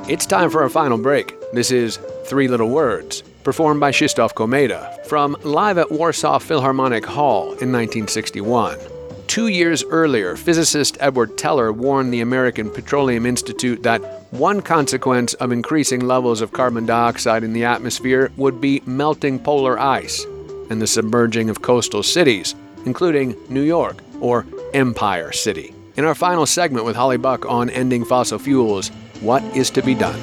It's 0.09 0.25
time 0.25 0.49
for 0.49 0.63
our 0.63 0.71
final 0.71 0.97
break. 0.97 1.35
This 1.53 1.71
is 1.71 1.99
Three 2.25 2.49
Little 2.49 2.71
Words, 2.71 3.21
performed 3.45 3.79
by 3.79 3.91
Krzysztof 3.91 4.33
Komeda 4.33 5.05
from 5.05 5.37
Live 5.43 5.77
at 5.77 5.93
Warsaw 5.93 6.39
Philharmonic 6.39 7.05
Hall 7.05 7.43
in 7.43 7.71
1961. 7.71 8.79
Two 9.27 9.49
years 9.49 9.85
earlier, 9.85 10.35
physicist 10.35 10.97
Edward 11.01 11.37
Teller 11.37 11.75
warned 11.75 12.11
the 12.11 12.23
American 12.23 12.71
Petroleum 12.71 13.27
Institute 13.27 13.83
that 13.83 14.01
one 14.33 14.63
consequence 14.63 15.35
of 15.35 15.53
increasing 15.53 16.01
levels 16.01 16.41
of 16.41 16.53
carbon 16.53 16.87
dioxide 16.87 17.45
in 17.45 17.53
the 17.53 17.65
atmosphere 17.65 18.33
would 18.39 18.63
be 18.63 18.81
melting 18.87 19.39
polar 19.39 19.79
ice 19.79 20.25
and 20.71 20.81
the 20.81 20.87
submerging 20.87 21.51
of 21.51 21.61
coastal 21.61 22.03
cities, 22.03 22.55
including 22.87 23.37
New 23.51 23.61
York 23.61 23.99
or 24.23 24.47
Empire 24.73 25.33
City. 25.33 25.75
In 25.99 26.05
our 26.05 26.15
final 26.15 26.47
segment 26.47 26.87
with 26.87 26.97
Holly 26.97 27.17
Buck 27.19 27.45
on 27.45 27.69
ending 27.71 28.05
fossil 28.05 28.39
fuels, 28.39 28.91
what 29.21 29.43
is 29.57 29.71
to 29.71 29.83
be 29.83 29.95
done? 29.95 30.19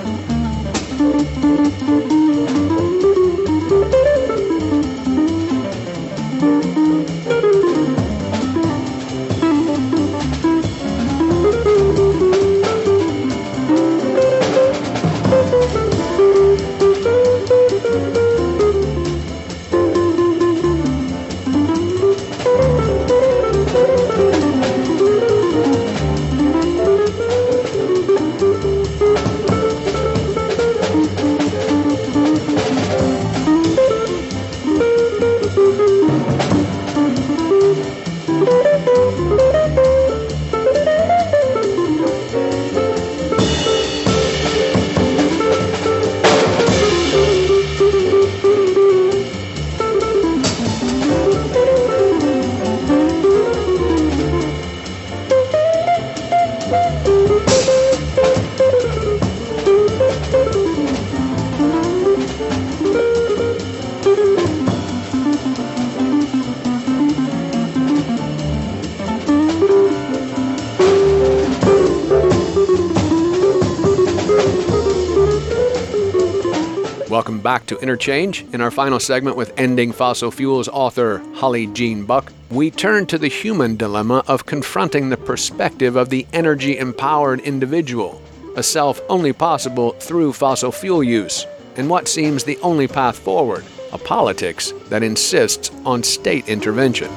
Back 77.15 77.65
to 77.67 77.79
Interchange. 77.79 78.45
In 78.51 78.59
our 78.59 78.69
final 78.69 78.99
segment 78.99 79.37
with 79.37 79.57
Ending 79.57 79.93
Fossil 79.93 80.31
Fuels 80.31 80.67
author 80.67 81.19
Holly 81.35 81.65
Jean 81.67 82.03
Buck, 82.05 82.33
we 82.51 82.69
turn 82.69 83.05
to 83.05 83.17
the 83.17 83.29
human 83.29 83.77
dilemma 83.77 84.21
of 84.27 84.45
confronting 84.45 85.07
the 85.07 85.15
perspective 85.15 85.95
of 85.95 86.09
the 86.09 86.27
energy 86.33 86.77
empowered 86.77 87.39
individual, 87.39 88.21
a 88.57 88.61
self 88.61 88.99
only 89.07 89.31
possible 89.31 89.93
through 89.93 90.33
fossil 90.33 90.73
fuel 90.73 91.01
use, 91.01 91.45
and 91.77 91.89
what 91.89 92.09
seems 92.09 92.43
the 92.43 92.57
only 92.57 92.85
path 92.85 93.17
forward 93.17 93.63
a 93.93 93.97
politics 93.97 94.73
that 94.89 95.01
insists 95.01 95.71
on 95.85 96.03
state 96.03 96.49
intervention. 96.49 97.09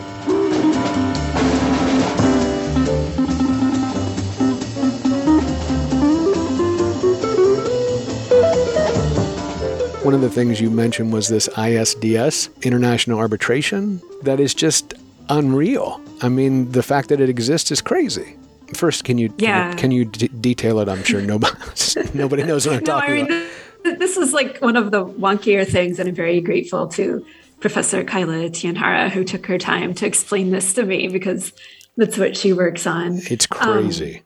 One 10.09 10.15
of 10.15 10.23
the 10.23 10.31
things 10.31 10.59
you 10.59 10.71
mentioned 10.71 11.13
was 11.13 11.29
this 11.29 11.49
ISDS, 11.49 12.49
International 12.63 13.19
Arbitration, 13.19 14.01
that 14.23 14.41
is 14.41 14.55
just 14.55 14.95
unreal. 15.29 16.01
I 16.23 16.31
mean, 16.31 16.73
the 16.73 16.83
fact 16.83 17.11
that 17.11 17.21
it 17.21 17.29
exists 17.29 17.71
is 17.71 17.83
crazy. 17.83 18.35
First, 18.73 19.05
can 19.05 19.19
you 19.19 19.31
yeah. 19.37 19.75
can 19.75 19.91
you, 19.91 20.07
d- 20.07 20.29
detail 20.29 20.79
it? 20.81 20.89
I'm 20.89 21.03
sure 21.03 21.21
nobody 21.21 21.55
nobody 22.15 22.43
knows 22.43 22.67
what 22.67 22.77
I'm 22.77 22.85
no, 22.85 22.87
talking 22.87 23.11
I 23.11 23.29
mean, 23.29 23.49
about. 23.85 23.99
This 23.99 24.17
is 24.17 24.33
like 24.33 24.63
one 24.63 24.77
of 24.77 24.93
the 24.93 25.05
wonkier 25.05 25.69
things, 25.69 25.99
and 25.99 26.09
I'm 26.09 26.15
very 26.15 26.41
grateful 26.41 26.89
to 26.89 27.23
Professor 27.61 28.03
Kyla 28.03 28.49
Tienhaara 28.49 29.11
who 29.11 29.25
took 29.25 29.45
her 29.45 29.59
time 29.59 29.93
to 29.93 30.07
explain 30.07 30.53
this 30.53 30.73
to 30.73 30.87
me 30.87 31.09
because 31.09 31.53
that's 31.99 32.17
what 32.17 32.35
she 32.35 32.55
works 32.55 32.87
on. 32.87 33.19
It's 33.31 33.47
crazy. 33.47 34.17
Um, 34.17 34.23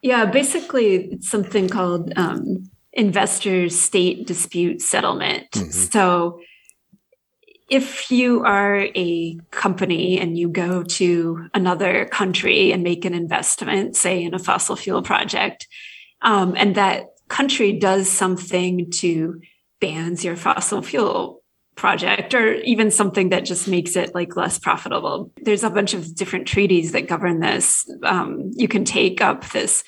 yeah, 0.00 0.24
basically, 0.24 0.94
it's 1.12 1.28
something 1.28 1.68
called 1.68 2.10
um, 2.16 2.70
investor 2.94 3.68
state 3.68 4.26
dispute 4.26 4.80
settlement. 4.80 5.50
Mm-hmm. 5.50 5.70
So 5.70 6.40
if 7.68 8.10
you 8.10 8.44
are 8.44 8.86
a 8.94 9.38
company 9.50 10.20
and 10.20 10.38
you 10.38 10.48
go 10.48 10.82
to 10.82 11.48
another 11.54 12.06
country 12.06 12.72
and 12.72 12.82
make 12.82 13.04
an 13.04 13.14
investment, 13.14 13.96
say 13.96 14.22
in 14.22 14.34
a 14.34 14.38
fossil 14.38 14.76
fuel 14.76 15.02
project, 15.02 15.66
um, 16.22 16.54
and 16.56 16.74
that 16.74 17.06
country 17.28 17.72
does 17.72 18.10
something 18.10 18.90
to 18.90 19.40
bans 19.80 20.24
your 20.24 20.36
fossil 20.36 20.82
fuel 20.82 21.42
project 21.74 22.34
or 22.34 22.54
even 22.54 22.90
something 22.90 23.30
that 23.30 23.44
just 23.44 23.66
makes 23.66 23.96
it 23.96 24.14
like 24.14 24.36
less 24.36 24.58
profitable 24.60 25.32
there's 25.42 25.64
a 25.64 25.70
bunch 25.70 25.92
of 25.92 26.14
different 26.14 26.46
treaties 26.46 26.92
that 26.92 27.08
govern 27.08 27.40
this 27.40 27.84
um, 28.04 28.52
you 28.54 28.68
can 28.68 28.84
take 28.84 29.20
up 29.20 29.50
this 29.50 29.82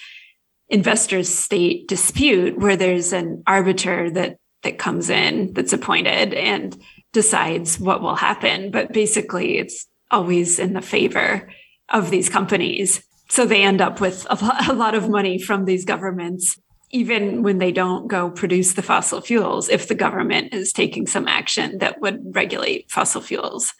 investors 0.69 1.29
state 1.29 1.89
dispute 1.89 2.59
where 2.59 2.77
there's 2.77 3.13
an 3.13 3.43
arbiter 3.47 4.11
that 4.11 4.39
that 4.63 4.79
comes 4.79 5.11
in 5.11 5.53
that's 5.53 5.73
appointed 5.73 6.35
and 6.35 6.77
decides 7.13 7.79
what 7.79 8.03
will 8.03 8.17
happen. 8.17 8.71
But 8.71 8.93
basically, 8.93 9.59
it's 9.59 9.87
always 10.11 10.59
in 10.59 10.73
the 10.73 10.83
favor 10.83 11.49
of 11.89 12.11
these 12.11 12.29
companies. 12.29 13.07
So 13.29 13.47
they 13.47 13.63
end 13.63 13.81
up 13.81 14.01
with 14.01 14.27
a 14.31 14.73
lot 14.73 14.95
of 14.95 15.09
money 15.09 15.39
from 15.39 15.65
these 15.65 15.85
governments, 15.85 16.59
even 16.91 17.43
when 17.43 17.59
they 17.59 17.73
don't 17.73 18.09
go 18.09 18.31
produce 18.31 18.75
the 18.75 18.83
fossil 18.83 19.21
fuels, 19.21 19.69
if 19.69 19.89
the 19.89 19.95
government 19.95 20.53
is 20.53 20.73
taking 20.73 21.07
some 21.07 21.29
action 21.29 21.79
that 21.79 22.01
would 22.01 22.35
regulate 22.35 22.91
fossil 22.91 23.21
fuels. 23.21 23.73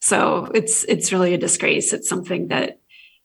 So 0.00 0.50
it's 0.54 0.84
it's 0.84 1.12
really 1.12 1.34
a 1.34 1.38
disgrace. 1.38 1.92
It's 1.92 2.08
something 2.08 2.48
that 2.48 2.78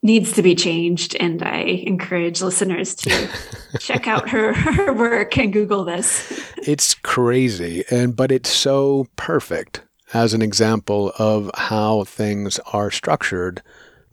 needs 0.03 0.31
to 0.33 0.41
be 0.41 0.55
changed. 0.55 1.15
And 1.19 1.43
I 1.43 1.59
encourage 1.85 2.41
listeners 2.41 2.95
to 2.95 3.29
check 3.79 4.07
out 4.07 4.29
her, 4.29 4.53
her 4.53 4.93
work 4.93 5.37
and 5.37 5.53
Google 5.53 5.85
this. 5.85 6.43
It's 6.57 6.93
crazy. 6.95 7.83
And 7.89 8.15
but 8.15 8.31
it's 8.31 8.49
so 8.49 9.07
perfect 9.15 9.81
as 10.13 10.33
an 10.33 10.41
example 10.41 11.13
of 11.17 11.49
how 11.55 12.03
things 12.03 12.59
are 12.73 12.91
structured 12.91 13.61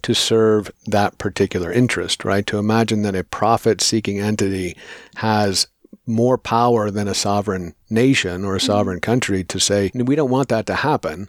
to 0.02 0.14
serve 0.14 0.70
that 0.86 1.18
particular 1.18 1.72
interest, 1.72 2.24
right? 2.24 2.46
To 2.46 2.58
imagine 2.58 3.02
that 3.02 3.16
a 3.16 3.24
profit 3.24 3.80
seeking 3.80 4.20
entity 4.20 4.76
has 5.16 5.66
more 6.06 6.38
power 6.38 6.90
than 6.90 7.08
a 7.08 7.14
sovereign 7.14 7.74
nation 7.90 8.44
or 8.44 8.54
a 8.54 8.58
mm-hmm. 8.58 8.66
sovereign 8.66 9.00
country 9.00 9.42
to 9.44 9.58
say, 9.58 9.90
we 9.94 10.14
don't 10.14 10.30
want 10.30 10.48
that 10.50 10.66
to 10.66 10.74
happen 10.74 11.28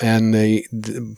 and 0.00 0.34
they 0.34 0.66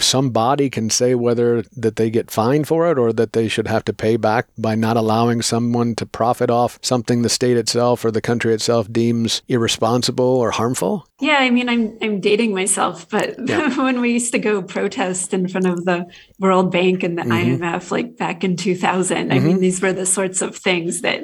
somebody 0.01 0.69
can 0.69 0.91
say 0.91 1.15
whether 1.15 1.63
that 1.77 1.97
they 1.97 2.11
get 2.11 2.31
fined 2.31 2.67
for 2.67 2.91
it 2.91 2.99
or 2.99 3.13
that 3.13 3.33
they 3.33 3.49
should 3.49 3.69
have 3.69 3.85
to 3.85 3.93
pay 3.93 4.17
back 4.17 4.49
by 4.59 4.75
not 4.75 4.97
allowing 4.97 5.41
someone 5.41 5.95
to 5.95 6.05
profit 6.05 6.51
off 6.51 6.79
something 6.83 7.23
the 7.23 7.29
state 7.29 7.57
itself 7.57 8.05
or 8.05 8.11
the 8.11 8.21
country 8.21 8.53
itself 8.53 8.91
deems 8.93 9.43
irresponsible 9.49 10.25
or 10.25 10.51
harmful 10.51 11.07
yeah 11.21 11.39
i 11.39 11.51
mean 11.51 11.69
i'm 11.69 11.97
i'm 12.03 12.21
dating 12.21 12.55
myself 12.55 13.09
but 13.09 13.37
yeah. 13.49 13.77
when 13.83 14.01
we 14.01 14.13
used 14.13 14.33
to 14.33 14.39
go 14.39 14.63
protest 14.63 15.33
in 15.33 15.49
front 15.49 15.67
of 15.67 15.85
the 15.85 16.07
world 16.39 16.73
bank 16.73 17.03
and 17.03 17.17
the 17.19 17.23
mm-hmm. 17.23 17.63
imf 17.63 17.91
like 17.91 18.17
back 18.17 18.43
in 18.43 18.57
2000 18.57 19.17
mm-hmm. 19.17 19.33
i 19.33 19.39
mean 19.39 19.53
mm-hmm. 19.53 19.61
these 19.61 19.81
were 19.81 19.93
the 19.93 20.07
sorts 20.07 20.43
of 20.43 20.57
things 20.57 21.03
that 21.03 21.23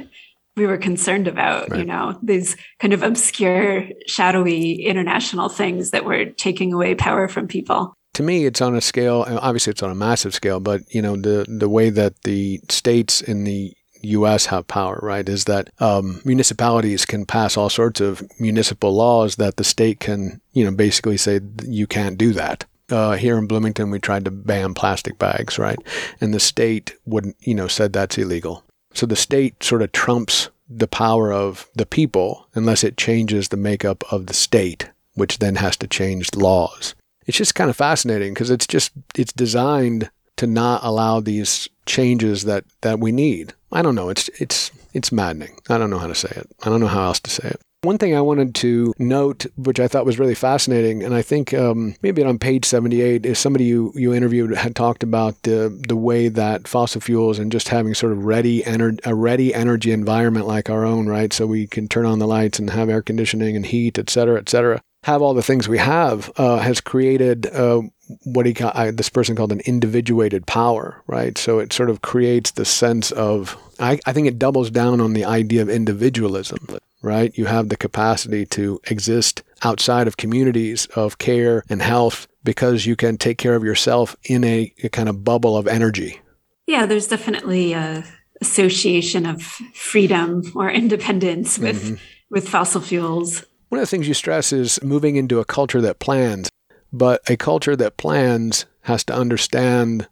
we 0.58 0.66
were 0.66 0.78
concerned 0.78 1.28
about, 1.28 1.70
right. 1.70 1.80
you 1.80 1.86
know, 1.86 2.18
these 2.22 2.56
kind 2.80 2.92
of 2.92 3.02
obscure, 3.02 3.88
shadowy 4.06 4.82
international 4.84 5.48
things 5.48 5.90
that 5.92 6.04
were 6.04 6.26
taking 6.26 6.72
away 6.72 6.94
power 6.94 7.28
from 7.28 7.48
people. 7.48 7.94
To 8.14 8.22
me, 8.22 8.46
it's 8.46 8.60
on 8.60 8.74
a 8.74 8.80
scale, 8.80 9.24
obviously 9.40 9.70
it's 9.70 9.82
on 9.82 9.90
a 9.90 9.94
massive 9.94 10.34
scale, 10.34 10.60
but, 10.60 10.82
you 10.92 11.00
know, 11.00 11.16
the, 11.16 11.46
the 11.48 11.68
way 11.68 11.88
that 11.90 12.22
the 12.24 12.60
states 12.68 13.20
in 13.20 13.44
the 13.44 13.72
U.S. 14.02 14.46
have 14.46 14.66
power, 14.66 14.98
right? 15.02 15.28
Is 15.28 15.44
that 15.44 15.70
um, 15.80 16.20
municipalities 16.24 17.04
can 17.04 17.26
pass 17.26 17.56
all 17.56 17.70
sorts 17.70 18.00
of 18.00 18.22
municipal 18.40 18.94
laws 18.94 19.36
that 19.36 19.56
the 19.56 19.64
state 19.64 20.00
can, 20.00 20.40
you 20.52 20.64
know, 20.64 20.70
basically 20.70 21.16
say 21.16 21.40
you 21.64 21.86
can't 21.86 22.18
do 22.18 22.32
that. 22.32 22.64
Uh, 22.90 23.16
here 23.16 23.36
in 23.36 23.46
Bloomington, 23.46 23.90
we 23.90 23.98
tried 23.98 24.24
to 24.24 24.30
ban 24.30 24.72
plastic 24.72 25.18
bags, 25.18 25.58
right? 25.58 25.78
And 26.20 26.32
the 26.32 26.40
state 26.40 26.94
wouldn't, 27.04 27.36
you 27.40 27.54
know, 27.54 27.68
said 27.68 27.92
that's 27.92 28.16
illegal. 28.16 28.64
So 28.94 29.06
the 29.06 29.16
state 29.16 29.62
sort 29.62 29.82
of 29.82 29.92
trumps 29.92 30.48
the 30.68 30.88
power 30.88 31.32
of 31.32 31.68
the 31.74 31.86
people 31.86 32.46
unless 32.54 32.84
it 32.84 32.96
changes 32.96 33.48
the 33.48 33.56
makeup 33.56 34.04
of 34.12 34.26
the 34.26 34.34
state, 34.34 34.90
which 35.14 35.38
then 35.38 35.56
has 35.56 35.76
to 35.78 35.86
change 35.86 36.30
the 36.30 36.40
laws. 36.40 36.94
It's 37.26 37.38
just 37.38 37.54
kind 37.54 37.70
of 37.70 37.76
fascinating 37.76 38.34
because 38.34 38.50
it's 38.50 38.66
just 38.66 38.92
it's 39.14 39.32
designed 39.32 40.10
to 40.36 40.46
not 40.46 40.82
allow 40.82 41.20
these 41.20 41.68
changes 41.86 42.44
that 42.44 42.64
that 42.80 43.00
we 43.00 43.12
need. 43.12 43.52
I 43.70 43.82
don't 43.82 43.94
know. 43.94 44.08
It's 44.08 44.28
it's 44.40 44.70
it's 44.94 45.12
maddening. 45.12 45.58
I 45.68 45.78
don't 45.78 45.90
know 45.90 45.98
how 45.98 46.06
to 46.06 46.14
say 46.14 46.30
it. 46.30 46.50
I 46.62 46.70
don't 46.70 46.80
know 46.80 46.86
how 46.86 47.04
else 47.04 47.20
to 47.20 47.30
say 47.30 47.48
it. 47.48 47.60
One 47.82 47.96
thing 47.96 48.12
I 48.12 48.22
wanted 48.22 48.56
to 48.56 48.92
note, 48.98 49.46
which 49.56 49.78
I 49.78 49.86
thought 49.86 50.04
was 50.04 50.18
really 50.18 50.34
fascinating, 50.34 51.04
and 51.04 51.14
I 51.14 51.22
think 51.22 51.54
um, 51.54 51.94
maybe 52.02 52.24
on 52.24 52.36
page 52.36 52.64
78, 52.64 53.24
is 53.24 53.38
somebody 53.38 53.66
you, 53.66 53.92
you 53.94 54.12
interviewed 54.12 54.52
had 54.56 54.74
talked 54.74 55.04
about 55.04 55.40
the 55.44 55.68
the 55.86 55.94
way 55.94 56.26
that 56.26 56.66
fossil 56.66 57.00
fuels 57.00 57.38
and 57.38 57.52
just 57.52 57.68
having 57.68 57.94
sort 57.94 58.10
of 58.10 58.24
ready 58.24 58.62
ener- 58.62 58.98
a 59.04 59.14
ready 59.14 59.54
energy 59.54 59.92
environment 59.92 60.48
like 60.48 60.68
our 60.68 60.84
own, 60.84 61.06
right? 61.06 61.32
So 61.32 61.46
we 61.46 61.68
can 61.68 61.86
turn 61.86 62.04
on 62.04 62.18
the 62.18 62.26
lights 62.26 62.58
and 62.58 62.68
have 62.70 62.88
air 62.88 63.00
conditioning 63.00 63.54
and 63.54 63.64
heat, 63.64 63.96
et 63.96 64.10
cetera, 64.10 64.40
et 64.40 64.48
cetera. 64.48 64.80
Have 65.04 65.22
all 65.22 65.32
the 65.32 65.40
things 65.40 65.68
we 65.68 65.78
have 65.78 66.32
uh, 66.36 66.58
has 66.58 66.80
created 66.80 67.46
uh, 67.46 67.82
what 68.24 68.44
he 68.44 68.56
I, 68.60 68.90
this 68.90 69.08
person 69.08 69.36
called 69.36 69.52
an 69.52 69.60
individuated 69.66 70.48
power, 70.48 71.00
right? 71.06 71.38
So 71.38 71.60
it 71.60 71.72
sort 71.72 71.90
of 71.90 72.02
creates 72.02 72.50
the 72.50 72.64
sense 72.64 73.12
of 73.12 73.56
I, 73.78 74.00
I 74.04 74.12
think 74.12 74.26
it 74.26 74.36
doubles 74.36 74.72
down 74.72 75.00
on 75.00 75.12
the 75.12 75.24
idea 75.24 75.62
of 75.62 75.68
individualism 75.68 76.66
right? 77.02 77.36
You 77.36 77.46
have 77.46 77.68
the 77.68 77.76
capacity 77.76 78.46
to 78.46 78.80
exist 78.84 79.42
outside 79.62 80.06
of 80.06 80.16
communities 80.16 80.86
of 80.94 81.18
care 81.18 81.64
and 81.68 81.82
health 81.82 82.28
because 82.44 82.86
you 82.86 82.96
can 82.96 83.18
take 83.18 83.38
care 83.38 83.54
of 83.54 83.64
yourself 83.64 84.16
in 84.24 84.44
a, 84.44 84.72
a 84.82 84.88
kind 84.88 85.08
of 85.08 85.24
bubble 85.24 85.56
of 85.56 85.66
energy. 85.66 86.20
Yeah, 86.66 86.86
there's 86.86 87.06
definitely 87.06 87.72
a 87.72 88.04
association 88.40 89.26
of 89.26 89.42
freedom 89.42 90.42
or 90.54 90.70
independence 90.82 91.58
with 91.58 91.82
mm-hmm. 91.82 91.94
with 92.30 92.48
fossil 92.48 92.80
fuels. 92.80 93.44
One 93.68 93.80
of 93.80 93.82
the 93.82 93.90
things 93.90 94.08
you 94.08 94.14
stress 94.14 94.52
is 94.52 94.82
moving 94.82 95.16
into 95.16 95.40
a 95.40 95.44
culture 95.44 95.80
that 95.82 95.98
plans, 95.98 96.48
but 96.92 97.28
a 97.28 97.36
culture 97.36 97.76
that 97.76 97.98
plans 97.98 98.64
has 98.82 99.04
to 99.04 99.14
understand, 99.14 100.08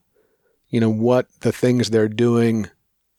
you 0.69 0.81
know, 0.81 0.91
what 0.91 1.27
the 1.41 1.53
things 1.53 1.89
they're 1.89 2.09
doing 2.09 2.69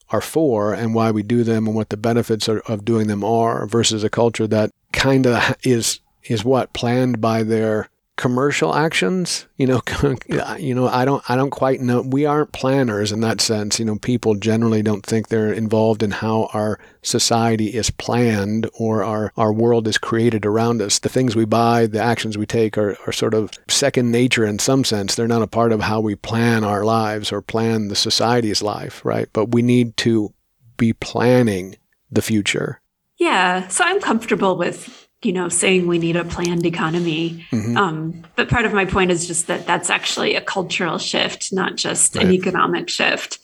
are 0.10 0.22
for 0.22 0.74
and 0.74 0.94
why 0.94 1.12
we 1.12 1.24
do 1.24 1.44
them 1.44 1.68
and 1.68 1.76
what 1.76 1.90
the 1.90 1.98
benefits 1.98 2.48
are, 2.48 2.60
of 2.62 2.86
doing 2.86 3.08
them 3.08 3.24
are 3.24 3.66
versus 3.66 4.04
a 4.04 4.10
culture 4.10 4.48
that 4.48 4.72
kind 4.94 5.28
of 5.28 5.56
is 5.64 6.00
is 6.24 6.44
what? 6.44 6.74
Planned 6.74 7.22
by 7.22 7.44
their 7.44 7.90
commercial 8.18 8.74
actions 8.74 9.46
you 9.58 9.68
know 9.68 9.80
you 10.58 10.74
know 10.74 10.88
i 10.88 11.06
don't 11.06 11.24
i 11.30 11.36
don't 11.36 11.52
quite 11.52 11.80
know. 11.80 12.02
We 12.02 12.26
aren't 12.26 12.52
planners 12.52 13.12
in 13.12 13.22
that 13.22 13.42
sense. 13.42 13.80
You 13.80 13.86
know 13.86 13.98
people 13.98 14.36
generally 14.36 14.82
don't 14.82 15.06
think 15.06 15.28
they're 15.28 15.54
involved 15.54 16.04
in 16.04 16.12
how 16.12 16.50
our 16.54 16.80
society 17.02 17.68
is 17.68 17.90
planned 17.90 18.70
or 18.74 19.04
our 19.04 19.32
our 19.38 19.54
world 19.54 19.88
is 19.88 19.98
created 19.98 20.46
around 20.46 20.82
us. 20.82 21.00
The 21.00 21.10
things 21.10 21.36
we 21.36 21.46
buy 21.46 21.88
the 21.88 22.02
actions 22.02 22.38
we 22.38 22.46
take 22.46 22.78
are, 22.78 22.98
are 23.08 23.12
sort 23.12 23.34
of 23.34 23.52
second 23.68 24.12
nature 24.12 24.46
in 24.46 24.60
some 24.60 24.84
sense. 24.84 25.16
They're 25.16 25.28
not 25.28 25.42
a 25.42 25.48
part 25.48 25.72
of 25.72 25.82
how 25.82 26.02
we 26.02 26.16
plan 26.16 26.64
our 26.64 26.84
lives 26.84 27.32
or 27.32 27.42
plan 27.42 27.88
the 27.88 27.96
society's 27.96 28.62
life 28.62 29.04
right? 29.06 29.28
But 29.34 29.52
we 29.54 29.62
need 29.62 29.98
to 29.98 30.34
be 30.78 30.94
planning 30.94 31.76
the 32.12 32.22
future. 32.22 32.82
Yeah 33.18 33.68
so 33.68 33.84
i'm 33.84 34.00
comfortable 34.00 34.58
with 34.58 35.07
you 35.24 35.34
know, 35.34 35.50
saying 35.50 35.88
we 35.88 35.98
need 35.98 36.16
a 36.16 36.24
planned 36.24 36.66
economy. 36.66 37.46
Mm-hmm. 37.52 37.78
Um, 37.78 38.24
but 38.36 38.50
part 38.50 38.66
of 38.66 38.74
my 38.74 38.86
point 38.86 39.12
is 39.12 39.28
just 39.28 39.48
that 39.48 39.66
that's 39.66 39.90
actually 39.90 40.36
a 40.36 40.42
cultural 40.42 41.00
shift, 41.00 41.52
not 41.52 41.76
just 41.76 42.16
right. 42.16 42.26
an 42.26 42.32
economic 42.32 42.90
shift, 42.90 43.40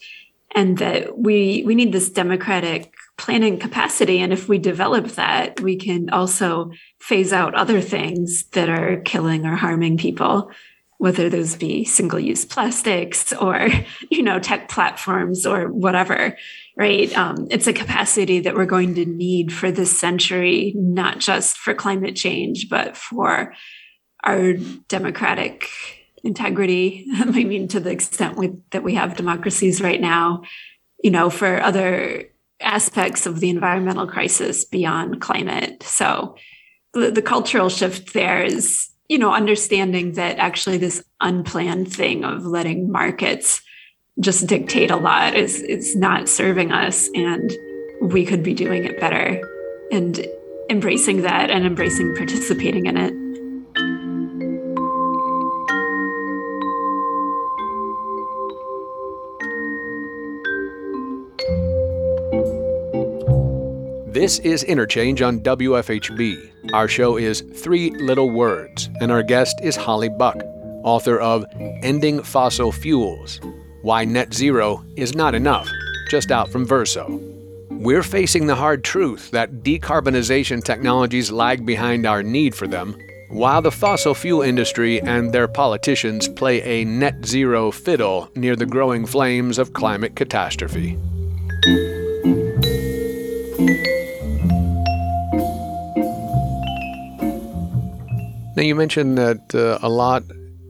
and 0.54 0.78
that 0.78 1.18
we 1.18 1.64
we 1.66 1.74
need 1.74 1.92
this 1.92 2.10
democratic 2.10 2.94
planning 3.16 3.58
capacity. 3.58 4.20
And 4.20 4.32
if 4.32 4.48
we 4.48 4.58
develop 4.58 5.08
that, 5.12 5.60
we 5.60 5.76
can 5.76 6.10
also 6.10 6.72
phase 7.00 7.32
out 7.32 7.54
other 7.54 7.80
things 7.80 8.44
that 8.52 8.68
are 8.68 9.00
killing 9.04 9.44
or 9.46 9.56
harming 9.56 9.98
people, 9.98 10.50
whether 10.98 11.28
those 11.28 11.56
be 11.56 11.84
single-use 11.84 12.44
plastics 12.44 13.32
or 13.32 13.68
you 14.10 14.22
know 14.22 14.38
tech 14.38 14.68
platforms 14.68 15.44
or 15.44 15.72
whatever 15.72 16.36
right? 16.76 17.16
Um, 17.16 17.46
it's 17.50 17.66
a 17.66 17.72
capacity 17.72 18.40
that 18.40 18.54
we're 18.54 18.66
going 18.66 18.94
to 18.96 19.04
need 19.04 19.52
for 19.52 19.70
this 19.70 19.96
century, 19.96 20.72
not 20.76 21.20
just 21.20 21.56
for 21.56 21.74
climate 21.74 22.16
change, 22.16 22.68
but 22.68 22.96
for 22.96 23.54
our 24.24 24.54
democratic 24.88 25.68
integrity. 26.24 27.06
I 27.14 27.24
mean, 27.24 27.68
to 27.68 27.80
the 27.80 27.90
extent 27.90 28.36
we, 28.36 28.52
that 28.70 28.82
we 28.82 28.94
have 28.94 29.16
democracies 29.16 29.80
right 29.80 30.00
now, 30.00 30.42
you 31.02 31.10
know, 31.10 31.30
for 31.30 31.62
other 31.62 32.24
aspects 32.60 33.26
of 33.26 33.40
the 33.40 33.50
environmental 33.50 34.06
crisis 34.06 34.64
beyond 34.64 35.20
climate. 35.20 35.82
So 35.82 36.36
the, 36.92 37.10
the 37.10 37.22
cultural 37.22 37.68
shift 37.68 38.14
there 38.14 38.42
is, 38.42 38.88
you 39.08 39.18
know, 39.18 39.32
understanding 39.32 40.12
that 40.12 40.38
actually 40.38 40.78
this 40.78 41.04
unplanned 41.20 41.92
thing 41.92 42.24
of 42.24 42.46
letting 42.46 42.90
markets 42.90 43.60
just 44.20 44.46
dictate 44.46 44.90
a 44.90 44.96
lot 44.96 45.34
is 45.34 45.60
is 45.62 45.96
not 45.96 46.28
serving 46.28 46.70
us 46.70 47.08
and 47.14 47.52
we 48.00 48.24
could 48.24 48.42
be 48.42 48.54
doing 48.54 48.84
it 48.84 49.00
better 49.00 49.40
and 49.90 50.24
embracing 50.70 51.22
that 51.22 51.50
and 51.50 51.66
embracing 51.66 52.14
participating 52.14 52.86
in 52.86 52.96
it. 52.96 53.12
This 64.12 64.38
is 64.38 64.62
Interchange 64.62 65.22
on 65.22 65.40
WFHB. 65.40 66.72
Our 66.72 66.86
show 66.86 67.16
is 67.16 67.40
Three 67.40 67.90
Little 67.90 68.30
Words, 68.30 68.88
and 69.00 69.10
our 69.10 69.24
guest 69.24 69.60
is 69.60 69.74
Holly 69.74 70.08
Buck, 70.08 70.36
author 70.84 71.18
of 71.18 71.44
Ending 71.82 72.22
Fossil 72.22 72.70
Fuels 72.70 73.40
Why 73.84 74.06
Net 74.06 74.32
Zero 74.32 74.82
is 74.96 75.14
Not 75.14 75.34
Enough, 75.34 75.68
just 76.08 76.30
out 76.30 76.48
from 76.48 76.64
Verso. 76.64 77.20
We're 77.68 78.02
facing 78.02 78.46
the 78.46 78.54
hard 78.54 78.82
truth 78.82 79.30
that 79.32 79.62
decarbonization 79.62 80.64
technologies 80.64 81.30
lag 81.30 81.66
behind 81.66 82.06
our 82.06 82.22
need 82.22 82.54
for 82.54 82.66
them, 82.66 82.96
while 83.28 83.60
the 83.60 83.70
fossil 83.70 84.14
fuel 84.14 84.40
industry 84.40 85.02
and 85.02 85.34
their 85.34 85.46
politicians 85.46 86.28
play 86.28 86.62
a 86.62 86.86
net 86.86 87.26
zero 87.26 87.70
fiddle 87.70 88.30
near 88.34 88.56
the 88.56 88.64
growing 88.64 89.04
flames 89.04 89.58
of 89.58 89.74
climate 89.74 90.16
catastrophe. 90.16 90.96
Now, 98.56 98.62
you 98.62 98.74
mentioned 98.74 99.18
that 99.18 99.54
uh, 99.54 99.78
a 99.86 99.90
lot 99.90 100.22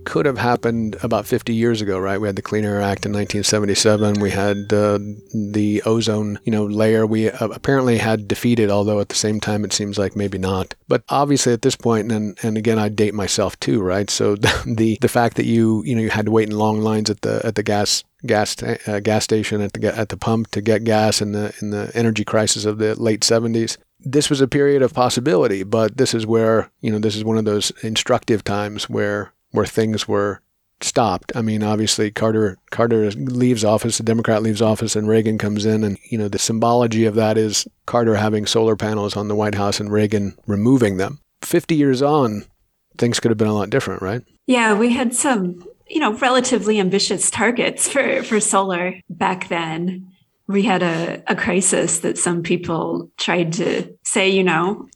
could 0.05 0.27
have 0.27 0.39
happened 0.39 0.97
about 1.03 1.27
50 1.27 1.55
years 1.55 1.81
ago, 1.81 1.99
right? 1.99 2.21
We 2.21 2.29
had 2.29 2.37
the 2.37 2.43
Clean 2.43 2.65
Air 2.65 2.81
Act 2.81 3.07
in 3.07 3.13
1977. 3.13 4.21
We 4.21 4.31
had 4.31 4.73
uh, 4.73 4.99
the 5.33 5.83
ozone, 5.85 6.39
you 6.45 6.53
know, 6.53 6.65
layer 6.65 7.07
we 7.07 7.31
uh, 7.31 7.49
apparently 7.49 7.99
had 7.99 8.29
defeated, 8.29 8.71
although 8.71 9.01
at 9.01 9.09
the 9.09 9.15
same 9.15 9.41
time 9.41 9.65
it 9.65 9.73
seems 9.73 9.99
like 9.99 10.17
maybe 10.17 10.39
not. 10.39 10.75
But 10.89 11.03
obviously 11.09 11.53
at 11.53 11.63
this 11.63 11.77
point, 11.77 12.13
and 12.13 12.39
and 12.43 12.57
again 12.57 12.79
I 12.79 12.89
date 12.89 13.15
myself 13.15 13.59
too, 13.61 13.83
right? 13.83 14.09
So 14.11 14.37
the 14.67 14.99
the 15.01 15.09
fact 15.09 15.37
that 15.37 15.47
you 15.47 15.83
you 15.85 15.95
know 15.95 16.03
you 16.03 16.11
had 16.11 16.27
to 16.27 16.33
wait 16.33 16.49
in 16.49 16.57
long 16.57 16.81
lines 16.81 17.11
at 17.11 17.23
the 17.23 17.45
at 17.45 17.55
the 17.55 17.63
gas 17.63 18.05
gas 18.27 18.63
uh, 18.63 19.01
gas 19.03 19.25
station 19.25 19.61
at 19.61 19.73
the 19.73 19.97
at 19.97 20.09
the 20.09 20.17
pump 20.17 20.51
to 20.53 20.61
get 20.61 20.85
gas 20.85 21.21
in 21.21 21.33
the 21.33 21.55
in 21.61 21.71
the 21.71 21.91
energy 21.95 22.25
crisis 22.25 22.65
of 22.65 22.79
the 22.79 22.95
late 23.01 23.21
70s 23.21 23.77
this 24.05 24.29
was 24.29 24.41
a 24.41 24.49
period 24.49 24.83
of 24.83 24.93
possibility, 24.93 25.63
but 25.63 25.97
this 25.97 26.15
is 26.15 26.27
where, 26.27 26.71
you 26.81 26.91
know, 26.91 26.99
this 26.99 27.17
is 27.17 27.25
one 27.25 27.39
of 27.39 27.45
those 27.45 27.71
instructive 27.83 28.45
times 28.45 28.89
where 28.89 29.33
where 29.55 29.67
things 29.67 30.09
were 30.09 30.41
stopped. 30.81 31.33
I 31.37 31.43
mean, 31.43 31.63
obviously 31.63 32.11
Carter 32.11 32.59
Carter 32.73 33.11
leaves 33.13 33.65
office, 33.65 33.99
the 33.99 34.03
Democrat 34.03 34.43
leaves 34.43 34.61
office 34.61 34.97
and 34.97 35.09
Reagan 35.09 35.39
comes 35.39 35.65
in 35.65 35.85
and, 35.85 35.97
you 36.11 36.19
know, 36.19 36.29
the 36.29 36.41
symbology 36.41 37.05
of 37.05 37.15
that 37.15 37.39
is 37.39 37.67
Carter 37.87 38.17
having 38.17 38.47
solar 38.47 38.75
panels 38.75 39.17
on 39.17 39.29
the 39.29 39.37
White 39.37 39.55
House 39.55 39.79
and 39.79 39.93
Reagan 39.93 40.37
removing 40.47 40.97
them. 40.97 41.21
50 41.43 41.77
years 41.77 42.03
on, 42.03 42.45
things 42.99 43.21
could 43.21 43.31
have 43.31 43.39
been 43.39 43.49
a 43.49 43.55
lot 43.55 43.71
different, 43.71 44.03
right? 44.03 44.23
Yeah, 44.47 44.77
we 44.77 44.93
had 44.93 45.15
some, 45.15 45.65
you 45.89 46.01
know, 46.01 46.15
relatively 46.15 46.81
ambitious 46.81 47.31
targets 47.31 47.89
for 47.89 48.25
for 48.25 48.41
solar 48.41 48.95
back 49.09 49.49
then 49.49 50.11
we 50.47 50.63
had 50.63 50.83
a, 50.83 51.23
a 51.27 51.35
crisis 51.35 52.01
that 52.01 52.19
some 52.19 52.43
people 52.43 53.11
tried 53.17 53.55
to 53.55 53.97
say, 54.05 54.29
you 54.29 54.45
know, 54.45 54.87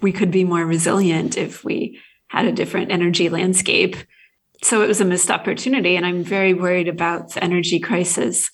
we 0.00 0.10
could 0.10 0.30
be 0.30 0.42
more 0.42 0.64
resilient 0.64 1.36
if 1.36 1.64
we 1.64 2.00
had 2.28 2.46
a 2.46 2.52
different 2.52 2.90
energy 2.90 3.28
landscape. 3.28 3.96
So 4.62 4.82
it 4.82 4.88
was 4.88 5.00
a 5.00 5.04
missed 5.04 5.30
opportunity. 5.30 5.96
And 5.96 6.06
I'm 6.06 6.22
very 6.22 6.54
worried 6.54 6.88
about 6.88 7.34
the 7.34 7.44
energy 7.44 7.78
crisis 7.78 8.50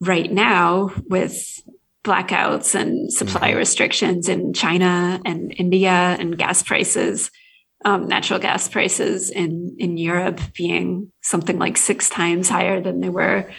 right 0.00 0.30
now 0.30 0.90
with 1.08 1.60
blackouts 2.04 2.74
and 2.74 3.12
supply 3.12 3.50
mm-hmm. 3.50 3.58
restrictions 3.58 4.28
in 4.28 4.52
China 4.52 5.20
and 5.24 5.54
India 5.56 5.90
and 5.90 6.36
gas 6.38 6.62
prices, 6.62 7.30
um, 7.84 8.06
natural 8.06 8.38
gas 8.38 8.68
prices 8.68 9.30
in, 9.30 9.76
in 9.78 9.96
Europe 9.96 10.40
being 10.54 11.10
something 11.22 11.58
like 11.58 11.76
six 11.76 12.10
times 12.10 12.48
higher 12.48 12.80
than 12.80 13.00
they 13.00 13.08
were 13.08 13.50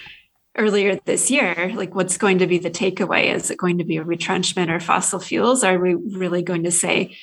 earlier 0.57 0.97
this 1.05 1.29
year 1.29 1.71
like 1.75 1.93
what's 1.93 2.17
going 2.17 2.37
to 2.39 2.47
be 2.47 2.57
the 2.57 2.71
takeaway 2.71 3.33
is 3.33 3.51
it 3.51 3.57
going 3.57 3.79
to 3.79 3.83
be 3.83 3.97
a 3.97 4.03
retrenchment 4.03 4.71
or 4.71 4.79
fossil 4.79 5.19
fuels 5.19 5.63
are 5.63 5.77
we 5.77 5.95
really 5.95 6.41
going 6.41 6.63
to 6.63 6.71
say 6.71 7.15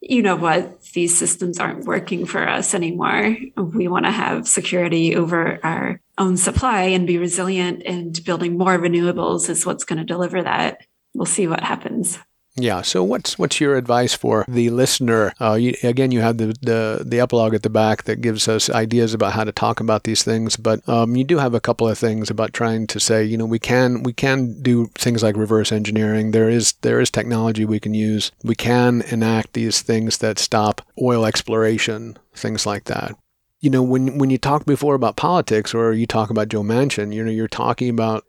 you 0.00 0.22
know 0.22 0.36
what? 0.36 0.82
These 0.92 1.18
systems 1.18 1.58
aren't 1.58 1.84
working 1.84 2.24
for 2.24 2.48
us 2.48 2.74
anymore. 2.74 3.36
We 3.56 3.88
want 3.88 4.04
to 4.04 4.12
have 4.12 4.46
security 4.46 5.16
over 5.16 5.58
our 5.64 6.00
own 6.16 6.36
supply 6.36 6.82
and 6.82 7.06
be 7.06 7.18
resilient 7.18 7.82
and 7.84 8.24
building 8.24 8.56
more 8.56 8.78
renewables 8.78 9.48
is 9.50 9.66
what's 9.66 9.84
going 9.84 9.98
to 9.98 10.04
deliver 10.04 10.42
that. 10.42 10.82
We'll 11.14 11.26
see 11.26 11.46
what 11.46 11.62
happens 11.62 12.18
yeah. 12.62 12.82
So 12.82 13.02
what's 13.02 13.38
what's 13.38 13.60
your 13.60 13.76
advice 13.76 14.14
for 14.14 14.44
the 14.48 14.70
listener? 14.70 15.32
Uh, 15.40 15.54
you, 15.54 15.74
again, 15.82 16.10
you 16.10 16.20
have 16.20 16.38
the, 16.38 16.46
the 16.60 17.04
the 17.04 17.20
epilogue 17.20 17.54
at 17.54 17.62
the 17.62 17.70
back 17.70 18.04
that 18.04 18.20
gives 18.20 18.48
us 18.48 18.68
ideas 18.70 19.14
about 19.14 19.32
how 19.32 19.44
to 19.44 19.52
talk 19.52 19.80
about 19.80 20.04
these 20.04 20.22
things, 20.22 20.56
but 20.56 20.86
um, 20.88 21.16
you 21.16 21.24
do 21.24 21.38
have 21.38 21.54
a 21.54 21.60
couple 21.60 21.88
of 21.88 21.98
things 21.98 22.30
about 22.30 22.52
trying 22.52 22.86
to 22.88 23.00
say, 23.00 23.24
you 23.24 23.36
know, 23.36 23.44
we 23.44 23.58
can 23.58 24.02
we 24.02 24.12
can 24.12 24.60
do 24.62 24.86
things 24.94 25.22
like 25.22 25.36
reverse 25.36 25.72
engineering. 25.72 26.32
There 26.32 26.48
is 26.48 26.72
there 26.82 27.00
is 27.00 27.10
technology 27.10 27.64
we 27.64 27.80
can 27.80 27.94
use. 27.94 28.32
We 28.42 28.54
can 28.54 29.02
enact 29.02 29.52
these 29.52 29.82
things 29.82 30.18
that 30.18 30.38
stop 30.38 30.82
oil 31.00 31.24
exploration, 31.24 32.18
things 32.34 32.66
like 32.66 32.84
that. 32.84 33.16
You 33.60 33.70
know, 33.70 33.82
when 33.82 34.18
when 34.18 34.30
you 34.30 34.38
talk 34.38 34.64
before 34.64 34.94
about 34.94 35.16
politics 35.16 35.74
or 35.74 35.92
you 35.92 36.06
talk 36.06 36.30
about 36.30 36.48
Joe 36.48 36.62
Manchin, 36.62 37.14
you 37.14 37.24
know, 37.24 37.30
you're 37.30 37.48
talking 37.48 37.90
about 37.90 38.24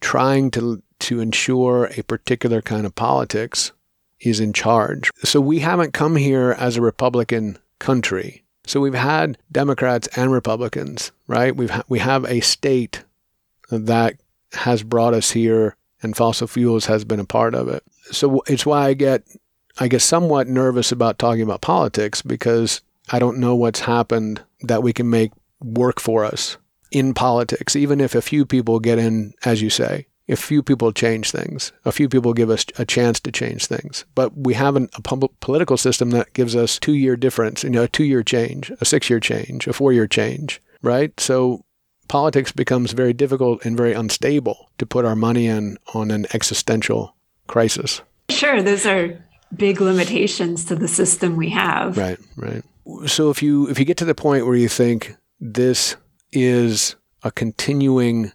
trying 0.00 0.50
to 0.52 0.82
to 1.00 1.20
ensure 1.20 1.90
a 1.96 2.02
particular 2.02 2.62
kind 2.62 2.86
of 2.86 2.94
politics 2.94 3.72
is 4.20 4.40
in 4.40 4.52
charge. 4.52 5.10
So 5.24 5.40
we 5.40 5.60
haven't 5.60 5.94
come 5.94 6.16
here 6.16 6.54
as 6.58 6.76
a 6.76 6.82
Republican 6.82 7.58
country. 7.78 8.44
So 8.66 8.80
we've 8.80 8.94
had 8.94 9.38
Democrats 9.50 10.08
and 10.16 10.30
Republicans, 10.30 11.12
right? 11.26 11.56
We've 11.56 11.70
ha- 11.70 11.82
we 11.88 11.98
have 11.98 12.24
a 12.26 12.40
state 12.40 13.04
that 13.70 14.16
has 14.52 14.82
brought 14.82 15.14
us 15.14 15.30
here 15.30 15.76
and 16.02 16.16
fossil 16.16 16.46
fuels 16.46 16.86
has 16.86 17.04
been 17.04 17.20
a 17.20 17.24
part 17.24 17.54
of 17.54 17.68
it. 17.68 17.82
So 18.10 18.42
it's 18.46 18.66
why 18.66 18.86
I 18.86 18.94
get 18.94 19.22
I 19.78 19.88
get 19.88 20.02
somewhat 20.02 20.48
nervous 20.48 20.92
about 20.92 21.18
talking 21.18 21.42
about 21.42 21.62
politics 21.62 22.20
because 22.20 22.80
I 23.10 23.18
don't 23.18 23.38
know 23.38 23.56
what's 23.56 23.80
happened 23.80 24.42
that 24.62 24.82
we 24.82 24.92
can 24.92 25.08
make 25.08 25.32
work 25.62 25.98
for 26.00 26.24
us 26.24 26.58
in 26.90 27.14
politics, 27.14 27.76
even 27.76 28.00
if 28.00 28.14
a 28.14 28.22
few 28.22 28.44
people 28.44 28.80
get 28.80 28.98
in, 28.98 29.32
as 29.44 29.62
you 29.62 29.70
say 29.70 30.06
a 30.30 30.36
few 30.36 30.62
people 30.62 30.92
change 30.92 31.30
things. 31.30 31.72
A 31.84 31.92
few 31.92 32.08
people 32.08 32.32
give 32.32 32.50
us 32.50 32.64
a 32.78 32.84
chance 32.84 33.20
to 33.20 33.32
change 33.32 33.66
things. 33.66 34.04
But 34.14 34.36
we 34.36 34.54
have 34.54 34.76
an, 34.76 34.88
a 34.94 35.02
political 35.02 35.76
system 35.76 36.10
that 36.10 36.32
gives 36.32 36.54
us 36.54 36.78
two 36.78 36.94
year 36.94 37.16
difference, 37.16 37.64
you 37.64 37.70
know, 37.70 37.84
a 37.84 37.88
two 37.88 38.04
year 38.04 38.22
change, 38.22 38.70
a 38.80 38.84
six 38.84 39.10
year 39.10 39.20
change, 39.20 39.66
a 39.66 39.72
four 39.72 39.92
year 39.92 40.06
change, 40.06 40.62
right? 40.82 41.18
So 41.18 41.64
politics 42.08 42.52
becomes 42.52 42.92
very 42.92 43.12
difficult 43.12 43.64
and 43.64 43.76
very 43.76 43.92
unstable 43.92 44.70
to 44.78 44.86
put 44.86 45.04
our 45.04 45.16
money 45.16 45.46
in 45.46 45.78
on 45.94 46.10
an 46.10 46.26
existential 46.32 47.14
crisis. 47.46 48.02
Sure, 48.30 48.62
those 48.62 48.86
are 48.86 49.18
big 49.54 49.80
limitations 49.80 50.64
to 50.66 50.76
the 50.76 50.88
system 50.88 51.36
we 51.36 51.50
have. 51.50 51.96
Right, 51.96 52.18
right. 52.36 52.62
So 53.06 53.30
if 53.30 53.42
you 53.42 53.68
if 53.68 53.78
you 53.78 53.84
get 53.84 53.96
to 53.98 54.04
the 54.04 54.14
point 54.14 54.46
where 54.46 54.56
you 54.56 54.68
think 54.68 55.14
this 55.40 55.96
is 56.32 56.96
a 57.22 57.30
continuing 57.30 58.32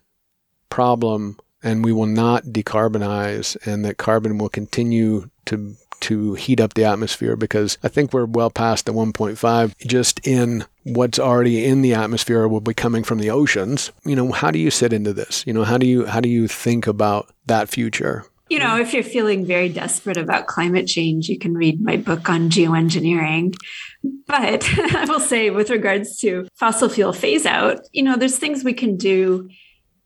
problem 0.70 1.38
and 1.66 1.84
we 1.84 1.92
will 1.92 2.06
not 2.06 2.44
decarbonize 2.46 3.58
and 3.66 3.84
that 3.84 3.98
carbon 3.98 4.38
will 4.38 4.48
continue 4.48 5.30
to 5.46 5.76
to 6.02 6.36
heat 6.36 6.60
up 6.60 6.76
the 6.76 6.84
atmosphere 6.84 7.36
because 7.36 7.78
I 7.82 7.88
think 7.88 8.14
we're 8.14 8.26
well 8.26 8.52
past 8.52 8.86
the 8.86 8.94
1.5 8.94 9.78
just 9.88 10.26
in 10.28 10.66
what's 10.84 11.18
already 11.18 11.66
in 11.66 11.82
the 11.82 11.94
atmosphere 11.94 12.48
will 12.48 12.62
be 12.62 12.76
coming 12.76 13.04
from 13.04 13.18
the 13.18 13.32
oceans. 13.32 13.92
You 14.04 14.16
know, 14.16 14.32
how 14.32 14.52
do 14.52 14.60
you 14.60 14.70
sit 14.70 14.94
into 14.94 15.14
this? 15.14 15.44
You 15.48 15.54
know, 15.54 15.64
how 15.64 15.78
do 15.78 15.88
you 15.88 16.06
how 16.06 16.20
do 16.20 16.30
you 16.30 16.48
think 16.48 16.86
about 16.86 17.34
that 17.48 17.70
future? 17.70 18.26
You 18.50 18.60
know, 18.60 18.80
if 18.80 18.94
you're 18.94 19.02
feeling 19.02 19.44
very 19.44 19.70
desperate 19.70 20.18
about 20.18 20.46
climate 20.46 20.86
change, 20.86 21.28
you 21.30 21.40
can 21.40 21.56
read 21.56 21.82
my 21.82 21.98
book 21.98 22.30
on 22.30 22.52
geoengineering. 22.52 23.56
But 24.28 24.64
I 24.96 25.06
will 25.06 25.20
say, 25.20 25.50
with 25.50 25.72
regards 25.72 26.20
to 26.20 26.48
fossil 26.54 26.88
fuel 26.90 27.14
phase 27.14 27.48
out, 27.48 27.80
you 27.92 28.04
know, 28.04 28.16
there's 28.16 28.38
things 28.38 28.64
we 28.64 28.74
can 28.74 28.98
do 28.98 29.50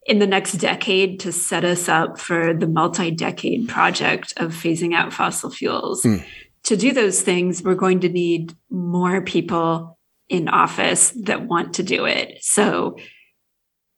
in 0.10 0.18
the 0.18 0.26
next 0.26 0.54
decade 0.54 1.20
to 1.20 1.32
set 1.32 1.64
us 1.64 1.88
up 1.88 2.20
for 2.20 2.52
the 2.56 2.68
multi 2.68 3.12
decade 3.12 3.70
project 3.70 4.34
of 4.38 4.52
phasing 4.52 4.96
out 4.96 5.14
fossil 5.14 5.52
fuels. 5.52 6.02
Mm. 6.02 6.26
To 6.64 6.76
do 6.76 6.92
those 6.92 7.22
things, 7.22 7.62
we're 7.62 7.76
going 7.76 8.00
to 8.00 8.10
need 8.10 8.56
more 8.72 9.22
people 9.22 10.00
in 10.28 10.50
office 10.50 11.12
that 11.12 11.46
want 11.46 11.76
to 11.76 11.84
do 11.84 12.06
it. 12.06 12.40
So 12.42 12.98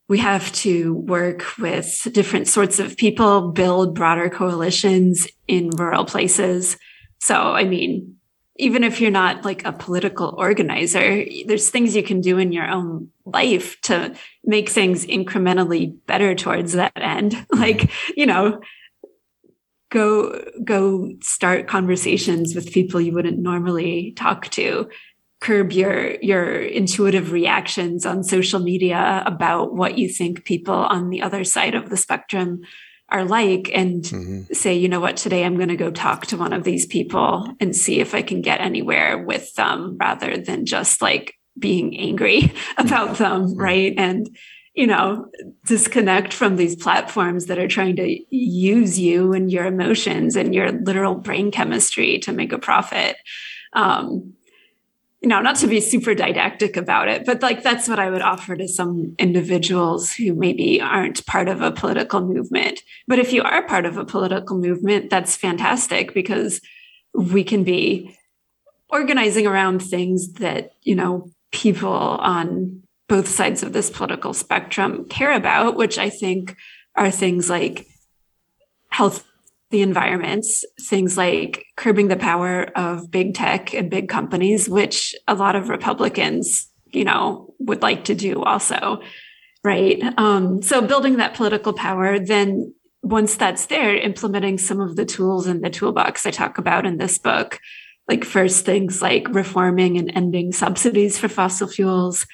we 0.10 0.18
have 0.18 0.52
to 0.52 0.96
work 0.96 1.58
with 1.58 2.06
different 2.12 2.50
sorts 2.50 2.80
of 2.80 2.98
people, 2.98 3.52
build 3.52 3.96
broader 3.96 4.30
coalitions 4.30 5.30
in 5.48 5.70
rural 5.70 6.04
places. 6.04 6.78
So, 7.20 7.36
I 7.36 7.64
mean, 7.64 8.18
even 8.62 8.84
if 8.84 9.02
you're 9.02 9.10
not 9.10 9.44
like 9.44 9.66
a 9.66 9.72
political 9.74 10.36
organizer, 10.38 11.26
there's 11.48 11.72
things 11.72 11.96
you 11.96 12.04
can 12.04 12.22
do 12.22 12.38
in 12.38 12.52
your 12.52 12.70
own 12.70 13.10
life 13.26 13.82
to 13.82 14.14
make 14.44 14.70
things 14.70 15.04
incrementally 15.08 15.98
better 16.06 16.36
towards 16.36 16.74
that 16.74 16.94
end. 16.96 17.32
Mm-hmm. 17.52 17.60
Like, 17.60 17.92
you 18.16 18.26
know, 18.26 18.62
go 19.90 20.44
go 20.64 21.12
start 21.22 21.68
conversations 21.68 22.56
with 22.56 22.72
people 22.72 23.02
you 23.02 23.14
wouldn't 23.14 23.40
normally 23.40 24.14
talk 24.16 24.50
to 24.50 24.90
curb 25.42 25.72
your 25.72 26.16
your 26.22 26.54
intuitive 26.62 27.32
reactions 27.32 28.06
on 28.06 28.24
social 28.24 28.60
media 28.60 29.24
about 29.26 29.76
what 29.76 29.98
you 29.98 30.08
think 30.08 30.46
people 30.46 30.74
on 30.74 31.10
the 31.10 31.22
other 31.22 31.44
side 31.44 31.76
of 31.76 31.90
the 31.90 31.98
spectrum 31.98 32.62
are 33.12 33.26
like 33.26 33.70
and 33.74 34.04
mm-hmm. 34.04 34.54
say 34.54 34.74
you 34.74 34.90
know 34.90 35.00
what? 35.00 35.18
Today 35.18 35.44
i'm 35.44 35.58
going 35.58 35.70
to 35.70 35.76
go 35.76 35.92
talk 35.92 36.28
to 36.28 36.38
one 36.38 36.54
of 36.54 36.64
these 36.64 36.86
people 36.86 37.54
and 37.60 37.76
see 37.76 38.00
if 38.00 38.16
i 38.16 38.22
can 38.22 38.42
get 38.42 38.62
anywhere 38.62 39.24
with 39.24 39.54
them 39.56 39.98
rather 40.00 40.38
than 40.38 40.66
just 40.66 41.02
like 41.02 41.36
being 41.60 41.98
angry 41.98 42.54
about 42.78 43.18
them 43.18 43.56
right? 43.56 43.94
And 43.98 44.36
you 44.74 44.88
know 44.88 45.28
disconnect 45.66 46.32
from 46.32 46.56
these 46.56 46.78
platforms 46.78 47.48
that 47.48 47.60
are 47.60 47.68
trying 47.68 47.98
to 47.98 48.36
use 48.36 48.98
you 48.98 49.34
and 49.34 49.52
your 49.52 49.66
emotions 49.66 50.36
and 50.36 50.56
your 50.56 50.72
literal 50.72 51.16
brain 51.16 51.52
chemistry 51.52 52.20
to 52.20 52.32
make 52.32 52.54
a 52.54 52.58
profit. 52.58 53.18
Um, 53.74 54.34
you 55.22 55.30
know, 55.30 55.40
not 55.40 55.56
to 55.58 55.68
be 55.68 55.80
super 55.80 56.16
didactic 56.16 56.76
about 56.76 57.08
it, 57.08 57.26
but 57.26 57.44
like 57.44 57.62
that's 57.62 57.88
what 57.88 58.00
I 58.00 58.10
would 58.10 58.24
offer 58.24 58.56
to 58.56 58.68
some 58.68 59.16
individuals 59.20 60.12
who 60.12 60.34
maybe 60.34 60.82
aren't 60.82 61.26
part 61.28 61.48
of 61.48 61.62
a 61.62 61.72
political 61.72 62.22
movement. 62.22 62.82
But 63.08 63.20
if 63.20 63.32
you 63.32 63.44
are 63.44 63.68
part 63.68 63.86
of 63.86 63.98
a 63.98 64.06
political 64.06 64.58
movement, 64.58 65.12
that's 65.12 65.36
fantastic 65.36 66.16
because 66.16 66.60
we 67.14 67.44
can 67.44 67.64
be 67.64 68.18
organizing 68.90 69.46
around 69.46 69.84
things 69.84 70.34
that, 70.34 70.72
you 70.82 70.96
know, 70.96 71.30
people 71.52 71.92
on 71.92 72.82
both 73.08 73.28
sides 73.28 73.62
of 73.62 73.74
this 73.74 73.92
political 73.92 74.34
spectrum 74.34 75.06
care 75.08 75.34
about, 75.34 75.76
which 75.76 76.00
I 76.00 76.10
think 76.10 76.56
are 76.96 77.12
things 77.12 77.48
like 77.48 77.86
health 78.90 79.24
the 79.72 79.82
environments, 79.82 80.64
things 80.82 81.18
like 81.18 81.66
curbing 81.78 82.10
the 82.10 82.18
power 82.18 82.64
of 82.76 83.10
big 83.10 83.34
tech 83.34 83.74
and 83.74 83.90
big 83.90 84.10
companies, 84.10 84.70
which 84.70 85.16
a 85.28 85.34
lot 85.34 85.56
of 85.56 85.70
Republicans, 85.70 86.68
you 86.92 87.04
know, 87.04 87.54
would 87.60 87.82
like 87.82 88.06
to 88.06 88.16
do 88.16 88.44
also. 88.44 89.02
Right. 89.64 90.02
Um, 90.18 90.62
so 90.62 90.82
building 90.82 91.18
that 91.18 91.36
political 91.36 91.74
power, 91.74 92.20
then 92.20 92.74
once 93.04 93.36
that's 93.36 93.68
there, 93.68 93.96
implementing 93.96 94.58
some 94.58 94.80
of 94.80 94.96
the 94.96 95.06
tools 95.06 95.48
in 95.48 95.62
the 95.62 95.70
toolbox 95.70 96.26
I 96.26 96.32
talk 96.32 96.58
about 96.58 96.86
in 96.86 96.98
this 96.98 97.18
book, 97.18 97.60
like 98.08 98.26
first 98.26 98.66
things 98.66 99.02
like 99.02 99.28
reforming 99.30 99.98
and 99.98 100.12
ending 100.16 100.52
subsidies 100.52 101.18
for 101.18 101.28
fossil 101.28 101.68
fuels, 101.68 102.28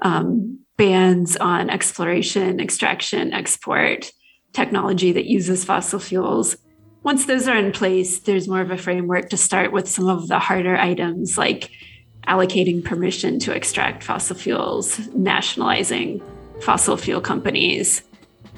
um, 0.00 0.58
bans 0.76 1.36
on 1.36 1.70
exploration, 1.70 2.60
extraction, 2.60 3.32
export, 3.32 4.12
technology 4.52 5.12
that 5.12 5.26
uses 5.26 5.64
fossil 5.64 5.98
fuels, 5.98 6.56
once 7.02 7.26
those 7.26 7.48
are 7.48 7.56
in 7.56 7.72
place, 7.72 8.20
there's 8.20 8.46
more 8.46 8.60
of 8.60 8.70
a 8.70 8.76
framework 8.76 9.28
to 9.30 9.36
start 9.36 9.72
with 9.72 9.88
some 9.88 10.08
of 10.08 10.28
the 10.28 10.38
harder 10.38 10.76
items 10.76 11.36
like 11.36 11.70
allocating 12.28 12.84
permission 12.84 13.38
to 13.40 13.52
extract 13.52 14.04
fossil 14.04 14.36
fuels, 14.36 15.00
nationalizing 15.08 16.22
fossil 16.62 16.96
fuel 16.96 17.20
companies. 17.20 18.02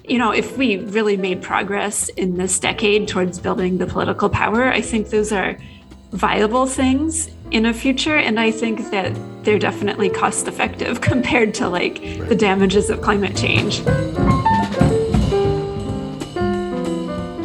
You 0.04 0.18
know, 0.18 0.30
if 0.30 0.58
we 0.58 0.76
really 0.76 1.16
made 1.16 1.42
progress 1.42 2.10
in 2.10 2.36
this 2.36 2.58
decade 2.58 3.08
towards 3.08 3.38
building 3.38 3.78
the 3.78 3.86
political 3.86 4.28
power, 4.28 4.64
I 4.64 4.82
think 4.82 5.08
those 5.08 5.32
are 5.32 5.58
viable 6.10 6.66
things 6.66 7.30
in 7.50 7.64
a 7.64 7.72
future. 7.72 8.16
And 8.16 8.38
I 8.38 8.50
think 8.50 8.90
that 8.90 9.16
they're 9.44 9.58
definitely 9.58 10.10
cost 10.10 10.46
effective 10.46 11.00
compared 11.00 11.54
to 11.54 11.68
like 11.70 11.98
right. 11.98 12.28
the 12.28 12.36
damages 12.36 12.90
of 12.90 13.00
climate 13.00 13.34
change. 13.34 13.82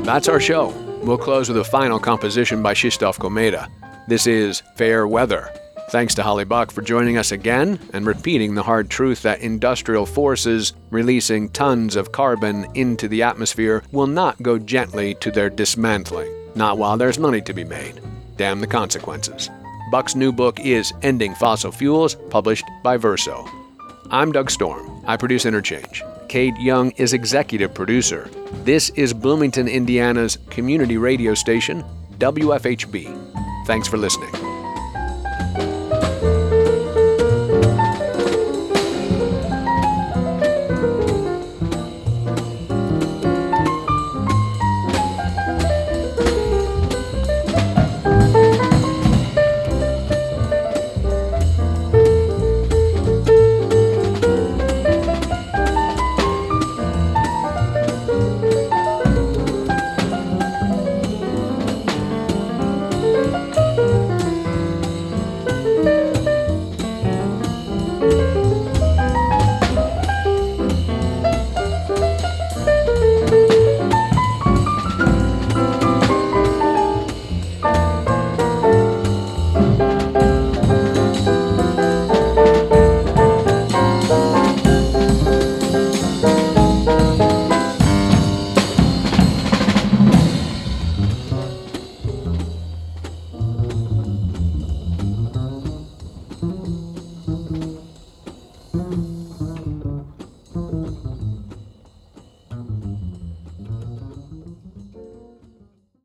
That's 0.04 0.28
our 0.28 0.42
show. 0.42 0.89
We'll 1.02 1.18
close 1.18 1.48
with 1.48 1.58
a 1.58 1.64
final 1.64 1.98
composition 1.98 2.62
by 2.62 2.74
Krzysztof 2.74 3.18
Komeda. 3.18 3.70
This 4.08 4.28
is 4.28 4.62
Fair 4.76 5.08
Weather. 5.08 5.50
Thanks 5.92 6.14
to 6.16 6.24
Holly 6.24 6.44
Buck 6.44 6.72
for 6.72 6.82
joining 6.82 7.18
us 7.18 7.32
again 7.32 7.80
and 7.94 8.06
repeating 8.06 8.54
the 8.54 8.64
hard 8.64 8.90
truth 8.90 9.22
that 9.24 9.40
industrial 9.40 10.06
forces 10.06 10.74
releasing 10.90 11.50
tons 11.50 11.96
of 11.96 12.12
carbon 12.12 12.68
into 12.76 13.08
the 13.08 13.24
atmosphere 13.24 13.82
will 13.92 14.08
not 14.08 14.42
go 14.44 14.60
gently 14.60 15.16
to 15.16 15.32
their 15.32 15.50
dismantling, 15.50 16.32
not 16.54 16.78
while 16.78 16.98
there's 16.98 17.18
money 17.18 17.42
to 17.42 17.54
be 17.54 17.64
made. 17.64 18.02
Damn 18.36 18.60
the 18.60 18.68
consequences. 18.68 19.50
Buck's 19.92 20.16
new 20.16 20.32
book 20.32 20.60
is 20.60 20.94
Ending 21.02 21.34
Fossil 21.34 21.72
Fuels, 21.72 22.16
published 22.30 22.66
by 22.84 22.98
Verso. 22.98 23.48
I'm 24.12 24.32
Doug 24.32 24.52
Storm. 24.52 25.04
I 25.08 25.18
produce 25.18 25.46
Interchange. 25.46 26.04
Kate 26.30 26.56
Young 26.60 26.92
is 26.92 27.14
executive 27.14 27.74
producer. 27.74 28.30
This 28.64 28.92
is 28.92 29.14
Bloomington, 29.14 29.68
Indiana's 29.68 30.38
community 30.52 30.96
radio 30.96 31.34
station, 31.34 31.84
WFHB. 32.20 33.66
Thanks 33.66 33.88
for 33.88 33.98
listening. 33.98 34.49